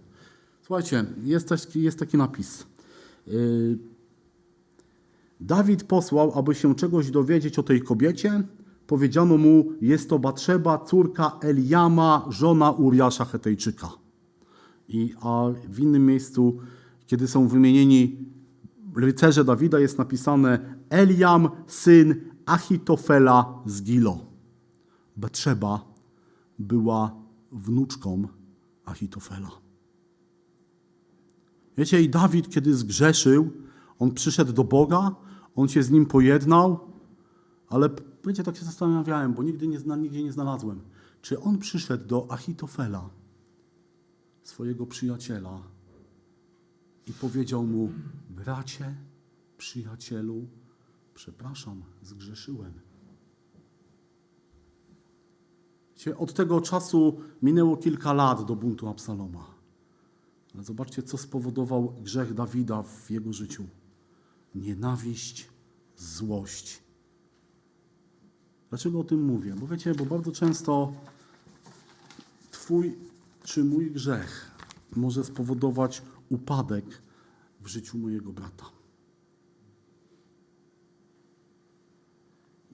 Słuchajcie, 0.62 1.04
jest, 1.24 1.48
taki- 1.48 1.82
jest 1.82 1.98
taki 1.98 2.16
napis. 2.16 2.66
Yy, 3.26 3.78
Dawid 5.40 5.84
posłał, 5.84 6.38
aby 6.38 6.54
się 6.54 6.74
czegoś 6.74 7.10
dowiedzieć 7.10 7.58
o 7.58 7.62
tej 7.62 7.82
kobiecie. 7.82 8.42
Powiedziano 8.86 9.36
mu, 9.36 9.72
jest 9.80 10.10
to 10.10 10.18
Batrzeba, 10.18 10.78
córka 10.78 11.38
Eliama, 11.42 12.26
żona 12.28 12.70
Uriasza 12.70 13.24
Hetejczyka. 13.24 13.88
I, 14.88 15.14
a 15.20 15.44
w 15.68 15.80
innym 15.80 16.06
miejscu, 16.06 16.58
kiedy 17.06 17.28
są 17.28 17.48
wymienieni 17.48 18.26
rycerze 18.96 19.44
Dawida, 19.44 19.80
jest 19.80 19.98
napisane 19.98 20.76
Eliam, 20.90 21.48
syn 21.66 22.20
Achitofela 22.46 23.62
z 23.66 23.82
Gilo. 23.82 24.26
Batrzeba 25.16 25.84
była 26.58 27.16
wnuczką 27.52 28.28
Achitofela. 28.84 29.50
Wiecie, 31.76 32.02
i 32.02 32.08
Dawid, 32.08 32.48
kiedy 32.48 32.74
zgrzeszył, 32.74 33.50
on 33.98 34.14
przyszedł 34.14 34.52
do 34.52 34.64
Boga, 34.64 35.14
on 35.54 35.68
się 35.68 35.82
z 35.82 35.90
nim 35.90 36.06
pojednał, 36.06 36.80
ale 37.68 37.90
wiecie, 38.26 38.42
tak 38.42 38.56
się 38.56 38.64
zastanawiałem, 38.64 39.34
bo 39.34 39.42
nigdy 39.42 39.66
nie, 39.66 39.78
nigdzie 39.98 40.22
nie 40.22 40.32
znalazłem. 40.32 40.80
Czy 41.22 41.40
on 41.40 41.58
przyszedł 41.58 42.06
do 42.06 42.26
Achitofela, 42.30 43.10
swojego 44.42 44.86
przyjaciela, 44.86 45.62
i 47.06 47.12
powiedział 47.12 47.66
mu: 47.66 47.92
Bracie, 48.30 48.94
przyjacielu, 49.58 50.46
przepraszam, 51.14 51.82
zgrzeszyłem. 52.02 52.72
Od 56.16 56.34
tego 56.34 56.60
czasu 56.60 57.20
minęło 57.42 57.76
kilka 57.76 58.12
lat 58.12 58.44
do 58.44 58.56
buntu 58.56 58.88
Absaloma. 58.88 59.54
Ale 60.54 60.64
zobaczcie, 60.64 61.02
co 61.02 61.18
spowodował 61.18 61.94
grzech 62.02 62.34
Dawida 62.34 62.82
w 62.82 63.10
jego 63.10 63.32
życiu: 63.32 63.64
nienawiść, 64.54 65.48
złość. 65.96 66.82
Dlaczego 68.68 69.00
o 69.00 69.04
tym 69.04 69.24
mówię? 69.24 69.54
Bo 69.54 69.66
wiecie, 69.66 69.94
bo 69.94 70.06
bardzo 70.06 70.32
często 70.32 70.92
Twój 72.50 72.96
czy 73.44 73.64
mój 73.64 73.90
grzech 73.90 74.50
może 74.96 75.24
spowodować 75.24 76.02
upadek 76.28 77.02
w 77.60 77.66
życiu 77.66 77.98
mojego 77.98 78.32
brata. 78.32 78.64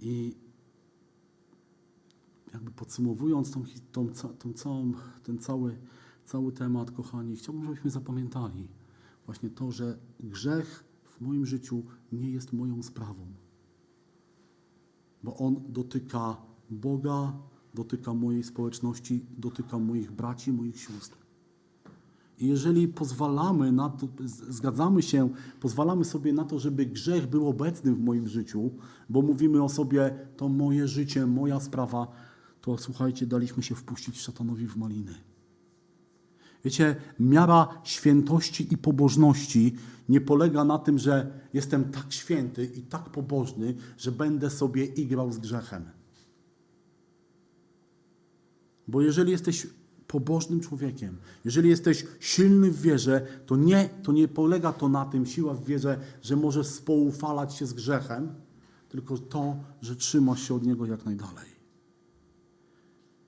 I 0.00 0.36
jakby 2.52 2.70
podsumowując 2.70 3.50
tą, 3.50 3.64
tą, 3.92 4.08
tą 4.38 4.52
całą, 4.52 4.92
ten 5.22 5.38
cały, 5.38 5.78
cały 6.24 6.52
temat, 6.52 6.90
kochani, 6.90 7.36
chciałbym, 7.36 7.64
żebyśmy 7.64 7.90
zapamiętali 7.90 8.68
właśnie 9.26 9.50
to, 9.50 9.72
że 9.72 9.98
grzech 10.20 10.84
w 11.04 11.20
moim 11.20 11.46
życiu 11.46 11.82
nie 12.12 12.30
jest 12.30 12.52
moją 12.52 12.82
sprawą. 12.82 13.26
Bo 15.22 15.36
on 15.36 15.62
dotyka 15.68 16.36
Boga, 16.70 17.32
dotyka 17.74 18.14
mojej 18.14 18.44
społeczności, 18.44 19.26
dotyka 19.38 19.78
moich 19.78 20.12
braci, 20.12 20.52
moich 20.52 20.80
sióstr. 20.80 21.21
Jeżeli 22.42 22.88
pozwalamy 22.88 23.72
na 23.72 23.88
to, 23.88 24.08
zgadzamy 24.48 25.02
się, 25.02 25.28
pozwalamy 25.60 26.04
sobie 26.04 26.32
na 26.32 26.44
to, 26.44 26.58
żeby 26.58 26.86
grzech 26.86 27.26
był 27.26 27.48
obecny 27.48 27.94
w 27.94 28.00
moim 28.00 28.28
życiu, 28.28 28.70
bo 29.08 29.22
mówimy 29.22 29.62
o 29.62 29.68
sobie, 29.68 30.18
to 30.36 30.48
moje 30.48 30.88
życie, 30.88 31.26
moja 31.26 31.60
sprawa, 31.60 32.06
to 32.60 32.78
słuchajcie, 32.78 33.26
daliśmy 33.26 33.62
się 33.62 33.74
wpuścić 33.74 34.20
szatanowi 34.20 34.66
w 34.66 34.76
maliny. 34.76 35.14
Wiecie, 36.64 36.96
miara 37.20 37.68
świętości 37.84 38.74
i 38.74 38.76
pobożności 38.76 39.76
nie 40.08 40.20
polega 40.20 40.64
na 40.64 40.78
tym, 40.78 40.98
że 40.98 41.40
jestem 41.52 41.84
tak 41.84 42.12
święty 42.12 42.64
i 42.64 42.82
tak 42.82 43.10
pobożny, 43.10 43.74
że 43.98 44.12
będę 44.12 44.50
sobie 44.50 44.84
igrał 44.84 45.32
z 45.32 45.38
grzechem. 45.38 45.84
Bo 48.88 49.02
jeżeli 49.02 49.32
jesteś 49.32 49.66
pobożnym 50.12 50.60
człowiekiem, 50.60 51.16
jeżeli 51.44 51.68
jesteś 51.68 52.06
silny 52.20 52.70
w 52.70 52.80
wierze, 52.80 53.26
to 53.46 53.56
nie, 53.56 53.88
to 54.02 54.12
nie 54.12 54.28
polega 54.28 54.72
to 54.72 54.88
na 54.88 55.04
tym, 55.04 55.26
siła 55.26 55.54
w 55.54 55.64
wierze, 55.64 56.00
że 56.22 56.36
możesz 56.36 56.66
spoufalać 56.66 57.54
się 57.54 57.66
z 57.66 57.72
grzechem, 57.72 58.34
tylko 58.88 59.18
to, 59.18 59.56
że 59.82 59.96
trzymasz 59.96 60.42
się 60.42 60.54
od 60.54 60.66
niego 60.66 60.86
jak 60.86 61.04
najdalej. 61.04 61.50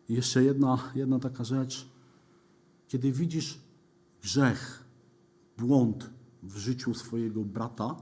I 0.09 0.14
jeszcze 0.14 0.45
jedna, 0.45 0.93
jedna 0.95 1.18
taka 1.18 1.45
rzecz. 1.45 1.89
Kiedy 2.89 3.12
widzisz 3.12 3.59
grzech, 4.22 4.85
błąd 5.59 6.11
w 6.43 6.57
życiu 6.57 6.95
swojego 6.95 7.41
brata, 7.45 7.97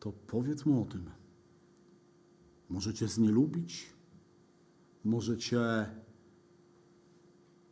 to 0.00 0.12
powiedz 0.12 0.66
mu 0.66 0.82
o 0.82 0.84
tym. 0.84 1.10
Może 2.68 2.94
cię 2.94 3.08
znielubić, 3.08 3.86
może 5.04 5.38
cię, 5.38 5.60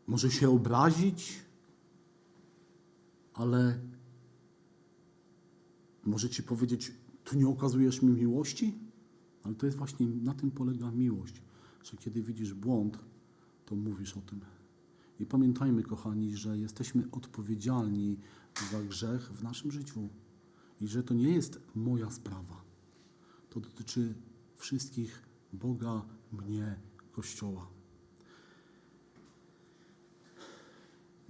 może 0.07 0.31
się 0.31 0.51
obrazić, 0.51 1.41
ale 3.35 3.81
może 6.05 6.31
ci 6.31 6.43
powiedzieć, 6.43 6.93
tu 7.25 7.37
nie 7.37 7.49
okazujesz 7.49 8.03
mi 8.03 8.13
miłości? 8.13 8.79
Ale 9.43 9.55
to 9.55 9.67
jest 9.67 9.79
właśnie, 9.79 10.07
na 10.07 10.35
tym 10.35 10.51
polega 10.51 10.91
miłość, 10.91 11.43
że 11.83 11.97
kiedy 11.97 12.23
widzisz 12.23 12.55
błąd, 12.55 12.99
to 13.67 13.77
mówisz 13.77 14.17
o 14.17 14.21
tym. 14.21 14.41
I 15.21 15.27
pamiętajmy, 15.27 15.83
kochani, 15.83 16.37
że 16.37 16.59
jesteśmy 16.59 17.11
odpowiedzialni 17.13 18.19
za 18.71 18.83
grzech 18.83 19.33
w 19.33 19.43
naszym 19.43 19.73
życiu 19.73 20.09
i 20.81 20.89
że 20.89 21.03
to 21.03 21.15
nie 21.15 21.29
jest 21.29 21.61
moja 21.75 22.11
sprawa. 22.11 22.65
To 23.51 23.61
dotyczy 23.61 24.15
wszystkich 24.57 25.23
Boga, 25.53 26.03
mnie, 26.33 26.77
Kościoła. 27.13 27.72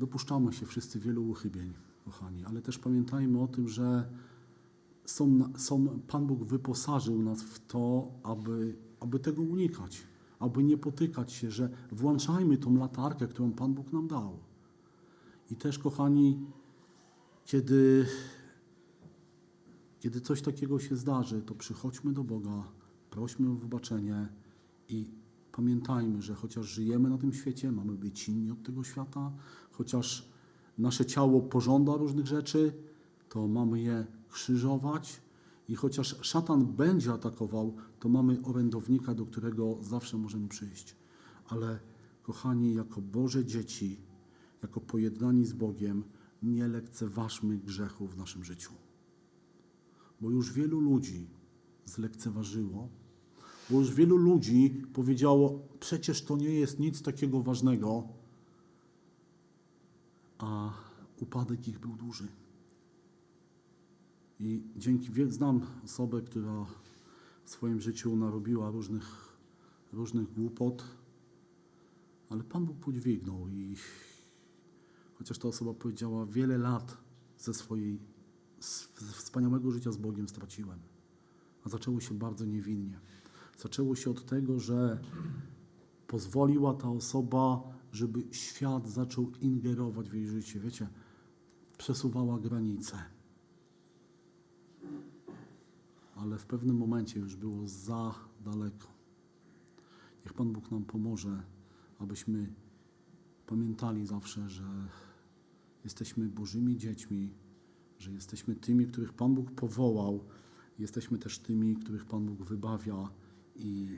Dopuszczamy 0.02 0.52
się 0.52 0.66
wszyscy 0.66 0.98
wielu 0.98 1.30
uchybień, 1.30 1.72
kochani, 2.04 2.44
ale 2.44 2.62
też 2.62 2.78
pamiętajmy 2.78 3.40
o 3.40 3.48
tym, 3.48 3.68
że 3.68 4.08
są, 5.04 5.52
są, 5.56 6.00
Pan 6.08 6.26
Bóg 6.26 6.44
wyposażył 6.44 7.22
nas 7.22 7.42
w 7.42 7.66
to, 7.66 8.08
aby, 8.22 8.76
aby 9.00 9.18
tego 9.18 9.42
unikać, 9.42 10.02
aby 10.38 10.64
nie 10.64 10.78
potykać 10.78 11.32
się, 11.32 11.50
że 11.50 11.70
włączajmy 11.92 12.58
tą 12.58 12.76
latarkę, 12.76 13.28
którą 13.28 13.52
Pan 13.52 13.74
Bóg 13.74 13.92
nam 13.92 14.08
dał. 14.08 14.38
I 15.50 15.56
też, 15.56 15.78
kochani, 15.78 16.46
kiedy, 17.44 18.06
kiedy 20.00 20.20
coś 20.20 20.42
takiego 20.42 20.78
się 20.78 20.96
zdarzy, 20.96 21.42
to 21.42 21.54
przychodźmy 21.54 22.12
do 22.12 22.24
Boga, 22.24 22.64
prośmy 23.10 23.50
o 23.50 23.54
wybaczenie 23.54 24.28
i 24.88 25.06
pamiętajmy, 25.52 26.22
że 26.22 26.34
chociaż 26.34 26.66
żyjemy 26.66 27.10
na 27.10 27.18
tym 27.18 27.32
świecie, 27.32 27.72
mamy 27.72 27.92
być 27.92 28.28
inni 28.28 28.50
od 28.50 28.62
tego 28.62 28.84
świata, 28.84 29.32
chociaż 29.72 30.28
nasze 30.78 31.06
ciało 31.06 31.40
pożąda 31.40 31.96
różnych 31.96 32.26
rzeczy, 32.26 32.72
to 33.28 33.48
mamy 33.48 33.80
je 33.80 34.06
krzyżować 34.30 35.20
i 35.68 35.74
chociaż 35.74 36.16
szatan 36.20 36.66
będzie 36.66 37.12
atakował, 37.12 37.74
to 38.00 38.08
mamy 38.08 38.42
orędownika, 38.42 39.14
do 39.14 39.26
którego 39.26 39.78
zawsze 39.82 40.16
możemy 40.16 40.48
przyjść. 40.48 40.96
Ale 41.48 41.78
kochani, 42.22 42.74
jako 42.74 43.00
Boże 43.00 43.44
dzieci, 43.44 44.00
jako 44.62 44.80
pojednani 44.80 45.44
z 45.44 45.52
Bogiem, 45.52 46.04
nie 46.42 46.68
lekceważmy 46.68 47.58
grzechu 47.58 48.06
w 48.06 48.16
naszym 48.16 48.44
życiu. 48.44 48.72
Bo 50.20 50.30
już 50.30 50.52
wielu 50.52 50.80
ludzi 50.80 51.26
zlekceważyło, 51.84 52.88
bo 53.70 53.78
już 53.78 53.94
wielu 53.94 54.16
ludzi 54.16 54.82
powiedziało, 54.92 55.68
przecież 55.80 56.22
to 56.22 56.36
nie 56.36 56.54
jest 56.54 56.78
nic 56.78 57.02
takiego 57.02 57.42
ważnego, 57.42 58.08
a 60.42 60.72
upadek 61.20 61.68
ich 61.68 61.78
był 61.78 61.96
duży. 61.96 62.28
I 64.40 64.62
dzięki, 64.76 65.10
znam 65.28 65.60
osobę, 65.84 66.22
która 66.22 66.66
w 67.44 67.50
swoim 67.50 67.80
życiu 67.80 68.16
narobiła 68.16 68.70
różnych, 68.70 69.36
różnych 69.92 70.32
głupot, 70.32 70.84
ale 72.28 72.42
Pan 72.44 72.66
Bóg 72.66 72.76
podźwignął 72.76 73.48
i 73.48 73.76
chociaż 75.14 75.38
ta 75.38 75.48
osoba 75.48 75.74
powiedziała, 75.74 76.26
wiele 76.26 76.58
lat 76.58 76.96
ze 77.38 77.54
swojej 77.54 78.00
wspaniałego 79.12 79.70
życia 79.70 79.92
z 79.92 79.96
Bogiem 79.96 80.28
straciłem, 80.28 80.78
a 81.64 81.68
zaczęło 81.68 82.00
się 82.00 82.14
bardzo 82.14 82.44
niewinnie. 82.44 83.00
Zaczęło 83.58 83.96
się 83.96 84.10
od 84.10 84.26
tego, 84.26 84.60
że 84.60 85.00
pozwoliła 86.06 86.74
ta 86.74 86.88
osoba, 86.88 87.71
żeby 87.92 88.22
świat 88.30 88.88
zaczął 88.88 89.30
ingerować 89.40 90.10
w 90.10 90.14
jej 90.14 90.26
życie. 90.26 90.60
Wiecie, 90.60 90.88
przesuwała 91.78 92.38
granice. 92.38 92.96
Ale 96.16 96.38
w 96.38 96.46
pewnym 96.46 96.76
momencie 96.76 97.20
już 97.20 97.36
było 97.36 97.68
za 97.68 98.14
daleko. 98.44 98.88
Niech 100.24 100.34
Pan 100.34 100.52
Bóg 100.52 100.70
nam 100.70 100.84
pomoże, 100.84 101.42
abyśmy 101.98 102.54
pamiętali 103.46 104.06
zawsze, 104.06 104.48
że 104.48 104.64
jesteśmy 105.84 106.28
Bożymi 106.28 106.76
dziećmi, 106.76 107.30
że 107.98 108.12
jesteśmy 108.12 108.54
tymi, 108.54 108.86
których 108.86 109.12
Pan 109.12 109.34
Bóg 109.34 109.50
powołał, 109.50 110.24
jesteśmy 110.78 111.18
też 111.18 111.38
tymi, 111.38 111.76
których 111.76 112.04
Pan 112.04 112.26
Bóg 112.26 112.42
wybawia 112.42 113.08
i 113.56 113.88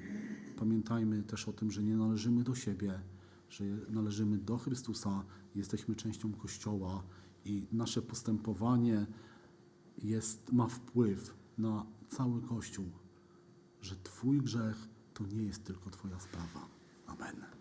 pamiętajmy 0.57 1.23
też 1.23 1.49
o 1.49 1.53
tym, 1.53 1.71
że 1.71 1.83
nie 1.83 1.97
należymy 1.97 2.45
do 2.45 2.55
siebie, 2.55 3.01
że 3.55 3.65
należymy 3.89 4.39
do 4.39 4.59
Chrystusa, 4.59 5.25
jesteśmy 5.55 5.95
częścią 5.95 6.33
Kościoła 6.33 7.03
i 7.45 7.67
nasze 7.73 8.03
postępowanie 8.03 9.07
jest, 9.99 10.53
ma 10.53 10.69
wpływ 10.69 11.35
na 11.59 11.87
cały 12.09 12.43
Kościół, 12.43 12.85
że 13.81 13.97
Twój 13.97 14.39
grzech 14.39 14.89
to 15.15 15.27
nie 15.27 15.43
jest 15.43 15.65
tylko 15.65 15.91
Twoja 15.91 16.21
sprawa. 16.21 16.69
Amen. 17.07 17.54